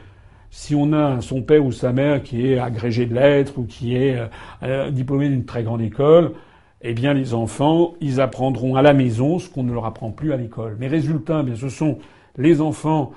si 0.49 0.75
on 0.75 0.91
a 0.91 1.21
son 1.21 1.41
père 1.41 1.65
ou 1.65 1.71
sa 1.71 1.93
mère 1.93 2.21
qui 2.21 2.47
est 2.47 2.59
agrégé 2.59 3.05
de 3.05 3.15
lettres 3.15 3.57
ou 3.57 3.63
qui 3.63 3.95
est 3.95 4.17
euh, 4.17 4.27
euh, 4.63 4.91
diplômé 4.91 5.29
d'une 5.29 5.45
très 5.45 5.63
grande 5.63 5.81
école, 5.81 6.33
eh 6.83 6.93
bien 6.93 7.13
les 7.13 7.33
enfants, 7.33 7.93
ils 8.01 8.21
apprendront 8.21 8.75
à 8.75 8.81
la 8.81 8.93
maison 8.93 9.39
ce 9.39 9.49
qu'on 9.49 9.63
ne 9.63 9.73
leur 9.73 9.85
apprend 9.85 10.11
plus 10.11 10.33
à 10.33 10.37
l'école. 10.37 10.77
Mais 10.79 10.87
résultat, 10.87 11.39
eh 11.41 11.45
bien 11.45 11.55
ce 11.55 11.69
sont 11.69 11.99
les 12.37 12.61
enfants 12.61 13.11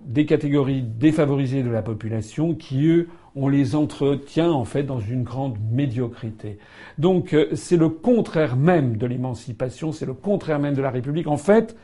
des 0.00 0.26
catégories 0.26 0.82
défavorisées 0.82 1.62
de 1.62 1.70
la 1.70 1.82
population 1.82 2.54
qui, 2.54 2.86
eux, 2.86 3.08
on 3.34 3.48
les 3.48 3.74
entretient 3.74 4.50
en 4.50 4.64
fait 4.64 4.82
dans 4.82 5.00
une 5.00 5.22
grande 5.22 5.56
médiocrité. 5.70 6.58
Donc 6.98 7.34
euh, 7.34 7.48
c'est 7.54 7.76
le 7.76 7.88
contraire 7.88 8.56
même 8.56 8.96
de 8.96 9.06
l'émancipation, 9.06 9.92
c'est 9.92 10.06
le 10.06 10.14
contraire 10.14 10.58
même 10.58 10.74
de 10.74 10.82
la 10.82 10.90
République. 10.90 11.26
En 11.26 11.36
fait, 11.36 11.76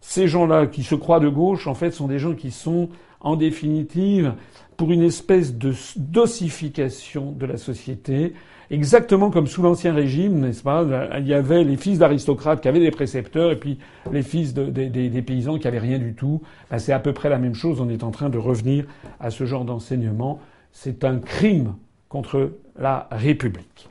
ces 0.00 0.26
gens-là 0.26 0.66
qui 0.66 0.82
se 0.82 0.94
croient 0.94 1.20
de 1.20 1.28
gauche, 1.28 1.66
en 1.66 1.74
fait, 1.74 1.92
sont 1.92 2.08
des 2.08 2.18
gens 2.18 2.34
qui 2.34 2.50
sont, 2.50 2.88
en 3.22 3.36
définitive, 3.36 4.34
pour 4.76 4.92
une 4.92 5.02
espèce 5.02 5.56
de 5.56 5.72
dosification 5.96 7.32
de 7.32 7.46
la 7.46 7.56
société, 7.56 8.34
exactement 8.70 9.30
comme 9.30 9.46
sous 9.46 9.62
l'Ancien 9.62 9.94
Régime, 9.94 10.40
n'est-ce 10.40 10.62
pas? 10.62 10.84
Il 11.18 11.28
y 11.28 11.34
avait 11.34 11.62
les 11.62 11.76
fils 11.76 11.98
d'aristocrates 11.98 12.60
qui 12.60 12.68
avaient 12.68 12.80
des 12.80 12.90
précepteurs 12.90 13.52
et 13.52 13.56
puis 13.56 13.78
les 14.10 14.22
fils 14.22 14.54
des 14.54 15.22
paysans 15.22 15.58
qui 15.58 15.68
avaient 15.68 15.78
rien 15.78 15.98
du 15.98 16.14
tout. 16.14 16.42
Ben, 16.70 16.78
c'est 16.78 16.92
à 16.92 16.98
peu 16.98 17.12
près 17.12 17.28
la 17.28 17.38
même 17.38 17.54
chose. 17.54 17.80
On 17.80 17.88
est 17.88 18.02
en 18.02 18.10
train 18.10 18.28
de 18.28 18.38
revenir 18.38 18.86
à 19.20 19.30
ce 19.30 19.44
genre 19.44 19.64
d'enseignement. 19.64 20.40
C'est 20.72 21.04
un 21.04 21.18
crime 21.18 21.74
contre 22.08 22.52
la 22.78 23.08
République. 23.10 23.88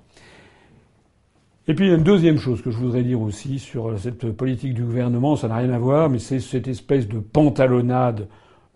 Et 1.68 1.76
puis 1.76 1.86
il 1.86 1.90
y 1.90 1.94
a 1.94 1.98
une 1.98 2.04
deuxième 2.04 2.38
chose 2.38 2.62
que 2.62 2.72
je 2.72 2.78
voudrais 2.78 3.04
dire 3.04 3.22
aussi 3.22 3.60
sur 3.60 3.98
cette 3.98 4.32
politique 4.32 4.74
du 4.74 4.84
gouvernement, 4.84 5.36
ça 5.36 5.48
n'a 5.48 5.58
rien 5.58 5.72
à 5.72 5.78
voir, 5.78 6.10
mais 6.10 6.18
c'est 6.18 6.40
cette 6.40 6.68
espèce 6.68 7.08
de 7.08 7.20
pantalonnade 7.20 8.28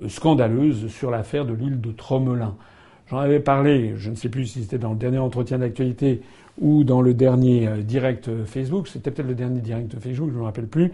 scandaleuse 0.07 0.87
sur 0.87 1.11
l'affaire 1.11 1.45
de 1.45 1.53
l'île 1.53 1.81
de 1.81 1.91
Tromelin. 1.91 2.55
J'en 3.09 3.19
avais 3.19 3.39
parlé, 3.39 3.93
je 3.97 4.09
ne 4.09 4.15
sais 4.15 4.29
plus 4.29 4.47
si 4.47 4.63
c'était 4.63 4.79
dans 4.79 4.91
le 4.91 4.97
dernier 4.97 5.19
entretien 5.19 5.59
d'actualité 5.59 6.21
ou 6.59 6.83
dans 6.83 7.01
le 7.01 7.13
dernier 7.13 7.67
euh, 7.67 7.81
direct 7.81 8.29
Facebook, 8.45 8.87
c'était 8.87 9.11
peut-être 9.11 9.27
le 9.27 9.35
dernier 9.35 9.59
direct 9.59 9.99
Facebook, 9.99 10.29
je 10.29 10.35
ne 10.35 10.39
me 10.39 10.45
rappelle 10.45 10.67
plus. 10.67 10.91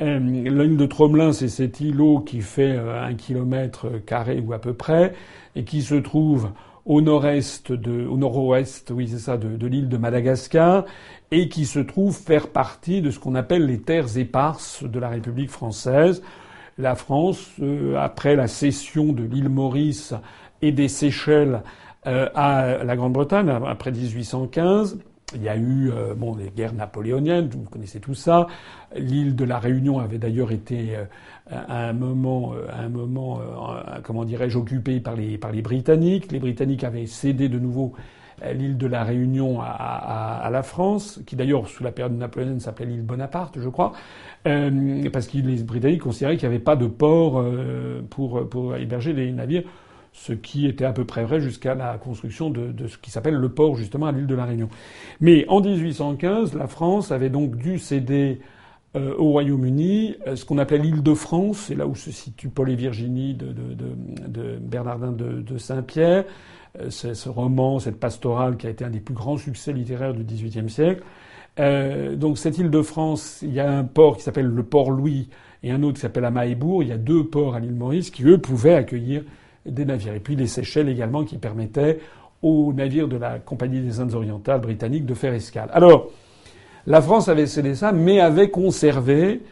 Euh, 0.00 0.18
l'île 0.18 0.76
de 0.76 0.86
Tromelin, 0.86 1.32
c'est 1.32 1.48
cet 1.48 1.80
îlot 1.80 2.20
qui 2.20 2.40
fait 2.40 2.76
euh, 2.76 3.04
un 3.04 3.14
kilomètre 3.14 3.88
carré 4.06 4.42
ou 4.44 4.52
à 4.52 4.58
peu 4.58 4.72
près, 4.72 5.12
et 5.56 5.64
qui 5.64 5.82
se 5.82 5.96
trouve 5.96 6.50
au 6.86 7.02
nord-est 7.02 7.72
de, 7.72 8.06
au 8.06 8.16
nord-ouest, 8.16 8.90
oui 8.94 9.08
c'est 9.08 9.18
ça, 9.18 9.36
de, 9.36 9.56
de 9.56 9.66
l'île 9.66 9.88
de 9.88 9.96
Madagascar, 9.96 10.86
et 11.30 11.48
qui 11.48 11.66
se 11.66 11.80
trouve 11.80 12.16
faire 12.16 12.48
partie 12.48 13.02
de 13.02 13.10
ce 13.10 13.18
qu'on 13.18 13.34
appelle 13.34 13.66
les 13.66 13.80
terres 13.80 14.16
éparses 14.16 14.82
de 14.84 14.98
la 14.98 15.08
République 15.08 15.50
française. 15.50 16.22
La 16.78 16.94
France, 16.94 17.50
euh, 17.60 17.96
après 17.98 18.36
la 18.36 18.46
cession 18.46 19.12
de 19.12 19.22
l'île 19.22 19.48
Maurice 19.48 20.14
et 20.62 20.72
des 20.72 20.88
Seychelles 20.88 21.62
euh, 22.06 22.28
à 22.34 22.84
la 22.84 22.96
Grande-Bretagne, 22.96 23.50
après 23.66 23.92
1815, 23.92 24.98
il 25.34 25.42
y 25.42 25.48
a 25.48 25.56
eu 25.56 25.90
euh, 25.90 26.14
bon 26.14 26.34
les 26.36 26.50
guerres 26.50 26.74
napoléoniennes, 26.74 27.48
vous 27.48 27.68
connaissez 27.70 28.00
tout 28.00 28.14
ça. 28.14 28.46
L'île 28.96 29.36
de 29.36 29.44
la 29.44 29.58
Réunion 29.58 30.00
avait 30.00 30.18
d'ailleurs 30.18 30.52
été 30.52 30.96
à 31.50 31.88
un 31.88 31.92
moment, 31.92 32.54
à 32.72 32.82
un 32.82 32.88
moment, 32.88 33.40
comment 34.02 34.24
dirais-je, 34.24 34.58
occupée 34.58 34.98
par 34.98 35.14
les 35.14 35.38
par 35.38 35.52
les 35.52 35.62
Britanniques. 35.62 36.32
Les 36.32 36.40
Britanniques 36.40 36.82
avaient 36.82 37.06
cédé 37.06 37.48
de 37.48 37.58
nouveau 37.58 37.92
l'île 38.52 38.76
de 38.76 38.86
la 38.86 39.04
Réunion 39.04 39.60
à, 39.60 40.48
la 40.50 40.62
France, 40.62 41.20
qui 41.26 41.36
d'ailleurs 41.36 41.68
sous 41.68 41.84
la 41.84 41.92
période 41.92 42.16
napoléonienne 42.16 42.60
s'appelait 42.60 42.86
l'île 42.86 43.02
Bonaparte, 43.02 43.58
je 43.60 43.68
crois, 43.68 43.92
euh, 44.46 45.08
parce 45.12 45.26
que 45.28 45.38
les 45.38 45.62
Britanniques 45.62 46.02
considéraient 46.02 46.36
qu'il 46.36 46.48
n'y 46.48 46.54
avait 46.54 46.64
pas 46.64 46.76
de 46.76 46.86
port 46.86 47.40
euh, 47.40 48.02
pour, 48.08 48.48
pour 48.48 48.76
héberger 48.76 49.12
les 49.12 49.30
navires, 49.32 49.64
ce 50.12 50.32
qui 50.32 50.66
était 50.66 50.84
à 50.84 50.92
peu 50.92 51.04
près 51.04 51.24
vrai 51.24 51.40
jusqu'à 51.40 51.74
la 51.74 51.96
construction 51.98 52.50
de, 52.50 52.86
ce 52.86 52.98
qui 52.98 53.10
s'appelle 53.10 53.34
le 53.34 53.48
port 53.48 53.76
justement 53.76 54.06
à 54.06 54.12
l'île 54.12 54.26
de 54.26 54.34
la 54.34 54.44
Réunion. 54.44 54.68
Mais 55.20 55.46
en 55.48 55.60
1815, 55.60 56.54
la 56.54 56.66
France 56.66 57.12
avait 57.12 57.30
donc 57.30 57.56
dû 57.56 57.78
céder 57.78 58.40
euh, 58.96 59.14
au 59.18 59.30
Royaume-Uni 59.30 60.16
ce 60.34 60.44
qu'on 60.44 60.58
appelait 60.58 60.78
l'île 60.78 61.02
de 61.02 61.14
France, 61.14 61.66
c'est 61.68 61.74
là 61.74 61.86
où 61.86 61.94
se 61.94 62.10
situe 62.10 62.48
Paul 62.48 62.70
et 62.70 62.74
Virginie 62.74 63.34
de, 63.34 63.52
de 63.52 64.56
Bernardin 64.60 65.12
de, 65.12 65.58
Saint-Pierre. 65.58 66.24
Euh, 66.80 66.90
ce, 66.90 67.28
roman, 67.28 67.80
cette 67.80 67.98
pastorale 67.98 68.56
qui 68.56 68.66
a 68.66 68.70
été 68.70 68.84
un 68.84 68.90
des 68.90 69.00
plus 69.00 69.14
grands 69.14 69.36
succès 69.36 69.72
littéraires 69.72 70.14
du 70.14 70.22
XVIIIe 70.22 70.70
siècle. 70.70 71.02
Euh, 71.58 72.14
donc 72.14 72.38
cette 72.38 72.58
île 72.58 72.70
de 72.70 72.82
France, 72.82 73.40
il 73.42 73.52
y 73.52 73.60
a 73.60 73.70
un 73.70 73.82
port 73.82 74.16
qui 74.16 74.22
s'appelle 74.22 74.46
le 74.46 74.62
port 74.62 74.92
Louis 74.92 75.28
et 75.64 75.72
un 75.72 75.82
autre 75.82 75.94
qui 75.94 76.00
s'appelle 76.00 76.24
Amaébourg. 76.24 76.82
Il 76.82 76.88
y 76.88 76.92
a 76.92 76.96
deux 76.96 77.24
ports 77.24 77.56
à 77.56 77.60
l'île 77.60 77.74
Maurice 77.74 78.10
qui, 78.10 78.24
eux, 78.24 78.38
pouvaient 78.38 78.74
accueillir 78.74 79.24
des 79.66 79.84
navires. 79.84 80.14
Et 80.14 80.20
puis 80.20 80.36
les 80.36 80.46
Seychelles 80.46 80.88
également 80.88 81.24
qui 81.24 81.38
permettaient 81.38 81.98
aux 82.42 82.72
navires 82.72 83.08
de 83.08 83.16
la 83.16 83.38
Compagnie 83.38 83.80
des 83.80 83.98
Indes 84.00 84.14
orientales 84.14 84.60
britanniques 84.60 85.06
de 85.06 85.14
faire 85.14 85.34
escale. 85.34 85.68
Alors, 85.72 86.10
la 86.86 87.02
France 87.02 87.28
avait 87.28 87.46
cédé 87.46 87.74
ça, 87.74 87.92
mais 87.92 88.20
avait 88.20 88.50
conservé 88.50 89.42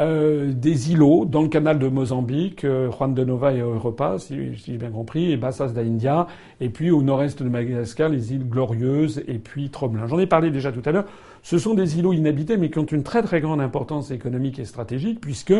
euh, 0.00 0.52
des 0.54 0.92
îlots 0.92 1.26
dans 1.26 1.42
le 1.42 1.48
canal 1.48 1.78
de 1.78 1.88
Mozambique, 1.88 2.64
euh, 2.64 2.90
Juan 2.90 3.12
de 3.12 3.22
Nova 3.22 3.52
et 3.52 3.58
Europa, 3.58 4.16
si, 4.18 4.54
j'ai 4.54 4.78
bien 4.78 4.90
compris, 4.90 5.30
et 5.30 5.36
Bassas 5.36 5.68
d'India, 5.68 6.26
et 6.60 6.70
puis 6.70 6.90
au 6.90 7.02
nord-est 7.02 7.42
de 7.42 7.48
Madagascar, 7.48 8.08
les 8.08 8.32
îles 8.32 8.48
Glorieuses, 8.48 9.22
et 9.28 9.38
puis 9.38 9.68
Tromelin. 9.68 10.06
J'en 10.06 10.18
ai 10.18 10.26
parlé 10.26 10.50
déjà 10.50 10.72
tout 10.72 10.82
à 10.86 10.92
l'heure. 10.92 11.04
Ce 11.42 11.58
sont 11.58 11.74
des 11.74 11.98
îlots 11.98 12.14
inhabités, 12.14 12.56
mais 12.56 12.70
qui 12.70 12.78
ont 12.78 12.86
une 12.86 13.02
très 13.02 13.22
très 13.22 13.42
grande 13.42 13.60
importance 13.60 14.10
économique 14.10 14.58
et 14.58 14.64
stratégique, 14.64 15.20
puisque 15.20 15.54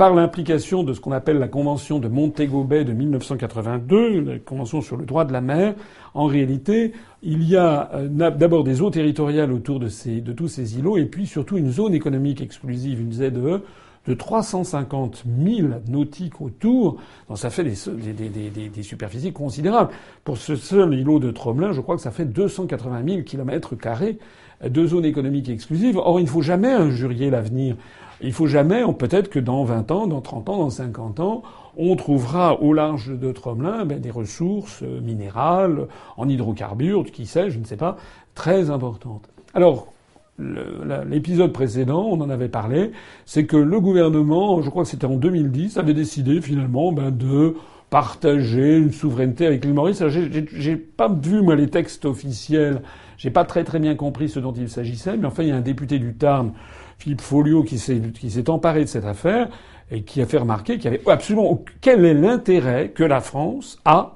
par 0.00 0.14
l'implication 0.14 0.82
de 0.82 0.94
ce 0.94 1.00
qu'on 1.00 1.12
appelle 1.12 1.38
la 1.38 1.46
Convention 1.46 1.98
de 1.98 2.08
Montego 2.08 2.64
Bay 2.64 2.86
de 2.86 2.94
1982, 2.94 4.20
la 4.20 4.38
Convention 4.38 4.80
sur 4.80 4.96
le 4.96 5.04
droit 5.04 5.26
de 5.26 5.32
la 5.34 5.42
mer, 5.42 5.74
en 6.14 6.24
réalité, 6.24 6.92
il 7.22 7.42
y 7.46 7.54
a 7.54 7.90
euh, 7.92 8.08
d'abord 8.08 8.64
des 8.64 8.80
eaux 8.80 8.88
territoriales 8.88 9.52
autour 9.52 9.78
de, 9.78 9.88
tous 10.32 10.48
ces 10.48 10.78
îlots, 10.78 10.96
et 10.96 11.04
puis 11.04 11.26
surtout 11.26 11.58
une 11.58 11.70
zone 11.70 11.92
économique 11.92 12.40
exclusive, 12.40 12.98
une 12.98 13.12
ZEE, 13.12 13.30
de 13.30 14.14
350 14.14 15.24
000 15.44 15.68
nautiques 15.86 16.40
autour. 16.40 16.96
Donc 17.28 17.36
ça 17.36 17.50
fait 17.50 17.62
des, 17.62 18.82
superficies 18.82 19.34
considérables. 19.34 19.90
Pour 20.24 20.38
ce 20.38 20.56
seul 20.56 20.94
îlot 20.94 21.18
de 21.18 21.30
Tromelin, 21.30 21.72
je 21.72 21.82
crois 21.82 21.96
que 21.96 22.02
ça 22.02 22.10
fait 22.10 22.24
280 22.24 23.02
000 23.06 23.22
kilomètres 23.22 23.74
carrés 23.76 24.18
de 24.66 24.86
zone 24.86 25.04
économique 25.04 25.48
exclusive. 25.48 25.98
Or, 25.98 26.20
il 26.20 26.24
ne 26.24 26.28
faut 26.28 26.42
jamais 26.42 26.72
injurier 26.72 27.30
l'avenir. 27.30 27.76
Il 28.22 28.32
faut 28.32 28.46
jamais, 28.46 28.82
peut-être 28.98 29.30
que 29.30 29.38
dans 29.38 29.64
20 29.64 29.90
ans, 29.90 30.06
dans 30.06 30.20
30 30.20 30.48
ans, 30.48 30.58
dans 30.58 30.70
50 30.70 31.20
ans, 31.20 31.42
on 31.76 31.96
trouvera 31.96 32.60
au 32.60 32.72
large 32.72 33.08
de 33.08 33.32
Tromelin 33.32 33.84
ben, 33.84 34.00
des 34.00 34.10
ressources 34.10 34.82
euh, 34.82 35.00
minérales, 35.00 35.86
en 36.16 36.28
hydrocarbures, 36.28 37.04
qui 37.04 37.26
sait, 37.26 37.50
je 37.50 37.58
ne 37.58 37.64
sais 37.64 37.76
pas, 37.76 37.96
très 38.34 38.70
importantes. 38.70 39.28
Alors, 39.54 39.92
l'épisode 40.38 41.52
précédent, 41.52 42.06
on 42.10 42.20
en 42.20 42.30
avait 42.30 42.48
parlé, 42.48 42.92
c'est 43.26 43.44
que 43.44 43.56
le 43.56 43.80
gouvernement, 43.80 44.62
je 44.62 44.70
crois 44.70 44.84
que 44.84 44.88
c'était 44.88 45.06
en 45.06 45.16
2010, 45.16 45.76
avait 45.76 45.94
décidé 45.94 46.40
finalement 46.40 46.92
ben, 46.92 47.10
de 47.10 47.56
partager 47.90 48.78
une 48.78 48.92
souveraineté 48.92 49.46
avec 49.46 49.64
l'île 49.64 49.74
Maurice. 49.74 50.02
J'ai 50.08 50.76
pas 50.76 51.08
vu 51.08 51.42
moi 51.42 51.56
les 51.56 51.68
textes 51.68 52.04
officiels, 52.04 52.82
j'ai 53.18 53.30
pas 53.30 53.44
très 53.44 53.64
très 53.64 53.80
bien 53.80 53.96
compris 53.96 54.28
ce 54.28 54.38
dont 54.38 54.52
il 54.52 54.68
s'agissait, 54.68 55.16
mais 55.16 55.26
enfin 55.26 55.42
il 55.42 55.48
y 55.48 55.52
a 55.52 55.56
un 55.56 55.60
député 55.60 55.98
du 55.98 56.14
Tarn 56.14 56.52
Philippe 57.00 57.22
Folliot 57.22 57.62
qui 57.62 57.78
s'est, 57.78 58.50
emparé 58.50 58.82
de 58.84 58.88
cette 58.88 59.06
affaire 59.06 59.48
et 59.90 60.02
qui 60.02 60.20
a 60.20 60.26
fait 60.26 60.36
remarquer 60.36 60.76
qu'il 60.76 60.84
y 60.84 60.94
avait 60.94 61.10
absolument 61.10 61.64
quel 61.80 62.04
est 62.04 62.14
l'intérêt 62.14 62.90
que 62.90 63.02
la 63.02 63.20
France 63.20 63.80
a 63.86 64.12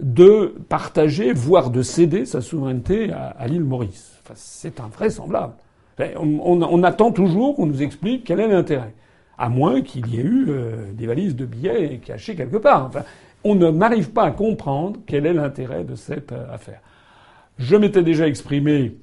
de 0.00 0.54
partager, 0.68 1.32
voire 1.34 1.70
de 1.70 1.82
céder 1.82 2.24
sa 2.24 2.40
souveraineté 2.40 3.12
à, 3.12 3.46
l'île 3.46 3.64
Maurice. 3.64 4.18
Enfin, 4.24 4.34
c'est 4.36 4.80
invraisemblable. 4.80 5.52
On, 5.98 6.40
on, 6.42 6.62
on, 6.62 6.82
attend 6.82 7.12
toujours 7.12 7.56
qu'on 7.56 7.66
nous 7.66 7.82
explique 7.82 8.24
quel 8.24 8.40
est 8.40 8.48
l'intérêt, 8.48 8.94
à 9.36 9.48
moins 9.48 9.82
qu'il 9.82 10.06
y 10.06 10.18
ait 10.18 10.22
eu 10.22 10.46
euh, 10.48 10.92
des 10.92 11.06
valises 11.06 11.34
de 11.36 11.44
billets 11.44 12.00
cachées 12.04 12.36
quelque 12.36 12.56
part. 12.56 12.86
Enfin, 12.86 13.02
on 13.44 13.54
ne 13.56 13.68
n'arrive 13.68 14.12
pas 14.12 14.22
à 14.22 14.30
comprendre 14.30 15.00
quel 15.06 15.26
est 15.26 15.34
l'intérêt 15.34 15.84
de 15.84 15.96
cette 15.96 16.32
euh, 16.32 16.54
affaire. 16.54 16.80
Je 17.58 17.76
m'étais 17.76 18.04
déjà 18.04 18.28
exprimé 18.28 18.96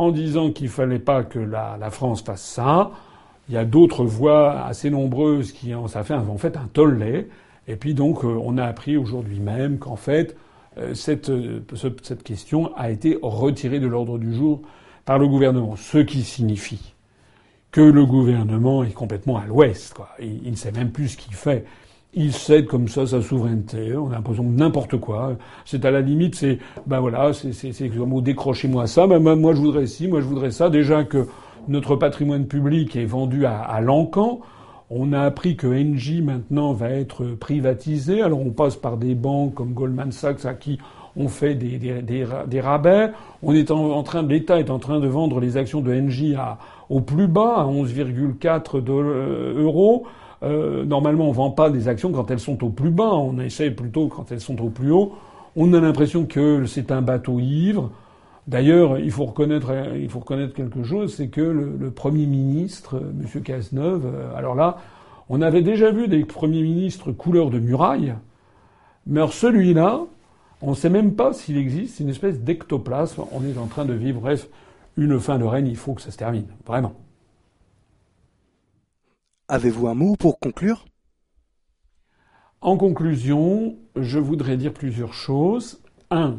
en 0.00 0.12
disant 0.12 0.50
qu'il 0.50 0.70
fallait 0.70 0.98
pas 0.98 1.22
que 1.24 1.38
la, 1.38 1.90
France 1.90 2.22
fasse 2.22 2.42
ça. 2.42 2.90
Il 3.48 3.54
y 3.54 3.58
a 3.58 3.66
d'autres 3.66 4.04
voix 4.04 4.62
assez 4.62 4.88
nombreuses 4.88 5.52
qui 5.52 5.74
en, 5.74 5.88
ça 5.88 6.04
fait, 6.04 6.14
en 6.14 6.38
fait 6.38 6.56
un 6.56 6.68
tollé. 6.72 7.28
Et 7.68 7.76
puis 7.76 7.92
donc, 7.92 8.24
euh, 8.24 8.40
on 8.42 8.56
a 8.56 8.64
appris 8.64 8.96
aujourd'hui 8.96 9.40
même 9.40 9.78
qu'en 9.78 9.96
fait, 9.96 10.36
euh, 10.78 10.94
cette, 10.94 11.28
euh, 11.28 11.60
cette 12.02 12.22
question 12.22 12.74
a 12.76 12.90
été 12.90 13.18
retirée 13.20 13.78
de 13.78 13.86
l'ordre 13.86 14.18
du 14.18 14.34
jour 14.34 14.62
par 15.04 15.18
le 15.18 15.28
gouvernement. 15.28 15.76
Ce 15.76 15.98
qui 15.98 16.22
signifie 16.22 16.94
que 17.70 17.82
le 17.82 18.06
gouvernement 18.06 18.82
est 18.82 18.94
complètement 18.94 19.36
à 19.36 19.44
l'ouest. 19.44 19.94
Il, 20.18 20.50
ne 20.50 20.56
sait 20.56 20.72
même 20.72 20.92
plus 20.92 21.08
ce 21.08 21.16
qu'il 21.18 21.34
fait. 21.34 21.66
Il 22.12 22.32
cède 22.32 22.66
comme 22.66 22.88
ça 22.88 23.06
sa 23.06 23.22
souveraineté. 23.22 23.96
On 23.96 24.08
a 24.10 24.14
l'impression 24.14 24.42
de 24.42 24.56
n'importe 24.56 24.96
quoi. 24.98 25.36
C'est 25.64 25.84
à 25.84 25.92
la 25.92 26.00
limite, 26.00 26.34
c'est 26.34 26.58
ben 26.86 26.98
voilà, 26.98 27.32
c'est 27.32 27.96
mot 27.96 28.20
décrochez-moi 28.20 28.88
ça. 28.88 29.06
Ben, 29.06 29.20
moi 29.20 29.54
je 29.54 29.60
voudrais 29.60 29.86
ci, 29.86 30.08
moi 30.08 30.20
je 30.20 30.26
voudrais 30.26 30.50
ça. 30.50 30.70
Déjà 30.70 31.04
que 31.04 31.28
notre 31.68 31.94
patrimoine 31.94 32.46
public 32.46 32.96
est 32.96 33.04
vendu 33.04 33.46
à, 33.46 33.60
à 33.60 33.80
l'encan. 33.80 34.40
On 34.90 35.12
a 35.12 35.20
appris 35.20 35.54
que 35.56 35.68
Engie 35.68 36.20
maintenant 36.20 36.72
va 36.72 36.90
être 36.90 37.24
privatisé. 37.26 38.22
Alors 38.22 38.40
on 38.40 38.50
passe 38.50 38.74
par 38.74 38.96
des 38.96 39.14
banques 39.14 39.54
comme 39.54 39.72
Goldman 39.72 40.10
Sachs 40.10 40.44
à 40.46 40.54
qui 40.54 40.80
on 41.16 41.28
fait 41.28 41.54
des, 41.54 41.78
des, 41.78 42.02
des, 42.02 42.60
rabais. 42.60 43.10
On 43.42 43.54
est 43.54 43.70
en, 43.70 44.02
train, 44.02 44.22
l'État 44.22 44.58
est 44.58 44.70
en 44.70 44.78
train 44.78 45.00
de 45.00 45.06
vendre 45.06 45.40
les 45.40 45.56
actions 45.56 45.80
de 45.80 45.92
Engie 45.94 46.34
à, 46.34 46.58
au 46.88 47.00
plus 47.00 47.26
bas, 47.28 47.56
à 47.58 47.64
11,4 47.64 48.82
euh, 48.88 49.62
euros. 49.62 50.06
Euh, 50.42 50.84
normalement, 50.84 51.28
on 51.28 51.32
vend 51.32 51.50
pas 51.50 51.70
des 51.70 51.88
actions 51.88 52.12
quand 52.12 52.30
elles 52.30 52.40
sont 52.40 52.64
au 52.64 52.70
plus 52.70 52.90
bas. 52.90 53.12
On 53.12 53.38
essaie 53.38 53.70
plutôt 53.70 54.08
quand 54.08 54.32
elles 54.32 54.40
sont 54.40 54.60
au 54.62 54.70
plus 54.70 54.90
haut. 54.90 55.12
On 55.56 55.72
a 55.72 55.80
l'impression 55.80 56.26
que 56.26 56.66
c'est 56.66 56.92
un 56.92 57.02
bateau 57.02 57.40
ivre. 57.40 57.90
D'ailleurs, 58.46 58.98
il 58.98 59.10
faut 59.10 59.26
reconnaître, 59.26 59.72
quelque 60.54 60.82
chose, 60.82 61.14
c'est 61.14 61.28
que 61.28 61.40
le, 61.40 61.90
Premier 61.90 62.26
ministre, 62.26 63.00
M. 63.00 63.42
Cazeneuve, 63.42 64.06
euh, 64.06 64.34
alors 64.36 64.54
là, 64.54 64.78
on 65.28 65.42
avait 65.42 65.62
déjà 65.62 65.92
vu 65.92 66.08
des 66.08 66.24
premiers 66.24 66.62
ministres 66.62 67.12
couleur 67.12 67.50
de 67.50 67.58
muraille, 67.58 68.14
mais 69.06 69.20
celui-là, 69.30 70.00
on 70.62 70.70
ne 70.70 70.74
sait 70.74 70.90
même 70.90 71.14
pas 71.14 71.32
s'il 71.32 71.58
existe, 71.58 71.96
c'est 71.96 72.04
une 72.04 72.10
espèce 72.10 72.40
d'ectoplasme. 72.40 73.22
On 73.32 73.44
est 73.44 73.56
en 73.58 73.66
train 73.66 73.84
de 73.84 73.92
vivre, 73.92 74.20
bref, 74.20 74.48
une 74.96 75.20
fin 75.20 75.38
de 75.38 75.44
règne, 75.44 75.68
il 75.68 75.76
faut 75.76 75.94
que 75.94 76.02
ça 76.02 76.10
se 76.10 76.18
termine, 76.18 76.46
vraiment. 76.66 76.94
Avez-vous 79.50 79.88
un 79.88 79.94
mot 79.94 80.14
pour 80.14 80.38
conclure? 80.38 80.84
En 82.60 82.76
conclusion, 82.76 83.74
je 83.96 84.20
voudrais 84.20 84.56
dire 84.56 84.72
plusieurs 84.72 85.12
choses. 85.12 85.82
Un, 86.12 86.38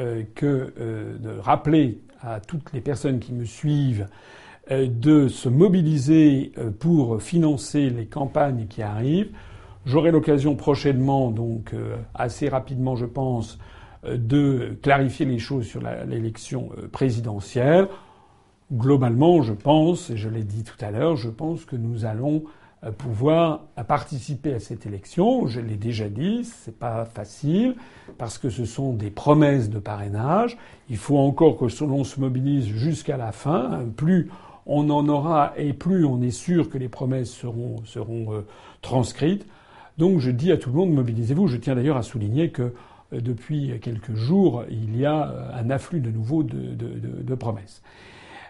euh, 0.00 0.24
que 0.34 0.74
euh, 0.80 1.18
de 1.18 1.38
rappeler 1.38 2.02
à 2.20 2.40
toutes 2.40 2.72
les 2.72 2.80
personnes 2.80 3.20
qui 3.20 3.32
me 3.32 3.44
suivent 3.44 4.08
euh, 4.72 4.88
de 4.88 5.28
se 5.28 5.48
mobiliser 5.48 6.50
pour 6.80 7.22
financer 7.22 7.90
les 7.90 8.06
campagnes 8.06 8.66
qui 8.66 8.82
arrivent. 8.82 9.30
J'aurai 9.86 10.10
l'occasion 10.10 10.56
prochainement, 10.56 11.30
donc 11.30 11.72
assez 12.12 12.48
rapidement, 12.48 12.96
je 12.96 13.06
pense, 13.06 13.60
de 14.04 14.76
clarifier 14.82 15.26
les 15.26 15.38
choses 15.38 15.64
sur 15.64 15.80
l'élection 15.80 16.70
présidentielle. 16.90 17.86
Globalement, 18.72 19.42
je 19.42 19.54
pense, 19.54 20.10
et 20.10 20.16
je 20.16 20.28
l'ai 20.28 20.44
dit 20.44 20.62
tout 20.62 20.76
à 20.84 20.90
l'heure, 20.90 21.16
je 21.16 21.30
pense 21.30 21.64
que 21.64 21.76
nous 21.76 22.04
allons 22.04 22.44
pouvoir 22.96 23.62
participer 23.88 24.54
à 24.54 24.60
cette 24.60 24.86
élection. 24.86 25.46
Je 25.46 25.60
l'ai 25.60 25.76
déjà 25.76 26.08
dit, 26.08 26.44
c'est 26.44 26.78
pas 26.78 27.04
facile 27.04 27.74
parce 28.18 28.38
que 28.38 28.50
ce 28.50 28.64
sont 28.64 28.92
des 28.92 29.10
promesses 29.10 29.68
de 29.68 29.78
parrainage. 29.78 30.56
Il 30.88 30.96
faut 30.96 31.18
encore 31.18 31.56
que 31.56 31.84
l'on 31.84 32.04
se 32.04 32.20
mobilise 32.20 32.66
jusqu'à 32.66 33.16
la 33.16 33.32
fin. 33.32 33.84
Plus 33.96 34.30
on 34.68 34.90
en 34.90 35.08
aura 35.08 35.54
et 35.56 35.72
plus 35.72 36.04
on 36.04 36.20
est 36.22 36.30
sûr 36.30 36.68
que 36.68 36.78
les 36.78 36.88
promesses 36.88 37.30
seront, 37.30 37.82
euh, 37.96 38.46
transcrites. 38.82 39.46
Donc 39.96 40.20
je 40.20 40.30
dis 40.30 40.52
à 40.52 40.58
tout 40.58 40.70
le 40.70 40.76
monde, 40.76 40.92
mobilisez-vous. 40.92 41.48
Je 41.48 41.56
tiens 41.56 41.74
d'ailleurs 41.74 41.96
à 41.96 42.02
souligner 42.02 42.50
que 42.50 42.74
euh, 43.12 43.20
depuis 43.20 43.72
quelques 43.80 44.14
jours, 44.14 44.64
il 44.70 44.96
y 44.96 45.06
a 45.06 45.30
euh, 45.30 45.60
un 45.60 45.70
afflux 45.70 46.00
de 46.00 46.10
nouveau 46.10 46.42
de, 46.42 46.74
de 46.74 47.34
promesses. 47.34 47.82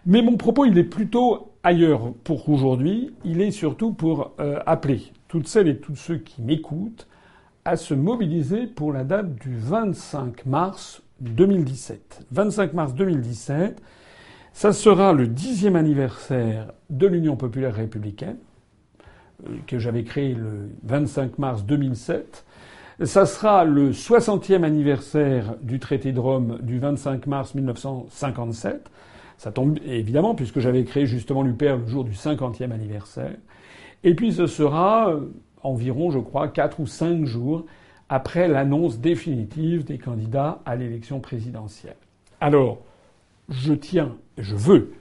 Mais 0.09 0.23
mon 0.23 0.39
propos, 0.39 0.65
il 0.65 0.79
est 0.79 0.85
plutôt 0.85 1.53
ailleurs 1.63 2.15
pour 2.25 2.49
aujourd'hui. 2.49 3.15
Il 3.27 3.43
est 3.43 3.51
surtout 3.51 3.93
pour 3.93 4.33
euh, 4.41 4.59
appeler 4.65 5.03
toutes 5.29 5.47
celles 5.47 5.69
et 5.69 5.77
tous 5.77 5.97
ceux 5.97 6.17
qui 6.17 6.41
m'écoutent 6.41 7.07
à 7.67 7.77
se 7.77 7.93
mobiliser 7.93 8.67
pour 8.67 8.91
la 8.91 9.05
date 9.05 9.35
du 9.35 9.55
25 9.59 10.47
mars 10.47 11.03
2017. 11.21 12.23
25 12.33 12.73
mars 12.73 12.95
2017, 12.95 13.83
ça 14.55 14.73
sera 14.73 15.13
le 15.13 15.27
dixième 15.27 15.77
anniversaire 15.77 16.73
de 16.89 17.07
l'Union 17.07 17.37
populaire 17.37 17.75
républicaine, 17.75 18.39
euh, 19.47 19.57
que 19.67 19.79
j'avais 19.79 20.05
créé 20.05 20.33
le 20.33 20.71
25 20.85 21.39
mars 21.39 21.67
2007. 21.67 22.47
Ça 23.05 23.27
sera 23.27 23.67
le 23.67 23.91
60e 23.91 24.65
anniversaire 24.65 25.57
du 25.61 25.79
traité 25.79 26.13
de 26.13 26.19
Rome 26.19 26.61
du 26.63 26.79
25 26.79 27.27
mars 27.27 27.55
1957. 27.55 28.91
Ça 29.39 29.53
tombe 29.53 29.79
évidemment 29.87 30.35
puisque 30.35 30.59
j'avais 30.59 30.85
créé 30.85 31.07
justement 31.07 31.43
l'UPR 31.43 31.77
le 31.77 31.87
jour 31.87 32.05
du 32.05 32.13
50e 32.13 32.73
anniversaire. 32.73 33.37
Et 34.05 34.15
puis 34.15 34.33
ce 34.33 34.47
sera 34.47 35.11
euh, 35.11 35.33
environ, 35.63 36.11
je 36.11 36.19
crois, 36.19 36.49
4 36.49 36.81
ou 36.81 36.87
5 36.87 37.25
jours 37.25 37.65
après 38.09 38.49
l'annonce 38.49 38.99
définitive 38.99 39.85
des 39.85 39.99
candidats 39.99 40.61
à 40.67 40.77
l'élection 40.77 41.21
présidentielle. 41.21 41.97
Alors, 42.41 42.79
je 43.49 43.73
tiens, 43.73 44.17
je 44.37 44.57
veux 44.57 44.93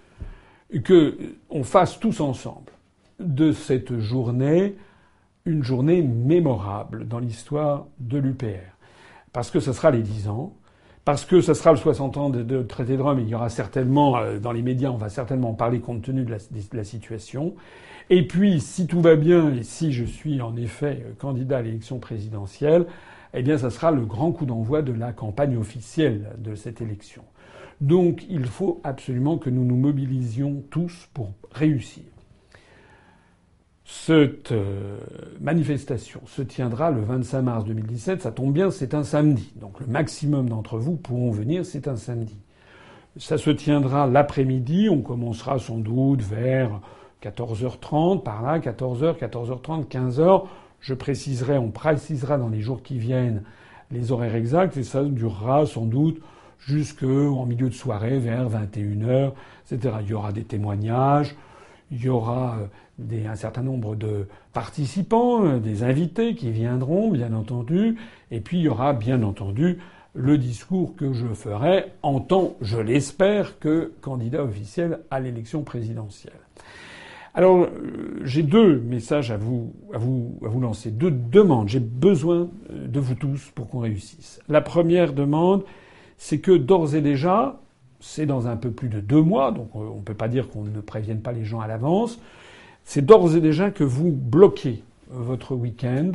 que 0.83 1.17
on 1.49 1.63
fasse 1.63 1.99
tous 1.99 2.19
ensemble 2.19 2.71
de 3.19 3.51
cette 3.51 3.97
journée 3.99 4.75
une 5.45 5.63
journée 5.63 6.01
mémorable 6.01 7.07
dans 7.07 7.19
l'histoire 7.19 7.87
de 7.99 8.17
l'UPR. 8.17 8.75
Parce 9.31 9.49
que 9.49 9.59
ce 9.59 9.71
sera 9.71 9.91
les 9.91 10.01
10 10.01 10.27
ans, 10.27 10.53
parce 11.07 11.23
que 11.23 11.39
ce 11.39 11.53
sera 11.53 11.71
le 11.71 11.77
60 11.77 12.17
ans 12.17 12.29
de, 12.29 12.63
traité 12.63 12.97
de 12.97 13.01
Rome, 13.01 13.21
il 13.21 13.29
y 13.29 13.33
aura 13.33 13.47
certainement, 13.47 14.17
euh, 14.17 14.39
dans 14.39 14.51
les 14.51 14.61
médias, 14.61 14.89
on 14.89 14.97
va 14.97 15.07
certainement 15.07 15.51
en 15.51 15.53
parler 15.53 15.79
compte 15.79 16.01
tenu 16.01 16.25
de 16.25 16.37
la, 16.73 16.83
situation. 16.83 17.55
Et 18.09 18.27
puis, 18.27 18.59
si 18.59 18.87
tout 18.87 18.99
va 18.99 19.15
bien, 19.15 19.53
et 19.53 19.63
si 19.63 19.93
je 19.93 20.03
suis 20.03 20.41
en 20.41 20.57
effet 20.57 21.05
euh, 21.05 21.13
candidat 21.17 21.59
à 21.59 21.61
l'élection 21.61 21.99
présidentielle, 21.99 22.87
eh 23.33 23.41
bien, 23.41 23.57
ça 23.57 23.69
sera 23.69 23.91
le 23.91 24.05
grand 24.05 24.33
coup 24.33 24.45
d'envoi 24.45 24.81
de 24.81 24.91
la 24.91 25.13
campagne 25.13 25.55
officielle 25.55 26.31
de 26.39 26.55
cette 26.55 26.81
élection. 26.81 27.23
Donc, 27.79 28.25
il 28.29 28.45
faut 28.45 28.81
absolument 28.83 29.37
que 29.37 29.49
nous 29.49 29.63
nous 29.63 29.77
mobilisions 29.77 30.61
tous 30.69 31.07
pour 31.13 31.31
réussir. 31.53 32.03
Cette 33.89 34.51
euh, 34.51 34.97
manifestation 35.39 36.19
se 36.25 36.41
tiendra 36.41 36.91
le 36.91 36.99
25 37.01 37.41
mars 37.41 37.63
2017. 37.63 38.21
Ça 38.21 38.33
tombe 38.33 38.51
bien, 38.51 38.69
c'est 38.69 38.93
un 38.93 39.03
samedi. 39.03 39.53
Donc 39.55 39.79
le 39.79 39.87
maximum 39.87 40.49
d'entre 40.49 40.77
vous 40.77 40.97
pourront 40.97 41.31
venir, 41.31 41.65
c'est 41.65 41.87
un 41.87 41.95
samedi. 41.95 42.35
Ça 43.15 43.37
se 43.37 43.49
tiendra 43.49 44.05
l'après-midi. 44.05 44.89
On 44.91 45.01
commencera 45.01 45.57
sans 45.57 45.77
doute 45.77 46.21
vers 46.21 46.81
14h30, 47.23 48.23
par 48.23 48.41
là, 48.41 48.59
14h, 48.59 49.17
14h30, 49.19 49.87
15h. 49.87 50.43
Je 50.81 50.93
préciserai, 50.93 51.57
on 51.57 51.71
précisera 51.71 52.37
dans 52.37 52.49
les 52.49 52.59
jours 52.59 52.83
qui 52.83 52.99
viennent 52.99 53.43
les 53.91 54.11
horaires 54.11 54.35
exacts 54.35 54.75
et 54.75 54.83
ça 54.83 55.01
durera 55.05 55.65
sans 55.65 55.85
doute 55.85 56.21
jusqu'en 56.59 57.45
milieu 57.45 57.69
de 57.69 57.73
soirée 57.73 58.19
vers 58.19 58.49
21h, 58.49 59.31
etc. 59.71 59.95
Il 60.01 60.09
y 60.09 60.13
aura 60.13 60.33
des 60.33 60.43
témoignages, 60.43 61.37
il 61.91 62.03
y 62.03 62.09
aura 62.09 62.57
euh, 63.11 63.27
un 63.27 63.35
certain 63.35 63.61
nombre 63.61 63.95
de 63.95 64.27
participants, 64.53 65.45
euh, 65.45 65.59
des 65.59 65.83
invités 65.83 66.35
qui 66.35 66.51
viendront, 66.51 67.09
bien 67.09 67.33
entendu, 67.33 67.97
et 68.31 68.39
puis 68.39 68.57
il 68.57 68.63
y 68.63 68.69
aura 68.69 68.93
bien 68.93 69.23
entendu 69.23 69.79
le 70.13 70.37
discours 70.37 70.95
que 70.95 71.13
je 71.13 71.27
ferai 71.27 71.85
en 72.01 72.19
tant, 72.19 72.55
je 72.61 72.77
l'espère, 72.77 73.59
que 73.59 73.93
candidat 74.01 74.43
officiel 74.43 74.99
à 75.11 75.19
l'élection 75.19 75.63
présidentielle. 75.63 76.33
Alors, 77.33 77.65
euh, 77.65 78.19
j'ai 78.23 78.41
deux 78.41 78.79
messages 78.79 79.29
à 79.29 79.37
vous, 79.37 79.73
à 79.93 79.99
vous, 79.99 80.39
à 80.43 80.47
vous 80.47 80.59
lancer, 80.59 80.89
deux 80.89 81.11
demandes. 81.11 81.69
J'ai 81.69 81.79
besoin 81.79 82.49
de 82.69 82.99
vous 82.99 83.13
tous 83.13 83.51
pour 83.53 83.69
qu'on 83.69 83.79
réussisse. 83.79 84.41
La 84.49 84.61
première 84.61 85.13
demande, 85.13 85.63
c'est 86.17 86.39
que 86.39 86.51
d'ores 86.51 86.95
et 86.95 87.01
déjà, 87.01 87.59
c'est 87.99 88.25
dans 88.25 88.47
un 88.47 88.55
peu 88.55 88.71
plus 88.71 88.89
de 88.89 88.99
deux 88.99 89.21
mois, 89.21 89.51
donc 89.51 89.75
on 89.75 89.95
ne 89.95 90.01
peut 90.01 90.13
pas 90.13 90.27
dire 90.27 90.49
qu'on 90.49 90.63
ne 90.63 90.81
prévienne 90.81 91.21
pas 91.21 91.31
les 91.31 91.45
gens 91.45 91.59
à 91.59 91.67
l'avance. 91.67 92.19
C'est 92.83 93.05
d'ores 93.05 93.35
et 93.35 93.41
déjà 93.41 93.71
que 93.71 93.83
vous 93.83 94.11
bloquez 94.11 94.83
votre 95.09 95.55
week-end 95.55 96.11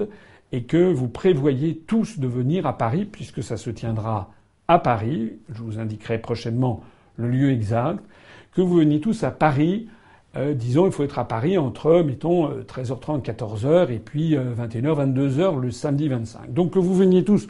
et 0.52 0.64
que 0.64 0.92
vous 0.92 1.08
prévoyez 1.08 1.76
tous 1.86 2.18
de 2.18 2.26
venir 2.26 2.66
à 2.66 2.76
Paris, 2.76 3.04
puisque 3.04 3.42
ça 3.42 3.56
se 3.56 3.70
tiendra 3.70 4.30
à 4.68 4.78
Paris. 4.78 5.32
Je 5.48 5.62
vous 5.62 5.78
indiquerai 5.78 6.18
prochainement 6.18 6.82
le 7.16 7.28
lieu 7.28 7.50
exact. 7.50 8.04
Que 8.54 8.60
vous 8.60 8.76
veniez 8.76 9.00
tous 9.00 9.24
à 9.24 9.30
Paris. 9.30 9.88
Euh, 10.36 10.54
disons, 10.54 10.86
il 10.86 10.92
faut 10.92 11.04
être 11.04 11.18
à 11.18 11.26
Paris 11.26 11.58
entre, 11.58 12.02
mettons, 12.02 12.48
13h30, 12.48 13.18
euh, 13.18 13.32
14h, 13.32 13.90
et 13.90 13.98
puis 13.98 14.34
21h, 14.34 14.86
euh, 14.86 15.06
22h 15.06 15.60
le 15.60 15.70
samedi 15.70 16.08
25. 16.08 16.52
Donc 16.52 16.72
que 16.72 16.78
vous 16.78 16.94
veniez 16.94 17.24
tous, 17.24 17.48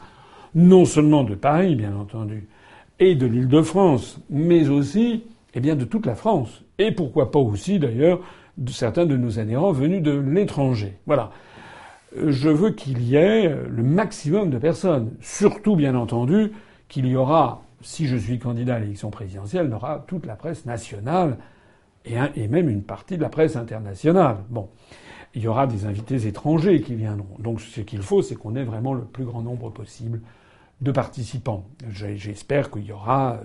non 0.54 0.84
seulement 0.84 1.22
de 1.22 1.34
Paris, 1.34 1.76
bien 1.76 1.94
entendu, 1.94 2.48
et 3.10 3.14
de 3.14 3.26
l'île 3.26 3.48
de 3.48 3.62
France, 3.62 4.20
mais 4.30 4.68
aussi, 4.68 5.24
eh 5.54 5.60
bien, 5.60 5.76
de 5.76 5.84
toute 5.84 6.06
la 6.06 6.14
France. 6.14 6.62
Et 6.78 6.92
pourquoi 6.92 7.30
pas 7.30 7.38
aussi, 7.38 7.78
d'ailleurs, 7.78 8.20
de 8.58 8.70
certains 8.70 9.06
de 9.06 9.16
nos 9.16 9.38
adhérents 9.38 9.72
venus 9.72 10.02
de 10.02 10.12
l'étranger. 10.12 10.96
Voilà 11.06 11.30
je 12.26 12.48
veux 12.48 12.70
qu'il 12.70 13.02
y 13.02 13.16
ait 13.16 13.48
le 13.48 13.82
maximum 13.82 14.50
de 14.50 14.58
personnes. 14.58 15.12
Surtout, 15.20 15.76
bien 15.76 15.94
entendu, 15.94 16.52
qu'il 16.88 17.06
y 17.06 17.16
aura, 17.16 17.62
si 17.80 18.06
je 18.06 18.16
suis 18.16 18.38
candidat 18.38 18.76
à 18.76 18.78
l'élection 18.78 19.10
présidentielle, 19.10 19.66
il 19.68 19.74
aura 19.74 20.04
toute 20.06 20.26
la 20.26 20.36
presse 20.36 20.66
nationale 20.66 21.38
et, 22.04 22.48
même 22.48 22.68
une 22.68 22.82
partie 22.82 23.16
de 23.16 23.22
la 23.22 23.28
presse 23.28 23.56
internationale. 23.56 24.38
Bon. 24.50 24.68
Il 25.34 25.42
y 25.42 25.48
aura 25.48 25.66
des 25.66 25.86
invités 25.86 26.26
étrangers 26.26 26.82
qui 26.82 26.94
viendront. 26.94 27.36
Donc 27.38 27.62
ce 27.62 27.80
qu'il 27.80 28.02
faut, 28.02 28.20
c'est 28.20 28.34
qu'on 28.34 28.54
ait 28.54 28.64
vraiment 28.64 28.92
le 28.92 29.04
plus 29.04 29.24
grand 29.24 29.40
nombre 29.40 29.70
possible 29.70 30.20
de 30.82 30.92
participants. 30.92 31.64
J'espère 31.88 32.70
qu'il 32.70 32.84
y 32.84 32.92
aura 32.92 33.38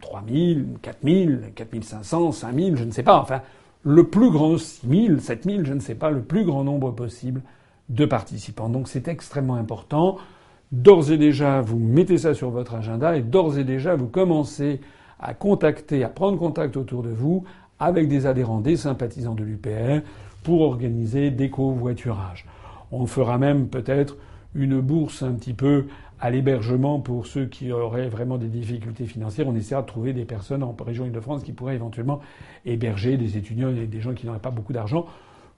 3000, 0.00 0.66
4000, 0.80 1.52
4500, 1.54 2.32
5000, 2.32 2.76
je 2.76 2.84
ne 2.84 2.90
sais 2.90 3.02
pas. 3.02 3.18
Enfin, 3.18 3.42
le 3.82 4.04
plus 4.04 4.30
grand 4.30 4.56
6000, 4.56 5.20
7000, 5.20 5.66
je 5.66 5.74
ne 5.74 5.80
sais 5.80 5.94
pas, 5.94 6.10
le 6.10 6.22
plus 6.22 6.44
grand 6.44 6.64
nombre 6.64 6.92
possible 6.92 7.42
de 7.88 8.04
participants. 8.04 8.68
Donc 8.68 8.88
c'est 8.88 9.08
extrêmement 9.08 9.56
important. 9.56 10.16
D'ores 10.72 11.12
et 11.12 11.18
déjà, 11.18 11.60
vous 11.60 11.78
mettez 11.78 12.18
ça 12.18 12.34
sur 12.34 12.50
votre 12.50 12.74
agenda 12.74 13.16
et 13.16 13.22
d'ores 13.22 13.58
et 13.58 13.64
déjà, 13.64 13.94
vous 13.94 14.08
commencez 14.08 14.80
à 15.20 15.34
contacter, 15.34 16.04
à 16.04 16.08
prendre 16.08 16.38
contact 16.38 16.76
autour 16.76 17.02
de 17.02 17.10
vous 17.10 17.44
avec 17.78 18.08
des 18.08 18.26
adhérents, 18.26 18.60
des 18.60 18.76
sympathisants 18.76 19.34
de 19.34 19.44
l'UPR 19.44 20.02
pour 20.42 20.62
organiser 20.62 21.30
des 21.30 21.50
covoiturages. 21.50 22.46
On 22.92 23.06
fera 23.06 23.38
même 23.38 23.68
peut-être 23.68 24.16
une 24.54 24.80
bourse 24.80 25.22
un 25.22 25.32
petit 25.32 25.54
peu 25.54 25.86
à 26.20 26.30
l'hébergement 26.30 27.00
pour 27.00 27.26
ceux 27.26 27.46
qui 27.46 27.72
auraient 27.72 28.08
vraiment 28.08 28.38
des 28.38 28.48
difficultés 28.48 29.06
financières. 29.06 29.46
On 29.48 29.54
essaiera 29.54 29.82
de 29.82 29.86
trouver 29.86 30.12
des 30.12 30.24
personnes 30.24 30.62
en 30.62 30.74
région 30.84 31.04
Île-de-France 31.04 31.42
qui 31.42 31.52
pourraient 31.52 31.74
éventuellement 31.74 32.20
héberger 32.64 33.16
des 33.16 33.36
étudiants 33.36 33.70
et 33.70 33.86
des 33.86 34.00
gens 34.00 34.14
qui 34.14 34.26
n'auraient 34.26 34.38
pas 34.38 34.50
beaucoup 34.50 34.72
d'argent 34.72 35.06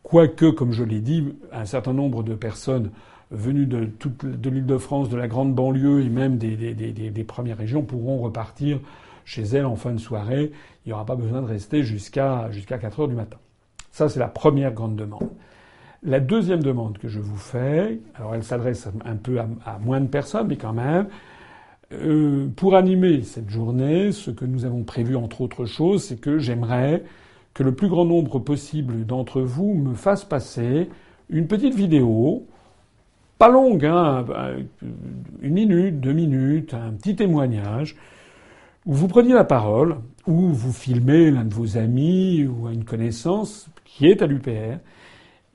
Quoique, 0.02 0.46
comme 0.50 0.72
je 0.72 0.84
l'ai 0.84 1.00
dit, 1.00 1.34
un 1.52 1.66
certain 1.66 1.92
nombre 1.92 2.22
de 2.22 2.34
personnes 2.34 2.92
venues 3.30 3.66
de 3.66 3.84
toute 3.84 4.24
de 4.24 4.48
l'Île-de-France, 4.48 5.10
de 5.10 5.16
la 5.16 5.28
grande 5.28 5.54
banlieue 5.54 6.00
et 6.00 6.08
même 6.08 6.38
des, 6.38 6.56
des, 6.56 6.72
des, 6.72 6.92
des, 6.92 7.24
premières 7.24 7.58
régions 7.58 7.82
pourront 7.82 8.18
repartir 8.18 8.80
chez 9.26 9.42
elles 9.42 9.66
en 9.66 9.76
fin 9.76 9.92
de 9.92 9.98
soirée. 9.98 10.52
Il 10.84 10.88
n'y 10.88 10.92
aura 10.94 11.04
pas 11.04 11.16
besoin 11.16 11.42
de 11.42 11.46
rester 11.46 11.82
jusqu'à 11.82 12.50
jusqu'à 12.50 12.78
4 12.78 13.00
heures 13.00 13.08
du 13.08 13.14
matin. 13.14 13.36
Ça, 13.90 14.08
c'est 14.08 14.20
la 14.20 14.28
première 14.28 14.72
grande 14.72 14.96
demande. 14.96 15.28
La 16.04 16.20
deuxième 16.20 16.62
demande 16.62 16.96
que 16.98 17.08
je 17.08 17.18
vous 17.18 17.36
fais, 17.36 17.98
alors 18.14 18.34
elle 18.34 18.44
s'adresse 18.44 18.88
un 19.04 19.16
peu 19.16 19.40
à, 19.40 19.78
moins 19.80 20.00
de 20.00 20.06
personnes, 20.06 20.46
mais 20.46 20.56
quand 20.56 20.72
même, 20.72 21.08
euh, 21.92 22.46
pour 22.54 22.76
animer 22.76 23.22
cette 23.22 23.50
journée, 23.50 24.12
ce 24.12 24.30
que 24.30 24.44
nous 24.44 24.64
avons 24.64 24.84
prévu 24.84 25.16
entre 25.16 25.40
autres 25.40 25.64
choses, 25.64 26.04
c'est 26.04 26.20
que 26.20 26.38
j'aimerais 26.38 27.02
que 27.52 27.64
le 27.64 27.74
plus 27.74 27.88
grand 27.88 28.04
nombre 28.04 28.38
possible 28.38 29.06
d'entre 29.06 29.40
vous 29.40 29.74
me 29.74 29.94
fasse 29.94 30.24
passer 30.24 30.88
une 31.30 31.48
petite 31.48 31.74
vidéo, 31.74 32.46
pas 33.38 33.48
longue, 33.48 33.84
hein, 33.84 34.24
une 35.42 35.52
minute, 35.52 35.98
deux 35.98 36.12
minutes, 36.12 36.74
un 36.74 36.92
petit 36.92 37.16
témoignage, 37.16 37.96
où 38.86 38.92
vous 38.92 39.08
preniez 39.08 39.34
la 39.34 39.44
parole, 39.44 39.96
où 40.28 40.48
vous 40.48 40.72
filmez 40.72 41.32
l'un 41.32 41.44
de 41.44 41.54
vos 41.54 41.76
amis 41.76 42.46
ou 42.46 42.68
une 42.68 42.84
connaissance 42.84 43.68
qui 43.84 44.06
est 44.06 44.22
à 44.22 44.26
l'UPR, 44.26 44.78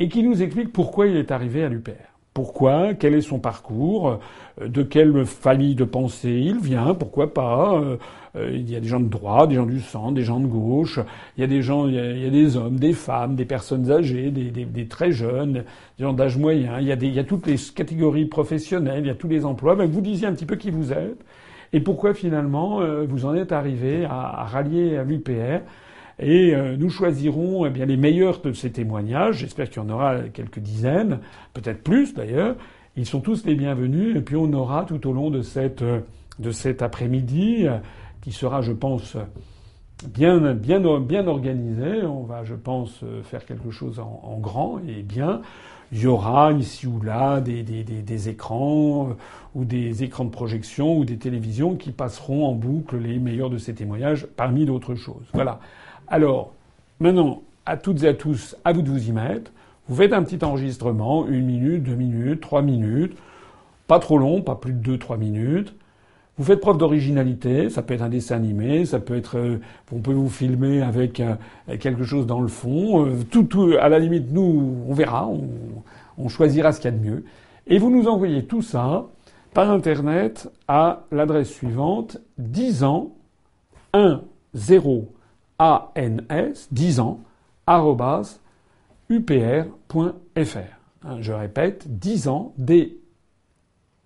et 0.04 0.10
qui 0.10 0.22
nous 0.22 0.44
explique 0.44 0.74
pourquoi 0.74 1.08
il 1.08 1.16
est 1.16 1.32
arrivé 1.32 1.64
à 1.64 1.70
l'UPR. 1.70 1.92
Pourquoi 2.34 2.94
Quel 2.94 3.14
est 3.14 3.22
son 3.22 3.40
parcours 3.40 4.20
euh, 4.60 4.68
De 4.68 4.84
quelle 4.84 5.24
famille 5.24 5.76
de 5.76 5.86
pensée 5.86 6.42
il 6.44 6.60
vient 6.60 6.94
Pourquoi 6.94 7.34
pas 7.34 7.76
euh, 7.76 7.96
euh, 8.36 8.50
Il 8.52 8.70
y 8.70 8.76
a 8.76 8.82
des 8.82 8.88
gens 8.90 9.00
de 9.00 9.08
droite, 9.08 9.48
des 9.48 9.56
gens 9.56 9.66
du 9.66 9.80
centre, 9.80 10.14
des 10.14 10.24
gens 10.24 10.42
de 10.42 10.48
gauche. 10.48 11.00
Il 11.38 11.42
y 11.42 11.44
a 11.46 11.48
des 11.48 11.62
gens, 11.62 11.88
il 11.88 11.96
y 11.96 12.26
a, 12.26 12.30
des 12.30 12.58
hommes, 12.58 12.76
des 12.76 12.92
femmes, 12.92 13.38
des 13.38 13.46
personnes 13.46 13.90
âgées, 13.90 14.30
des, 14.30 14.88
très 14.88 15.14
jeunes, 15.14 15.64
des 15.98 16.04
gens 16.04 16.12
d'âge 16.12 16.38
moyen. 16.38 16.82
Il 16.82 16.88
y, 16.88 16.92
a 16.92 16.98
des, 16.98 17.24
toutes 17.24 17.48
les 17.48 17.56
catégories 17.74 18.26
professionnelles, 18.26 19.06
il 19.06 19.08
y 19.08 19.12
a 19.12 19.16
tous 19.16 19.30
les 19.30 19.46
emplois. 19.46 19.76
Ben, 19.76 19.90
vous 19.90 20.02
disiez 20.02 20.28
un 20.28 20.34
petit 20.34 20.46
peu 20.46 20.58
qui 20.58 20.70
vous 20.70 20.92
êtes 20.92 21.24
et 21.72 21.80
pourquoi 21.80 22.14
finalement 22.14 22.82
vous 23.08 23.26
en 23.26 23.34
êtes 23.36 23.54
arrivé 23.54 24.04
à 24.04 24.44
rallier 24.44 24.98
à 24.98 25.04
l'UPR. 25.04 25.62
Et 26.20 26.56
euh, 26.56 26.78
nous 26.78 26.90
choisirons 26.90 27.66
eh 27.66 27.70
bien, 27.70 27.86
les 27.86 27.98
meilleurs 27.98 28.42
de 28.42 28.54
ces 28.54 28.72
témoignages. 28.72 29.38
J'espère 29.38 29.70
qu'il 29.70 29.82
y 29.82 29.86
en 29.86 29.90
aura 29.90 30.20
quelques 30.34 30.60
dizaines, 30.60 31.20
peut-être 31.54 31.84
plus 31.84 32.14
d'ailleurs. 32.14 32.56
Ils 32.96 33.06
sont 33.06 33.22
tous 33.22 33.46
les 33.46 33.56
bienvenus. 33.56 34.16
Et 34.16 34.22
puis 34.22 34.36
on 34.36 34.52
aura 34.54 34.86
tout 34.86 35.08
au 35.08 35.14
long 35.14 35.30
de, 35.30 35.42
cette, 35.42 35.84
de 35.84 36.52
cet 36.52 36.82
après-midi, 36.82 37.66
qui 38.22 38.32
sera, 38.32 38.62
je 38.62 38.72
pense, 38.72 39.18
bien, 40.08 40.54
bien, 40.54 40.80
bien 41.00 41.28
organisé. 41.28 42.04
On 42.04 42.24
va, 42.24 42.44
je 42.44 42.56
pense, 42.56 43.04
faire 43.24 43.46
quelque 43.46 43.72
chose 43.72 44.00
en, 44.00 44.22
en 44.24 44.38
grand 44.38 44.80
et 44.88 45.02
bien. 45.02 45.42
Il 45.92 46.02
y 46.02 46.08
aura 46.08 46.52
ici 46.54 46.88
ou 46.88 47.02
là 47.02 47.40
des, 47.40 47.62
des, 47.62 47.84
des, 47.84 48.02
des, 48.02 48.30
écrans 48.30 49.10
ou 49.54 49.64
des 49.64 50.04
écrans 50.04 50.26
de 50.26 50.32
projection 50.32 50.98
ou 50.98 51.06
des 51.06 51.18
télévisions 51.18 51.76
qui 51.76 51.92
passeront 51.92 52.48
en 52.48 52.54
boucle 52.54 52.98
les 52.98 53.20
meilleurs 53.20 53.52
de 53.52 53.60
ces 53.60 53.76
témoignages 53.76 54.26
parmi 54.36 54.66
d'autres 54.66 54.96
choses. 54.96 55.28
Voilà. 55.34 55.60
Alors, 56.14 56.54
maintenant, 57.00 57.42
à 57.66 57.76
toutes 57.76 58.04
et 58.04 58.08
à 58.10 58.14
tous, 58.14 58.56
à 58.64 58.72
vous 58.72 58.84
de 58.84 58.90
vous 58.92 59.10
y 59.10 59.12
mettre. 59.12 59.52
Vous 59.88 59.96
faites 59.96 60.14
un 60.14 60.22
petit 60.22 60.46
enregistrement, 60.46 61.28
une 61.28 61.44
minute, 61.44 61.82
deux 61.82 61.96
minutes, 61.96 62.40
trois 62.40 62.62
minutes, 62.62 63.18
pas 63.88 63.98
trop 63.98 64.20
long, 64.20 64.44
pas 64.44 64.54
plus 64.54 64.74
de 64.74 64.78
deux, 64.78 65.00
trois 65.00 65.18
minutes. 65.18 65.74
Vous 66.38 66.44
faites 66.44 66.60
preuve 66.60 66.78
d'originalité, 66.78 67.72
ça 67.72 67.82
peut 67.82 67.96
être 67.96 68.04
un 68.04 68.10
dessin 68.10 68.36
animé, 68.36 68.86
ça 68.86 69.00
peut 69.00 69.16
être, 69.16 69.40
euh, 69.40 69.60
on 69.92 70.02
peut 70.02 70.14
vous 70.14 70.30
filmer 70.30 70.84
avec 70.84 71.20
euh, 71.20 71.34
quelque 71.80 72.04
chose 72.04 72.28
dans 72.28 72.42
le 72.42 72.48
fond. 72.48 73.08
Euh, 73.08 73.24
tout, 73.32 73.72
à 73.82 73.90
la 73.90 73.98
limite, 73.98 74.32
nous, 74.32 74.84
on 74.88 74.94
verra, 74.94 75.28
on, 75.28 75.50
on 76.20 76.30
choisira 76.30 76.74
ce 76.74 76.80
qu'il 76.80 76.92
y 76.92 76.94
a 76.94 76.96
de 76.96 77.04
mieux. 77.04 77.24
Et 77.66 77.80
vous 77.80 77.90
nous 77.90 78.08
envoyez 78.08 78.46
tout 78.46 78.62
ça 78.62 79.08
par 79.56 79.72
internet 79.72 80.48
à 80.68 81.06
l'adresse 81.12 81.50
suivante 81.50 82.20
10 82.38 82.84
ans 82.84 83.14
1 83.94 84.22
0 84.54 85.08
ans, 85.64 86.68
10 86.72 87.00
ans, 87.00 87.20
upr.fr. 89.10 90.58
Hein, 91.06 91.18
je 91.20 91.34
répète, 91.34 92.00
10 92.00 92.28
ans, 92.28 92.54
D, 92.58 93.00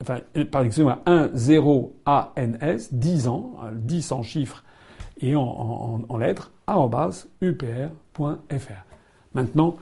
enfin, 0.01 0.19
par 0.51 0.61
exemple, 0.63 0.97
1, 1.05 1.29
0, 1.33 1.95
ANS, 2.05 2.89
10 2.91 3.27
ans, 3.27 3.55
10 3.73 4.11
en 4.11 4.23
chiffres 4.23 4.63
et 5.19 5.35
en, 5.35 5.41
en, 5.41 6.01
en 6.07 6.17
lettres, 6.17 6.51
upr.fr. 7.41 8.87
Maintenant, 9.33 9.77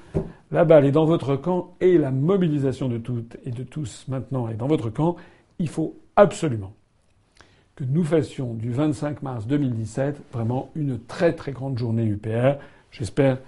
la 0.52 0.66
balle 0.66 0.86
est 0.86 0.92
dans 0.92 1.06
votre 1.06 1.36
camp 1.36 1.76
et 1.80 1.98
la 1.98 2.12
mobilisation 2.12 2.90
de 2.90 2.98
toutes 2.98 3.38
et 3.46 3.52
de 3.52 3.64
tous 3.64 4.06
maintenant 4.08 4.50
est 4.50 4.56
dans 4.56 4.68
votre 4.68 4.90
camp. 4.90 5.16
Il 5.60 5.70
faut 5.70 5.96
absolument 6.16 6.74
que 7.76 7.84
nous 7.84 8.04
fassions 8.04 8.54
du 8.54 8.72
25 8.72 9.22
mars 9.22 9.48
2017 9.48 10.22
vraiment 10.32 10.70
une 10.76 11.00
très 11.00 11.34
très 11.34 11.52
grande 11.52 11.78
journée 11.78 12.06
UPR. 12.06 12.58
J'espère 12.92 13.40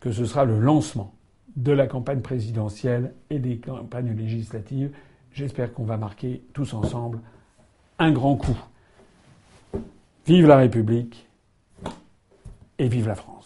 que 0.00 0.10
ce 0.10 0.24
sera 0.24 0.44
le 0.44 0.58
lancement 0.58 1.14
de 1.56 1.72
la 1.72 1.86
campagne 1.86 2.20
présidentielle 2.20 3.14
et 3.30 3.38
des 3.38 3.58
campagnes 3.58 4.14
législatives. 4.16 4.90
J'espère 5.32 5.72
qu'on 5.72 5.84
va 5.84 5.96
marquer 5.96 6.42
tous 6.52 6.74
ensemble 6.74 7.20
un 7.98 8.10
grand 8.10 8.36
coup. 8.36 8.58
Vive 10.26 10.46
la 10.46 10.56
République 10.56 11.28
et 12.78 12.88
vive 12.88 13.08
la 13.08 13.14
France. 13.14 13.37